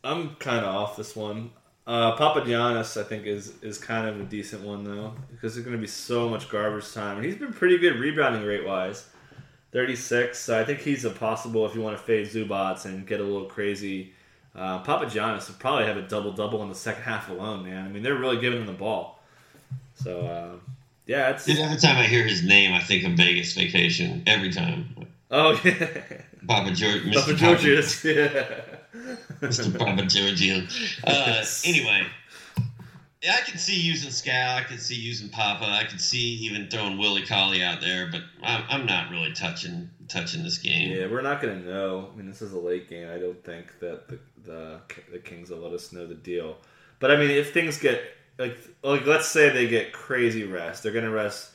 I'm 0.03 0.37
kind 0.37 0.65
of 0.65 0.75
off 0.75 0.97
this 0.97 1.15
one. 1.15 1.51
Uh, 1.87 2.17
Papagiannis, 2.17 2.99
I 2.99 3.05
think, 3.05 3.27
is 3.27 3.55
is 3.61 3.77
kind 3.77 4.09
of 4.09 4.21
a 4.21 4.25
decent 4.25 4.63
one 4.63 4.85
though, 4.85 5.13
because 5.31 5.55
there's 5.55 5.67
going 5.67 5.77
to 5.77 5.81
be 5.81 5.89
so 5.89 6.29
much 6.29 6.49
garbage 6.49 6.93
time, 6.95 7.17
and 7.17 7.27
he's 7.27 7.37
been 7.37 7.53
pretty 7.53 7.77
good 7.77 7.97
rebounding 7.97 8.45
rate 8.45 8.65
wise. 8.65 9.07
36. 9.73 10.37
So 10.39 10.59
I 10.59 10.65
think 10.65 10.81
he's 10.81 11.05
a 11.05 11.11
possible 11.11 11.65
if 11.65 11.75
you 11.75 11.81
want 11.81 11.97
to 11.97 12.03
fade 12.03 12.27
Zubac 12.27 12.85
and 12.87 13.07
get 13.07 13.21
a 13.21 13.23
little 13.23 13.47
crazy. 13.47 14.13
Uh, 14.55 14.83
Papagiannis 14.83 15.47
will 15.47 15.55
probably 15.61 15.87
have 15.87 15.97
a 15.97 16.03
double 16.03 16.33
double 16.33 16.63
in 16.65 16.69
the 16.69 16.75
second 16.75 17.05
half 17.05 17.31
alone, 17.31 17.65
man. 17.65 17.87
I 17.87 17.89
mean, 17.89 18.03
they're 18.03 18.17
really 18.17 18.41
giving 18.41 18.61
him 18.61 18.67
the 18.67 18.73
ball. 18.73 19.20
So 20.03 20.21
uh, 20.21 20.57
yeah, 21.07 21.31
it's 21.31 21.49
every 21.49 21.77
time 21.77 21.97
I 21.97 22.05
hear 22.05 22.25
his 22.25 22.43
name, 22.43 22.73
I 22.73 22.81
think 22.81 23.05
of 23.05 23.13
Vegas 23.13 23.53
vacation. 23.53 24.23
Every 24.27 24.53
time. 24.53 25.07
oh 25.31 25.61
yeah, 25.65 26.03
Papa 26.47 26.71
George, 26.73 27.03
Mr. 27.03 27.15
Papa 27.15 27.33
Papa 27.33 27.35
Georgius, 27.35 28.05
yeah. 28.05 28.61
Mr. 29.41 29.79
Papa 29.79 30.07
Giorgio. 30.07 30.67
Uh, 31.05 31.45
anyway, 31.65 32.07
yeah, 33.23 33.37
I 33.39 33.43
can 33.43 33.59
see 33.59 33.79
using 33.79 34.11
Skal. 34.11 34.57
I 34.57 34.63
can 34.63 34.79
see 34.79 34.95
using 34.95 35.29
Papa. 35.29 35.65
I 35.65 35.85
can 35.85 35.99
see 35.99 36.37
even 36.47 36.69
throwing 36.71 36.97
Willie 36.97 37.27
Cauley 37.27 37.63
out 37.63 37.81
there, 37.81 38.09
but 38.11 38.23
I'm, 38.43 38.65
I'm 38.69 38.87
not 38.87 39.11
really 39.11 39.33
touching 39.33 39.91
touching 40.09 40.43
this 40.43 40.59
game. 40.59 40.91
Yeah, 40.93 41.07
we're 41.07 41.21
not 41.21 41.43
gonna 41.43 41.61
know. 41.61 42.11
I 42.13 42.17
mean, 42.17 42.27
this 42.27 42.41
is 42.41 42.53
a 42.53 42.59
late 42.59 42.89
game. 42.89 43.09
I 43.11 43.19
don't 43.19 43.43
think 43.45 43.79
that 43.81 44.09
the 44.09 44.19
the, 44.45 44.81
the 45.13 45.19
Kings 45.19 45.51
will 45.51 45.59
let 45.59 45.73
us 45.73 45.93
know 45.93 46.07
the 46.07 46.15
deal. 46.15 46.57
But 46.99 47.11
I 47.11 47.17
mean, 47.17 47.31
if 47.31 47.53
things 47.53 47.79
get 47.79 48.03
like 48.41 48.59
like 48.83 49.07
let's 49.07 49.29
say 49.29 49.51
they 49.51 49.69
get 49.69 49.93
crazy 49.93 50.45
rest, 50.45 50.83
they're 50.83 50.93
gonna 50.93 51.11
rest 51.11 51.53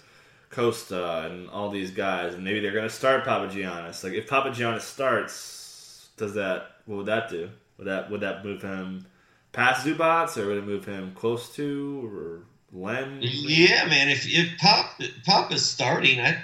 Kosta 0.51 1.25
and 1.25 1.49
all 1.49 1.69
these 1.69 1.91
guys, 1.91 2.35
and 2.35 2.43
maybe 2.43 2.59
they're 2.59 2.71
gonna 2.71 2.89
start 2.89 3.25
Papagiannis. 3.25 4.03
Like 4.03 4.13
if 4.13 4.29
Papagiannis 4.29 4.81
starts, 4.81 6.09
does 6.15 6.35
that 6.35 6.77
what 6.85 6.97
would 6.97 7.05
that 7.07 7.29
do? 7.29 7.49
Would 7.77 7.87
that 7.87 8.11
would 8.11 8.21
that 8.21 8.45
move 8.45 8.61
him 8.61 9.07
past 9.51 9.85
Zubac, 9.85 10.37
or 10.37 10.47
would 10.47 10.57
it 10.57 10.65
move 10.65 10.85
him 10.85 11.13
close 11.15 11.53
to 11.55 12.09
or 12.13 12.43
Len? 12.71 13.17
Yeah, 13.21 13.85
man. 13.87 14.09
If 14.09 14.25
if 14.27 14.57
Pop 14.59 15.01
Pop 15.25 15.51
is 15.51 15.65
starting, 15.65 16.19
I 16.19 16.37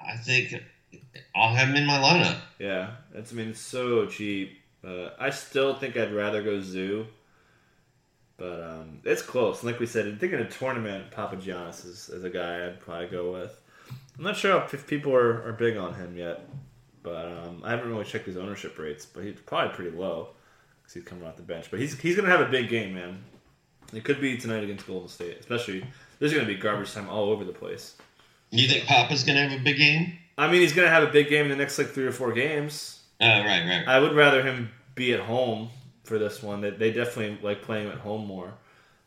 I 0.00 0.16
think 0.16 0.54
I'll 1.34 1.54
have 1.54 1.68
him 1.68 1.76
in 1.76 1.86
my 1.86 1.98
lineup. 1.98 2.38
Yeah, 2.60 2.92
it's 3.14 3.32
I 3.32 3.34
mean 3.34 3.48
it's 3.48 3.60
so 3.60 4.06
cheap. 4.06 4.60
Uh, 4.86 5.10
I 5.18 5.30
still 5.30 5.74
think 5.74 5.96
I'd 5.96 6.14
rather 6.14 6.40
go 6.40 6.60
Zoo, 6.60 7.08
but 8.38 8.62
um, 8.62 9.00
it's 9.04 9.20
close. 9.20 9.62
And 9.62 9.70
like 9.70 9.80
we 9.80 9.86
said, 9.86 10.06
I 10.06 10.14
think 10.14 10.32
in 10.32 10.40
a 10.40 10.48
tournament, 10.48 11.10
Papagiannis 11.10 11.84
is, 11.84 12.08
is 12.08 12.24
a 12.24 12.30
guy 12.30 12.64
I'd 12.66 12.80
probably 12.80 13.08
go 13.08 13.32
with. 13.32 13.60
I'm 14.16 14.24
not 14.24 14.36
sure 14.36 14.64
if 14.72 14.86
people 14.86 15.14
are, 15.14 15.46
are 15.46 15.52
big 15.52 15.76
on 15.76 15.94
him 15.94 16.16
yet, 16.16 16.48
but 17.02 17.26
um, 17.26 17.62
I 17.64 17.70
haven't 17.70 17.90
really 17.90 18.04
checked 18.04 18.26
his 18.26 18.36
ownership 18.36 18.78
rates. 18.78 19.04
But 19.04 19.24
he's 19.24 19.38
probably 19.44 19.74
pretty 19.74 19.96
low 19.96 20.30
because 20.80 20.94
he's 20.94 21.04
coming 21.04 21.26
off 21.26 21.36
the 21.36 21.42
bench. 21.42 21.66
But 21.70 21.80
he's 21.80 21.98
he's 21.98 22.16
gonna 22.16 22.30
have 22.30 22.40
a 22.40 22.50
big 22.50 22.68
game, 22.68 22.94
man. 22.94 23.22
It 23.92 24.04
could 24.04 24.20
be 24.20 24.36
tonight 24.36 24.62
against 24.62 24.86
Golden 24.86 25.08
State, 25.08 25.38
especially. 25.40 25.84
There's 26.18 26.32
gonna 26.32 26.46
be 26.46 26.56
garbage 26.56 26.92
time 26.92 27.08
all 27.08 27.30
over 27.30 27.44
the 27.44 27.52
place. 27.52 27.96
You 28.50 28.68
think 28.68 28.84
Papa's 28.84 29.24
gonna 29.24 29.48
have 29.48 29.60
a 29.60 29.62
big 29.62 29.78
game? 29.78 30.12
I 30.36 30.50
mean, 30.50 30.60
he's 30.60 30.72
gonna 30.72 30.88
have 30.88 31.02
a 31.02 31.10
big 31.10 31.28
game 31.28 31.44
in 31.44 31.50
the 31.50 31.56
next 31.56 31.78
like 31.78 31.88
three 31.88 32.06
or 32.06 32.12
four 32.12 32.32
games. 32.32 33.00
Oh, 33.20 33.26
right, 33.26 33.66
right. 33.66 33.84
I 33.86 33.98
would 33.98 34.14
rather 34.14 34.42
him 34.42 34.70
be 34.94 35.12
at 35.12 35.20
home 35.20 35.70
for 36.08 36.18
this 36.18 36.42
one. 36.42 36.60
They, 36.60 36.70
they 36.70 36.90
definitely 36.90 37.38
like 37.42 37.62
playing 37.62 37.88
at 37.88 37.98
home 37.98 38.26
more. 38.26 38.54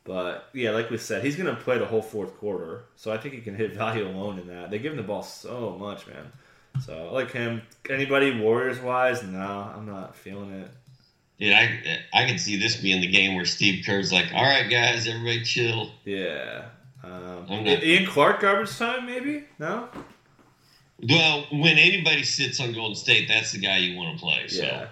But 0.04 0.50
yeah, 0.54 0.72
like 0.72 0.90
we 0.90 0.98
said, 0.98 1.24
he's 1.24 1.36
going 1.36 1.54
to 1.54 1.62
play 1.62 1.78
the 1.78 1.86
whole 1.86 2.02
fourth 2.02 2.36
quarter, 2.38 2.86
so 2.96 3.12
I 3.12 3.18
think 3.18 3.36
he 3.36 3.42
can 3.42 3.56
hit 3.56 3.74
value 3.76 4.08
alone 4.08 4.40
in 4.40 4.48
that. 4.48 4.72
They 4.72 4.80
give 4.80 4.94
him 4.94 4.98
the 4.98 5.04
ball 5.04 5.24
so 5.24 5.76
much, 5.80 6.08
man. 6.08 6.32
So 6.86 7.08
I 7.08 7.12
like 7.12 7.32
him. 7.32 7.62
Anybody 7.90 8.40
Warriors 8.40 8.80
wise? 8.80 9.22
No, 9.24 9.72
I'm 9.76 9.86
not 9.86 10.16
feeling 10.16 10.52
it. 10.54 10.72
Dude, 11.38 11.54
I 11.54 12.00
I 12.14 12.26
can 12.26 12.38
see 12.38 12.58
this 12.58 12.78
being 12.78 13.02
the 13.02 13.08
game 13.08 13.36
where 13.36 13.46
Steve 13.46 13.84
Kerr's 13.86 14.12
like, 14.14 14.28
"All 14.34 14.44
right, 14.44 14.70
guys, 14.70 15.08
everybody 15.08 15.44
chill." 15.44 15.92
Yeah. 16.06 16.66
Um, 17.04 17.46
not- 17.50 17.84
Ian 17.84 18.06
Clark 18.06 18.42
garbage 18.42 18.78
time 18.78 19.06
maybe? 19.08 19.44
No. 19.60 19.90
Well, 21.10 21.48
when 21.52 21.78
anybody 21.78 22.24
sits 22.24 22.60
on 22.60 22.74
Golden 22.74 22.96
State, 22.96 23.28
that's 23.28 23.52
the 23.54 23.60
guy 23.60 23.78
you 23.80 23.98
want 23.98 24.18
to 24.18 24.24
play. 24.24 24.48
So 24.48 24.64
Yeah. 24.64 24.88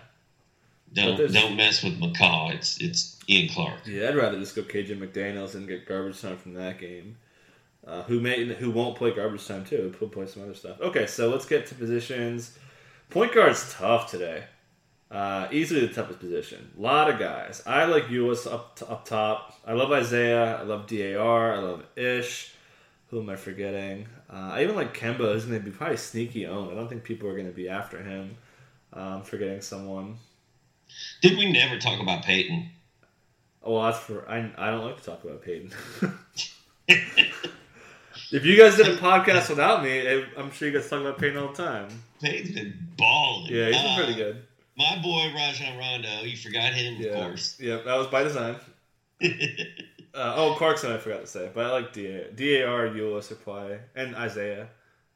Don't 0.93 1.31
don't 1.31 1.55
mess 1.55 1.83
with 1.83 1.99
McCaw. 1.99 2.53
It's 2.53 2.79
it's 2.79 3.17
Ian 3.29 3.49
Clark. 3.49 3.79
Yeah, 3.85 4.09
I'd 4.09 4.15
rather 4.15 4.39
just 4.39 4.55
go 4.55 4.63
KJ 4.63 4.97
McDaniels 4.99 5.55
and 5.55 5.67
get 5.67 5.87
garbage 5.87 6.21
time 6.21 6.37
from 6.37 6.53
that 6.55 6.79
game. 6.79 7.17
Uh, 7.85 8.03
who 8.03 8.19
may 8.19 8.45
who 8.45 8.71
won't 8.71 8.95
play 8.95 9.11
garbage 9.11 9.47
time 9.47 9.65
too? 9.65 9.93
He'll 9.99 10.09
play 10.09 10.27
some 10.27 10.43
other 10.43 10.53
stuff. 10.53 10.79
Okay, 10.81 11.05
so 11.05 11.29
let's 11.29 11.45
get 11.45 11.65
to 11.67 11.75
positions. 11.75 12.57
Point 13.09 13.33
guard's 13.33 13.73
tough 13.73 14.11
today. 14.11 14.43
Uh, 15.09 15.47
easily 15.51 15.85
the 15.87 15.93
toughest 15.93 16.19
position. 16.19 16.71
A 16.77 16.81
lot 16.81 17.09
of 17.09 17.19
guys. 17.19 17.63
I 17.65 17.85
like 17.85 18.05
Ulis 18.05 18.51
up 18.51 18.75
t- 18.75 18.85
up 18.87 19.05
top. 19.05 19.59
I 19.65 19.73
love 19.73 19.91
Isaiah. 19.91 20.57
I 20.57 20.63
love 20.63 20.87
Dar. 20.87 21.53
I 21.55 21.59
love 21.59 21.83
Ish. 21.95 22.53
Who 23.09 23.19
am 23.21 23.29
I 23.29 23.35
forgetting? 23.35 24.07
Uh, 24.31 24.51
I 24.53 24.63
even 24.63 24.75
like 24.75 24.95
Kemba. 24.95 25.33
Who's 25.33 25.45
going 25.45 25.59
to 25.59 25.65
be 25.65 25.75
probably 25.75 25.97
sneaky 25.97 26.45
owned. 26.45 26.71
I 26.71 26.75
don't 26.75 26.87
think 26.87 27.03
people 27.03 27.27
are 27.27 27.33
going 27.33 27.47
to 27.47 27.51
be 27.51 27.69
after 27.69 28.03
him. 28.03 28.37
Um, 28.93 29.23
forgetting 29.23 29.61
someone. 29.61 30.17
Did 31.21 31.37
we 31.37 31.51
never 31.51 31.77
talk 31.79 31.99
about 32.01 32.23
Peyton? 32.23 32.69
Oh, 33.63 33.73
well, 33.75 33.83
that's 33.83 33.99
for 33.99 34.27
I. 34.29 34.51
I 34.57 34.71
don't 34.71 34.85
like 34.85 34.97
to 34.99 35.03
talk 35.03 35.23
about 35.23 35.41
Peyton. 35.43 35.71
if 36.87 38.45
you 38.45 38.57
guys 38.57 38.75
did 38.77 38.87
a 38.87 38.97
podcast 38.97 39.49
without 39.49 39.83
me, 39.83 39.97
eh, 39.99 40.25
I'm 40.37 40.51
sure 40.51 40.67
you 40.69 40.73
guys 40.77 40.89
talk 40.89 41.01
about 41.01 41.17
Peyton 41.17 41.37
all 41.37 41.51
the 41.51 41.63
time. 41.63 41.87
Peyton's 42.21 42.51
been 42.55 42.87
balling. 42.97 43.51
Yeah, 43.53 43.67
he's 43.67 43.75
been 43.81 43.85
Uh, 43.91 43.95
pretty 43.97 44.15
good. 44.15 44.43
My 44.77 44.97
boy 45.03 45.31
Rajon 45.35 45.77
Rondo, 45.77 46.21
you 46.23 46.37
forgot 46.37 46.73
him, 46.73 46.95
Yeah, 47.01 47.09
of 47.09 47.15
course. 47.27 47.57
yeah, 47.59 47.77
that 47.83 47.95
was 47.95 48.07
by 48.07 48.23
design. 48.23 48.55
Uh, 50.11 50.33
oh, 50.37 50.55
Clarkson, 50.57 50.91
I 50.91 50.97
forgot 50.97 51.21
to 51.21 51.27
say, 51.27 51.51
but 51.53 51.67
I 51.67 51.71
like 51.71 51.93
Da 51.93 52.23
Dar, 52.35 52.87
Eula 52.87 53.21
Supply, 53.21 53.77
and 53.95 54.15
Isaiah. 54.15 54.67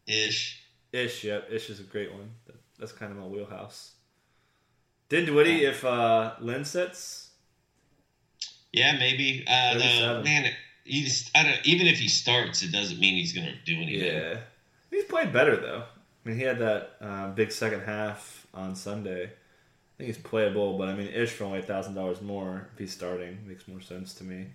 Ish. 0.05 0.61
Ish, 0.91 1.23
yep, 1.23 1.47
Ish 1.51 1.71
is 1.71 1.79
a 1.79 1.83
great 1.83 2.13
one. 2.13 2.29
That's 2.77 2.91
kind 2.91 3.11
of 3.11 3.17
my 3.17 3.25
wheelhouse. 3.25 3.92
Did 5.13 5.29
Woody 5.29 5.63
if 5.65 5.85
uh, 5.85 6.33
Lynn 6.41 6.65
sits? 6.65 7.29
Yeah, 8.71 8.97
maybe. 8.97 9.45
Uh, 9.47 9.73
the, 9.75 10.23
man, 10.23 10.51
just, 10.87 11.29
I 11.35 11.43
don't, 11.43 11.59
even 11.65 11.85
if 11.85 11.99
he 11.99 12.07
starts, 12.07 12.63
it 12.63 12.71
doesn't 12.71 12.99
mean 12.99 13.13
he's 13.13 13.31
going 13.31 13.45
to 13.45 13.53
do 13.63 13.79
anything. 13.79 14.07
Yeah, 14.07 14.39
he's 14.89 15.03
played 15.03 15.31
better 15.31 15.55
though. 15.55 15.83
I 15.83 16.27
mean, 16.27 16.39
he 16.39 16.43
had 16.43 16.57
that 16.57 16.93
uh, 16.99 17.29
big 17.29 17.51
second 17.51 17.81
half 17.81 18.47
on 18.55 18.75
Sunday. 18.75 19.25
I 19.25 19.93
think 19.99 20.07
he's 20.07 20.17
playable, 20.17 20.79
but 20.79 20.89
I 20.89 20.95
mean, 20.95 21.09
Ish 21.09 21.29
for 21.29 21.43
only 21.43 21.61
thousand 21.61 21.93
dollars 21.93 22.19
more 22.19 22.69
if 22.73 22.79
he's 22.79 22.91
starting 22.91 23.37
makes 23.47 23.67
more 23.67 23.81
sense 23.81 24.15
to 24.15 24.23
me. 24.23 24.47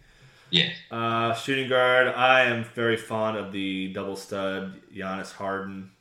Yeah. 0.50 0.70
Uh, 0.90 1.34
shooting 1.34 1.68
guard, 1.68 2.08
I 2.08 2.46
am 2.46 2.64
very 2.64 2.96
fond 2.96 3.36
of 3.36 3.52
the 3.52 3.92
double 3.92 4.16
stud 4.16 4.74
Giannis 4.92 5.30
Harden 5.30 5.92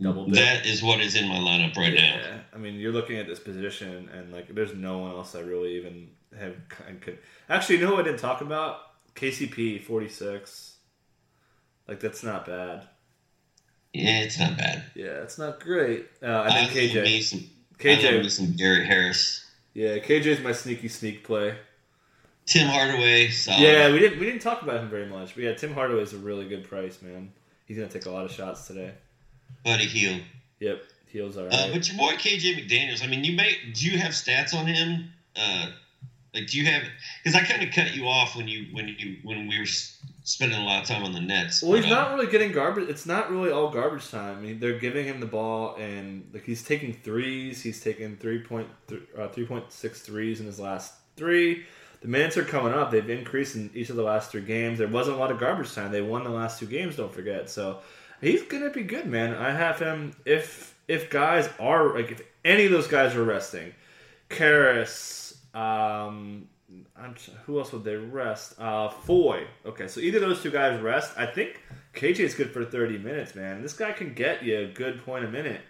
double 0.00 0.26
bit. 0.26 0.34
That 0.36 0.66
is 0.66 0.82
what 0.82 1.00
is 1.00 1.14
in 1.14 1.28
my 1.28 1.36
lineup 1.36 1.76
right 1.76 1.94
now. 1.94 2.16
Yeah, 2.16 2.38
I 2.52 2.58
mean, 2.58 2.74
you're 2.74 2.92
looking 2.92 3.18
at 3.18 3.26
this 3.26 3.40
position, 3.40 4.08
and 4.12 4.32
like, 4.32 4.54
there's 4.54 4.74
no 4.74 4.98
one 4.98 5.12
else 5.12 5.34
I 5.34 5.40
really 5.40 5.76
even 5.76 6.10
have. 6.38 6.54
Could 7.00 7.18
actually, 7.48 7.76
you 7.76 7.82
know 7.82 7.94
who 7.94 8.00
I 8.00 8.02
didn't 8.02 8.20
talk 8.20 8.40
about? 8.40 8.78
KCP 9.14 9.82
46. 9.82 10.76
Like, 11.86 12.00
that's 12.00 12.22
not 12.24 12.46
bad. 12.46 12.88
Yeah, 13.92 14.20
it's 14.20 14.38
not 14.38 14.58
bad. 14.58 14.84
Yeah, 14.96 15.22
it's 15.22 15.38
not 15.38 15.60
great. 15.60 16.06
Uh, 16.20 16.26
and 16.26 16.34
I 16.34 16.48
then 16.48 16.64
love 16.64 16.74
me 16.74 17.20
KJ. 17.20 17.22
some, 17.22 17.38
I 17.84 17.88
love 17.88 17.98
me 18.02 18.20
KJ. 18.26 18.30
some 18.30 18.52
Gary 18.52 18.84
Harris. 18.84 19.46
Yeah, 19.72 19.98
KJ's 19.98 20.40
my 20.40 20.52
sneaky 20.52 20.88
sneak 20.88 21.24
play. 21.24 21.56
Tim 22.46 22.68
Hardaway, 22.68 23.28
solid. 23.30 23.60
Yeah, 23.60 23.90
we 23.92 23.98
didn't 23.98 24.18
we 24.20 24.26
didn't 24.26 24.42
talk 24.42 24.62
about 24.62 24.80
him 24.82 24.90
very 24.90 25.06
much, 25.06 25.34
but 25.34 25.44
yeah, 25.44 25.54
Tim 25.54 25.72
Hardaway 25.72 26.02
is 26.02 26.12
a 26.12 26.18
really 26.18 26.46
good 26.46 26.64
price, 26.64 27.00
man. 27.00 27.32
He's 27.66 27.76
gonna 27.78 27.88
take 27.88 28.06
a 28.06 28.10
lot 28.10 28.24
of 28.24 28.32
shots 28.32 28.66
today. 28.66 28.92
Buddy 29.64 29.86
Hield. 29.86 30.22
Yep, 30.60 30.82
Hield's 31.06 31.36
all 31.36 31.44
right. 31.44 31.54
Uh, 31.54 31.68
but 31.72 31.88
your 31.88 31.96
boy 31.96 32.14
KJ 32.14 32.66
McDaniels, 32.66 33.04
I 33.04 33.06
mean, 33.06 33.24
you 33.24 33.36
may 33.36 33.56
do 33.72 33.86
you 33.86 33.98
have 33.98 34.12
stats 34.12 34.54
on 34.54 34.66
him? 34.66 35.10
Uh, 35.36 35.70
like, 36.34 36.48
do 36.48 36.58
you 36.58 36.66
have? 36.66 36.82
Because 37.22 37.40
I 37.40 37.44
kind 37.44 37.62
of 37.62 37.72
cut 37.72 37.94
you 37.94 38.06
off 38.08 38.34
when 38.34 38.48
you 38.48 38.66
when 38.72 38.88
you 38.88 39.16
when 39.22 39.46
we 39.46 39.58
were 39.58 39.66
spending 40.24 40.58
a 40.58 40.64
lot 40.64 40.82
of 40.82 40.88
time 40.88 41.04
on 41.04 41.12
the 41.12 41.20
Nets. 41.20 41.62
Well, 41.62 41.74
he's 41.74 41.84
but, 41.84 41.92
uh, 41.92 41.94
not 41.94 42.14
really 42.14 42.30
getting 42.30 42.50
garbage. 42.50 42.88
It's 42.88 43.06
not 43.06 43.30
really 43.30 43.52
all 43.52 43.70
garbage 43.70 44.10
time. 44.10 44.38
I 44.38 44.40
mean, 44.40 44.58
they're 44.58 44.78
giving 44.78 45.06
him 45.06 45.20
the 45.20 45.26
ball, 45.26 45.76
and 45.76 46.28
like 46.32 46.44
he's 46.44 46.64
taking 46.64 46.92
threes. 46.92 47.62
He's 47.62 47.80
taken 47.80 48.16
three 48.16 48.40
point 48.40 48.68
uh, 49.16 49.28
three 49.28 49.46
point 49.46 49.70
six 49.70 50.00
threes 50.00 50.40
in 50.40 50.46
his 50.46 50.58
last 50.58 50.94
three. 51.16 51.64
The 52.00 52.08
minutes 52.08 52.36
are 52.36 52.44
coming 52.44 52.74
up. 52.74 52.90
They've 52.90 53.08
increased 53.08 53.54
in 53.54 53.70
each 53.72 53.88
of 53.88 53.96
the 53.96 54.02
last 54.02 54.30
three 54.30 54.42
games. 54.42 54.78
There 54.78 54.88
wasn't 54.88 55.16
a 55.16 55.20
lot 55.20 55.30
of 55.30 55.38
garbage 55.38 55.72
time. 55.72 55.92
They 55.92 56.02
won 56.02 56.24
the 56.24 56.30
last 56.30 56.58
two 56.58 56.66
games. 56.66 56.96
Don't 56.96 57.14
forget. 57.14 57.48
So 57.48 57.78
he's 58.24 58.42
gonna 58.42 58.70
be 58.70 58.82
good, 58.82 59.06
man. 59.06 59.34
I 59.34 59.50
have 59.52 59.78
him. 59.78 60.16
If 60.24 60.74
if 60.88 61.10
guys 61.10 61.48
are 61.60 61.94
like 61.94 62.10
if 62.12 62.22
any 62.44 62.64
of 62.66 62.72
those 62.72 62.86
guys 62.86 63.14
are 63.14 63.24
resting, 63.24 63.72
Caris, 64.28 65.38
um, 65.54 66.48
I'm, 66.96 67.14
who 67.46 67.58
else 67.58 67.72
would 67.72 67.84
they 67.84 67.96
rest? 67.96 68.54
Uh, 68.58 68.88
Foye. 68.88 69.46
Okay, 69.64 69.88
so 69.88 70.00
either 70.00 70.18
those 70.20 70.42
two 70.42 70.50
guys 70.50 70.80
rest. 70.80 71.12
I 71.16 71.26
think 71.26 71.60
KJ 71.94 72.20
is 72.20 72.34
good 72.34 72.50
for 72.50 72.64
30 72.64 72.98
minutes, 72.98 73.34
man. 73.34 73.62
This 73.62 73.74
guy 73.74 73.92
can 73.92 74.14
get 74.14 74.42
you 74.42 74.58
a 74.58 74.66
good 74.66 75.04
point 75.04 75.24
a 75.24 75.28
minute. 75.28 75.60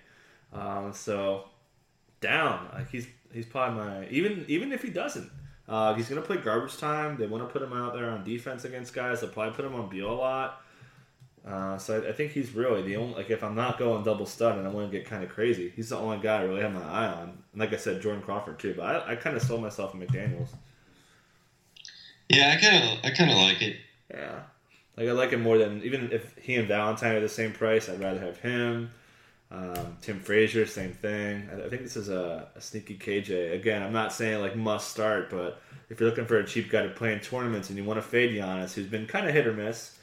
Um, 0.53 0.93
so 0.93 1.49
down, 2.21 2.69
like 2.73 2.91
he's 2.91 3.07
he's 3.33 3.47
probably 3.47 3.85
my 3.85 4.09
even 4.09 4.45
even 4.49 4.73
if 4.73 4.83
he 4.83 4.91
doesn't, 4.91 5.31
Uh, 5.69 5.95
he's 5.95 6.09
to 6.09 6.21
play 6.21 6.37
garbage 6.37 6.77
time. 6.77 7.17
They 7.17 7.27
want 7.27 7.47
to 7.47 7.53
put 7.53 7.63
him 7.63 7.73
out 7.73 7.95
there 7.95 8.11
on 8.11 8.23
defense 8.25 8.65
against 8.65 8.93
guys. 8.95 9.21
They'll 9.21 9.31
probably 9.31 9.55
put 9.55 9.65
him 9.65 9.75
on 9.75 9.89
Beal 9.89 10.11
a 10.11 10.13
lot. 10.13 10.64
Uh, 11.47 11.77
so 11.77 12.03
I, 12.03 12.09
I, 12.09 12.13
think 12.13 12.33
he's 12.33 12.55
really 12.55 12.81
the 12.81 12.97
only 12.97 13.15
like 13.17 13.29
if 13.29 13.45
I'm 13.45 13.55
not 13.55 13.79
going 13.79 14.03
double 14.03 14.25
stud 14.25 14.57
and 14.57 14.67
I 14.67 14.71
want 14.71 14.91
to 14.91 14.99
get 14.99 15.07
kind 15.07 15.23
of 15.23 15.29
crazy, 15.29 15.71
he's 15.77 15.91
the 15.91 15.99
only 15.99 16.19
guy 16.19 16.39
I 16.39 16.43
really 16.45 16.63
have 16.63 16.73
my 16.73 16.83
eye 16.83 17.07
on. 17.07 17.39
And 17.53 17.61
like 17.61 17.75
I 17.75 17.77
said, 17.77 18.01
Jordan 18.01 18.23
Crawford 18.23 18.59
too. 18.59 18.73
But 18.75 18.85
I, 18.85 19.13
I 19.13 19.17
kind 19.17 19.37
of 19.37 19.43
sold 19.43 19.61
myself 19.61 19.93
in 19.93 20.01
McDaniels. 20.01 20.49
Yeah, 22.31 22.57
I 22.57 22.61
kind 22.61 22.85
of 22.85 22.99
I 23.05 23.11
kind 23.15 23.31
of 23.31 23.37
like 23.37 23.61
it. 23.61 23.77
Yeah, 24.11 24.41
like 24.97 25.07
I 25.07 25.13
like 25.13 25.31
him 25.31 25.43
more 25.43 25.59
than 25.59 25.83
even 25.83 26.11
if 26.13 26.35
he 26.39 26.55
and 26.55 26.67
Valentine 26.67 27.17
are 27.17 27.21
the 27.21 27.29
same 27.29 27.53
price. 27.53 27.91
I'd 27.91 28.01
rather 28.01 28.21
have 28.21 28.39
him. 28.39 28.91
Um, 29.51 29.99
Tim 30.01 30.21
Frazier, 30.21 30.67
same 30.67 30.93
thing. 30.93 31.49
I, 31.53 31.67
I 31.67 31.69
think 31.69 31.83
this 31.83 31.97
is 31.97 32.09
a, 32.09 32.49
a, 32.57 32.61
sneaky 32.61 32.97
KJ. 32.97 33.53
Again, 33.53 33.83
I'm 33.83 33.93
not 33.93 34.13
saying 34.13 34.41
like 34.41 34.57
must 34.57 34.91
start, 34.91 35.31
but 35.31 35.61
if 35.91 36.01
you're 36.01 36.09
looking 36.09 36.27
for 36.27 36.39
a 36.39 36.47
cheap 36.47 36.71
guy 36.71 36.83
to 36.83 36.89
play 36.89 37.13
in 37.13 37.21
tournaments 37.21 37.69
and 37.69 37.79
you 37.79 37.85
want 37.85 37.99
to 37.99 38.03
fade 38.03 38.33
Giannis, 38.33 38.73
who's 38.73 38.87
been 38.87 39.07
kind 39.07 39.29
of 39.29 39.35
hit 39.35 39.47
or 39.47 39.53
miss, 39.53 39.97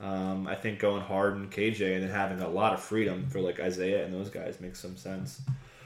um, 0.00 0.46
I 0.46 0.54
think 0.54 0.78
going 0.78 1.02
hard 1.02 1.32
Harden 1.32 1.48
KJ 1.48 1.94
and 1.94 2.02
then 2.02 2.10
having 2.10 2.40
a 2.40 2.48
lot 2.48 2.74
of 2.74 2.80
freedom 2.80 3.26
for 3.28 3.40
like 3.40 3.60
Isaiah 3.60 4.04
and 4.04 4.12
those 4.12 4.28
guys 4.28 4.60
makes 4.60 4.78
some 4.78 4.96
sense. 4.96 5.40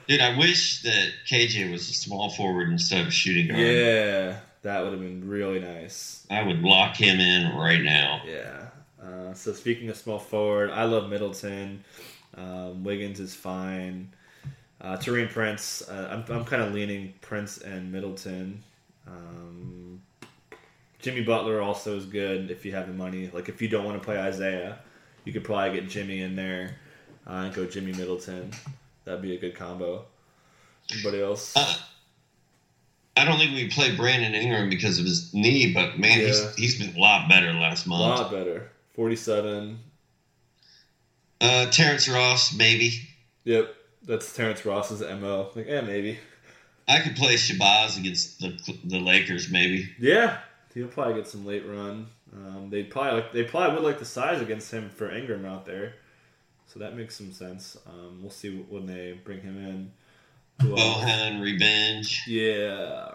Dude, 0.09 0.21
I 0.21 0.37
wish 0.37 0.83
that 0.83 1.11
KJ 1.29 1.71
was 1.71 1.89
a 1.89 1.95
small 1.95 2.31
forward 2.31 2.71
instead 2.71 3.03
of 3.03 3.09
a 3.09 3.11
shooting 3.13 3.49
guard. 3.49 3.61
Yeah, 3.61 4.37
that 4.63 4.83
would 4.83 4.93
have 4.93 5.01
been 5.01 5.29
really 5.29 5.61
nice. 5.61 6.27
I 6.31 6.43
would 6.43 6.63
lock 6.63 6.97
him 6.97 7.21
in 7.21 7.57
right 7.57 7.81
now. 7.81 8.23
Yeah. 8.27 8.67
Uh, 9.01 9.33
so 9.35 9.53
speaking 9.53 9.89
of 9.89 9.97
small 9.97 10.19
forward, 10.19 10.71
I 10.71 10.85
love 10.85 11.09
Middleton. 11.09 11.85
Um, 12.37 12.83
Wiggins 12.83 13.21
is 13.21 13.35
fine. 13.35 14.13
Uh, 14.81 14.97
Prince, 14.97 15.89
uh, 15.89 16.09
I'm, 16.11 16.35
I'm 16.35 16.45
kind 16.45 16.63
of 16.63 16.73
leaning 16.73 17.15
Prince 17.21 17.59
and 17.59 17.93
Middleton. 17.93 18.63
Um, 19.07 20.03
Jimmy 21.03 21.23
Butler 21.23 21.61
also 21.61 21.97
is 21.97 22.07
good 22.07 22.51
if 22.51 22.65
you 22.65 22.73
have 22.73 22.87
the 22.87 22.93
money. 22.93 23.31
Like 23.33 23.49
if 23.49 23.63
you 23.63 23.69
don't 23.69 23.85
want 23.85 24.01
to 24.01 24.05
play 24.05 24.19
Isaiah, 24.19 24.79
you 25.25 25.33
could 25.33 25.45
probably 25.45 25.81
get 25.81 25.89
Jimmy 25.89 26.21
in 26.21 26.37
there 26.37 26.77
uh, 27.27 27.45
and 27.45 27.55
go 27.55 27.65
Jimmy 27.65 27.93
Middleton. 27.93 28.53
That'd 29.05 29.23
be 29.23 29.35
a 29.35 29.39
good 29.39 29.55
combo. 29.55 30.05
Anybody 30.93 31.23
else? 31.23 31.57
Uh, 31.57 31.75
I 33.17 33.25
don't 33.25 33.39
think 33.39 33.55
we 33.55 33.69
play 33.69 33.95
Brandon 33.97 34.35
Ingram 34.35 34.69
because 34.69 34.99
of 34.99 35.05
his 35.05 35.33
knee, 35.35 35.73
but 35.73 35.99
man, 35.99 36.21
yeah. 36.21 36.27
he's 36.27 36.55
he's 36.55 36.79
been 36.79 36.95
a 36.97 36.99
lot 36.99 37.29
better 37.29 37.53
last 37.53 37.87
month. 37.87 38.21
A 38.21 38.23
lot 38.23 38.31
better. 38.31 38.71
Forty-seven. 38.95 39.79
Uh, 41.41 41.71
Terrence 41.71 42.09
Ross, 42.09 42.55
maybe. 42.55 42.93
Yep, 43.45 43.75
that's 44.03 44.35
Terrence 44.35 44.65
Ross's 44.65 45.01
mo. 45.01 45.51
Like, 45.55 45.67
yeah, 45.67 45.81
maybe. 45.81 46.19
I 46.87 47.01
could 47.01 47.17
play 47.17 47.35
Shabazz 47.35 47.99
against 47.99 48.41
the 48.41 48.59
the 48.85 48.99
Lakers, 48.99 49.51
maybe. 49.51 49.89
Yeah, 49.99 50.39
he'll 50.75 50.89
probably 50.89 51.15
get 51.15 51.27
some 51.27 51.45
late 51.45 51.67
run. 51.67 52.09
Um, 52.33 52.69
they 52.71 52.85
probably 52.85 53.25
they 53.33 53.49
probably 53.49 53.77
would 53.77 53.85
like 53.85 53.99
the 53.99 54.05
size 54.05 54.41
against 54.41 54.73
him 54.73 54.89
for 54.89 55.11
Ingram 55.11 55.45
out 55.45 55.67
there, 55.67 55.95
so 56.67 56.79
that 56.79 56.97
makes 56.97 57.17
some 57.17 57.33
sense. 57.33 57.77
Um, 57.87 58.21
we'll 58.21 58.31
see 58.31 58.65
when 58.69 58.87
they 58.87 59.19
bring 59.25 59.41
him 59.41 59.59
in. 59.65 59.93
Bojan 60.61 61.43
revenge. 61.43 62.25
Yeah, 62.27 63.09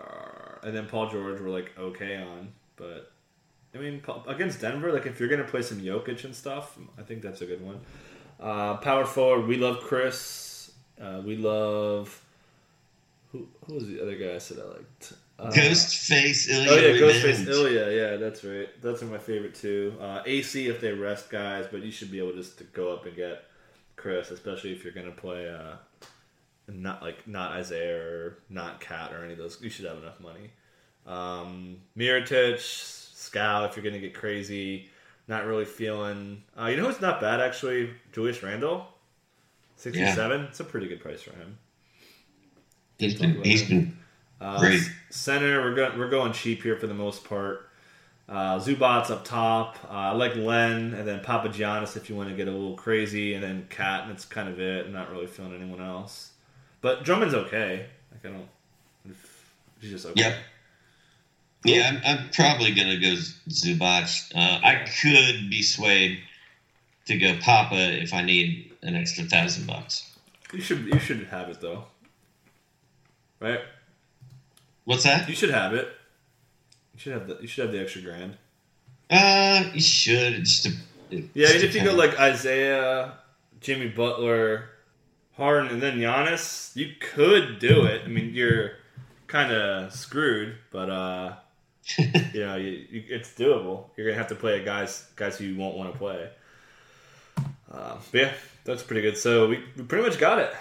and 0.63 0.75
then 0.75 0.87
Paul 0.87 1.09
George 1.09 1.39
we're 1.39 1.49
like 1.49 1.71
okay 1.77 2.17
on, 2.17 2.51
but 2.75 3.11
I 3.73 3.77
mean 3.77 4.01
against 4.27 4.61
Denver, 4.61 4.91
like 4.91 5.05
if 5.05 5.19
you're 5.19 5.29
gonna 5.29 5.43
play 5.43 5.61
some 5.61 5.79
Jokic 5.79 6.25
and 6.25 6.35
stuff, 6.35 6.77
I 6.97 7.03
think 7.03 7.21
that's 7.21 7.41
a 7.41 7.45
good 7.45 7.61
one. 7.61 7.79
Uh, 8.39 8.77
power 8.77 9.05
forward, 9.05 9.47
we 9.47 9.57
love 9.57 9.79
Chriss. 9.79 10.71
Uh, 10.99 11.21
we 11.25 11.37
love 11.37 12.21
who? 13.31 13.47
Who 13.65 13.75
was 13.75 13.87
the 13.87 14.01
other 14.01 14.15
guy 14.15 14.35
I 14.35 14.39
said 14.39 14.59
I 14.59 14.67
liked? 14.77 15.13
Uh, 15.37 15.51
Ghostface 15.51 16.49
Ilya. 16.49 16.71
Oh 16.71 16.75
yeah, 16.75 17.01
Ghostface 17.01 17.47
Ilya. 17.47 17.91
Yeah, 17.91 18.17
that's 18.17 18.43
right. 18.43 18.69
That's 18.81 19.01
my 19.01 19.17
favorite 19.17 19.55
too. 19.55 19.93
Uh, 19.99 20.23
Acy 20.23 20.69
if 20.69 20.79
they 20.79 20.93
rest 20.93 21.29
guys, 21.29 21.65
but 21.69 21.81
you 21.81 21.91
should 21.91 22.11
be 22.11 22.19
able 22.19 22.33
just 22.33 22.57
to 22.59 22.63
go 22.63 22.93
up 22.93 23.05
and 23.05 23.15
get 23.15 23.43
Chriss, 23.97 24.31
especially 24.31 24.71
if 24.71 24.83
you're 24.83 24.93
gonna 24.93 25.11
play 25.11 25.49
uh, 25.49 25.75
not 26.69 27.01
like 27.01 27.27
not 27.27 27.51
Isaiah 27.51 27.97
or 27.97 28.37
not 28.49 28.79
Cat 28.79 29.11
or 29.13 29.23
any 29.23 29.33
of 29.33 29.39
those. 29.39 29.61
You 29.61 29.69
should 29.69 29.85
have 29.85 29.97
enough 29.97 30.19
money. 30.21 30.51
Um, 31.05 31.81
Mirotic, 31.97 32.59
Skal 32.59 33.65
if 33.65 33.75
you're 33.75 33.83
gonna 33.83 33.99
get 33.99 34.13
crazy. 34.13 34.89
Not 35.27 35.45
really 35.47 35.65
feeling. 35.65 36.43
Uh, 36.57 36.67
you 36.67 36.77
know 36.77 36.85
who's 36.85 37.01
not 37.01 37.19
bad 37.19 37.41
actually? 37.41 37.89
Julius 38.13 38.41
Randle, 38.41 38.85
sixty-seven. 39.75 40.41
Yeah. 40.41 40.47
It's 40.47 40.59
a 40.59 40.63
pretty 40.63 40.87
good 40.87 41.01
price 41.01 41.23
for 41.23 41.31
him. 41.31 41.57
He's 42.99 43.19
been 43.19 43.43
he's 43.43 43.67
been 43.67 43.97
uh, 44.45 44.59
great. 44.59 44.81
Center, 45.09 45.61
we're 45.61 45.73
going 45.73 45.97
we're 45.97 46.09
going 46.09 46.31
cheap 46.31 46.61
here 46.61 46.77
for 46.77 46.87
the 46.87 46.93
most 46.93 47.23
part. 47.23 47.69
Uh, 48.27 48.59
Zubac's 48.59 49.09
up 49.09 49.23
top. 49.23 49.77
Uh, 49.85 49.93
I 49.93 50.11
like 50.11 50.35
Len, 50.35 50.93
and 50.93 51.07
then 51.07 51.19
Papagiannis 51.21 51.97
if 51.97 52.09
you 52.09 52.15
want 52.15 52.29
to 52.29 52.35
get 52.35 52.47
a 52.47 52.51
little 52.51 52.75
crazy, 52.75 53.33
and 53.33 53.43
then 53.43 53.67
Cat, 53.69 54.03
and 54.03 54.11
that's 54.11 54.25
kind 54.25 54.47
of 54.49 54.59
it. 54.59 54.85
I'm 54.85 54.93
not 54.93 55.11
really 55.11 55.27
feeling 55.27 55.55
anyone 55.55 55.81
else. 55.81 56.31
But 56.81 57.03
Drummond's 57.03 57.33
okay. 57.33 57.87
Like 58.11 58.31
I 58.31 58.35
don't. 58.35 59.15
He's 59.81 59.91
just 59.91 60.05
okay. 60.05 60.21
Yep. 60.21 60.35
Yeah, 61.65 61.91
I'm, 61.91 62.19
I'm 62.19 62.29
probably 62.29 62.71
going 62.75 62.89
to 62.89 62.97
go 62.97 63.15
Zubac. 63.49 64.31
Uh, 64.35 64.59
I 64.63 64.85
could 65.01 65.49
be 65.49 65.63
swayed 65.63 66.19
to 67.05 67.17
go 67.17 67.35
Papa 67.41 67.99
if 68.01 68.13
I 68.13 68.21
need 68.21 68.71
an 68.83 68.95
extra 68.95 69.23
thousand 69.23 69.65
bucks. 69.65 70.11
You 70.53 70.61
should 70.61 70.85
you 70.85 70.99
should 70.99 71.23
have 71.25 71.49
it 71.49 71.59
though, 71.59 71.85
right? 73.39 73.61
What's 74.85 75.03
that? 75.03 75.27
You 75.27 75.35
should 75.35 75.49
have 75.49 75.73
it. 75.73 75.87
You 76.93 76.99
should 76.99 77.13
have 77.13 77.27
the 77.27 77.37
you 77.41 77.47
should 77.47 77.65
have 77.65 77.73
the 77.73 77.81
extra 77.81 78.01
grand. 78.01 78.37
Uh, 79.09 79.69
you 79.73 79.81
should. 79.81 80.33
It's 80.33 80.63
just 80.63 80.75
a, 81.11 81.15
yeah, 81.33 81.49
if 81.49 81.75
you 81.75 81.83
go 81.83 81.93
like 81.93 82.19
Isaiah, 82.19 83.13
Jimmy 83.59 83.89
Butler, 83.89 84.69
Harden, 85.33 85.71
and 85.71 85.81
then 85.81 85.97
Giannis, 85.97 86.75
you 86.75 86.93
could 86.99 87.59
do 87.59 87.85
it. 87.85 88.03
I 88.05 88.07
mean, 88.07 88.33
you're 88.33 88.73
kind 89.27 89.51
of 89.51 89.91
screwed, 89.93 90.55
but 90.71 90.89
uh, 90.89 91.33
you 91.97 92.45
know, 92.45 92.55
you, 92.55 92.85
you, 92.89 93.03
it's 93.09 93.33
doable. 93.33 93.85
You're 93.97 94.07
gonna 94.07 94.17
have 94.17 94.29
to 94.29 94.35
play 94.35 94.59
a 94.61 94.63
guys 94.63 95.07
guys 95.15 95.37
who 95.37 95.45
you 95.45 95.57
won't 95.57 95.75
want 95.75 95.91
to 95.91 95.97
play. 95.97 96.29
Uh, 97.71 97.97
yeah, 98.13 98.31
that's 98.63 98.83
pretty 98.83 99.01
good. 99.01 99.17
So 99.17 99.49
we, 99.49 99.63
we 99.75 99.83
pretty 99.83 100.07
much 100.07 100.19
got 100.19 100.39
it. 100.39 100.53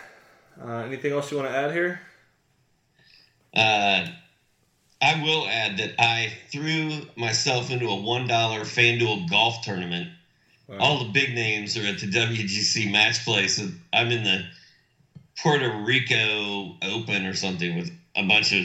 Uh, 0.60 0.78
anything 0.78 1.12
else 1.12 1.30
you 1.30 1.36
want 1.36 1.48
to 1.48 1.56
add 1.56 1.72
here? 1.72 2.00
Uh, 3.54 4.06
I 5.00 5.22
will 5.22 5.46
add 5.46 5.76
that 5.78 5.92
I 5.98 6.32
threw 6.50 7.02
myself 7.16 7.70
into 7.70 7.88
a 7.88 7.96
one 7.96 8.26
dollar 8.26 8.60
FanDuel 8.60 9.28
golf 9.28 9.60
tournament. 9.62 10.08
Wow. 10.66 10.78
All 10.78 10.98
the 11.04 11.10
big 11.10 11.34
names 11.34 11.76
are 11.76 11.86
at 11.86 11.98
the 11.98 12.06
WGC 12.06 12.90
match 12.90 13.22
play, 13.24 13.46
so 13.48 13.68
I'm 13.92 14.10
in 14.10 14.24
the 14.24 14.44
Puerto 15.38 15.70
Rico 15.70 16.74
Open 16.82 17.26
or 17.26 17.34
something 17.34 17.76
with 17.76 17.90
a 18.16 18.22
bunch 18.22 18.52
of 18.52 18.64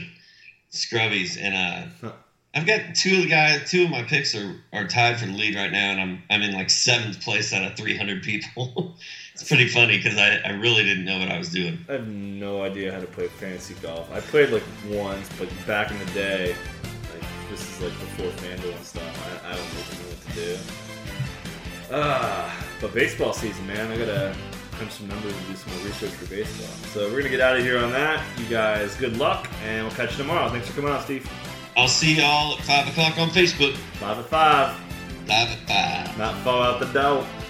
scrubbies, 0.71 1.37
and 1.39 1.55
uh, 1.55 2.11
I've 2.53 2.65
got 2.65 2.95
two 2.95 3.17
of 3.17 3.21
the 3.23 3.29
guys. 3.29 3.69
Two 3.69 3.83
of 3.83 3.89
my 3.89 4.03
picks 4.03 4.33
are, 4.33 4.55
are 4.71 4.87
tied 4.87 5.19
for 5.19 5.25
the 5.25 5.33
lead 5.33 5.55
right 5.55 5.71
now, 5.71 5.91
and 5.91 5.99
I'm 5.99 6.23
I'm 6.29 6.41
in 6.41 6.53
like 6.53 6.69
seventh 6.69 7.21
place 7.21 7.53
out 7.53 7.69
of 7.69 7.77
300 7.77 8.23
people. 8.23 8.95
it's 9.39 9.47
pretty 9.47 9.69
funny 9.69 9.95
because 9.97 10.17
I, 10.17 10.35
I 10.43 10.51
really 10.51 10.83
didn't 10.83 11.05
know 11.05 11.17
what 11.17 11.29
I 11.29 11.37
was 11.37 11.49
doing. 11.49 11.79
I 11.87 11.93
have 11.93 12.07
no 12.09 12.61
idea 12.61 12.91
how 12.91 12.99
to 12.99 13.05
play 13.07 13.29
fantasy 13.29 13.73
golf. 13.75 14.11
I 14.11 14.19
played 14.19 14.49
like 14.49 14.63
once, 14.89 15.29
but 15.39 15.47
back 15.65 15.91
in 15.91 15.97
the 15.97 16.11
day, 16.11 16.55
like 17.13 17.23
this 17.49 17.61
is 17.61 17.81
like 17.81 17.97
before 17.99 18.31
FanDuel 18.31 18.75
and 18.75 18.85
stuff. 18.85 19.43
I, 19.45 19.51
I 19.51 19.55
don't 19.55 19.65
even 19.65 20.03
know 20.03 20.09
what 20.09 20.21
to 20.21 20.33
do. 20.35 20.57
Ah, 21.91 22.65
but 22.81 22.93
baseball 22.93 23.31
season, 23.31 23.65
man. 23.65 23.89
I 23.89 23.97
gotta 23.97 24.35
crunch 24.73 24.91
some 24.91 25.07
numbers 25.07 25.33
and 25.33 25.47
do 25.47 25.55
some 25.55 25.73
more 25.73 25.85
research 25.85 26.11
for 26.11 26.29
baseball. 26.29 26.67
So 26.91 27.09
we're 27.09 27.19
gonna 27.19 27.29
get 27.29 27.41
out 27.41 27.55
of 27.55 27.63
here 27.63 27.79
on 27.79 27.91
that. 27.91 28.21
You 28.37 28.45
guys, 28.45 28.95
good 28.95 29.15
luck, 29.15 29.49
and 29.63 29.87
we'll 29.87 29.95
catch 29.95 30.11
you 30.11 30.17
tomorrow. 30.17 30.49
Thanks 30.49 30.67
for 30.67 30.75
coming 30.75 30.91
on, 30.91 31.01
Steve. 31.01 31.29
I'll 31.77 31.87
see 31.87 32.15
y'all 32.15 32.57
at 32.57 32.63
5 32.65 32.89
o'clock 32.89 33.17
on 33.17 33.29
Facebook. 33.29 33.73
5 33.73 34.19
at 34.19 34.25
5. 34.25 34.77
5 35.27 35.29
at 35.29 36.07
5. 36.07 36.17
Not 36.17 36.35
fall 36.43 36.61
out 36.61 36.81
the 36.81 36.87
dough. 36.87 37.25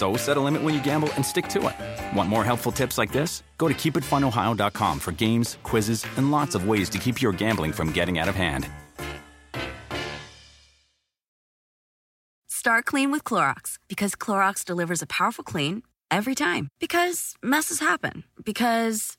So 0.00 0.16
set 0.16 0.38
a 0.38 0.40
limit 0.40 0.62
when 0.62 0.72
you 0.72 0.82
gamble 0.82 1.12
and 1.16 1.26
stick 1.26 1.46
to 1.48 1.68
it. 1.68 2.16
Want 2.16 2.30
more 2.30 2.42
helpful 2.42 2.72
tips 2.72 2.96
like 2.96 3.12
this? 3.12 3.42
Go 3.58 3.68
to 3.68 3.74
keepitfunohio.com 3.74 4.98
for 4.98 5.12
games, 5.12 5.58
quizzes, 5.62 6.06
and 6.16 6.30
lots 6.30 6.54
of 6.54 6.66
ways 6.66 6.88
to 6.90 6.98
keep 6.98 7.20
your 7.20 7.32
gambling 7.32 7.70
from 7.70 7.92
getting 7.92 8.18
out 8.18 8.26
of 8.26 8.34
hand. 8.34 8.66
Start 12.48 12.86
clean 12.86 13.10
with 13.10 13.24
Clorox 13.24 13.76
because 13.90 14.14
Clorox 14.14 14.64
delivers 14.64 15.02
a 15.02 15.06
powerful 15.06 15.44
clean 15.44 15.82
every 16.10 16.34
time. 16.34 16.68
Because 16.80 17.34
messes 17.42 17.80
happen. 17.80 18.24
Because. 18.42 19.18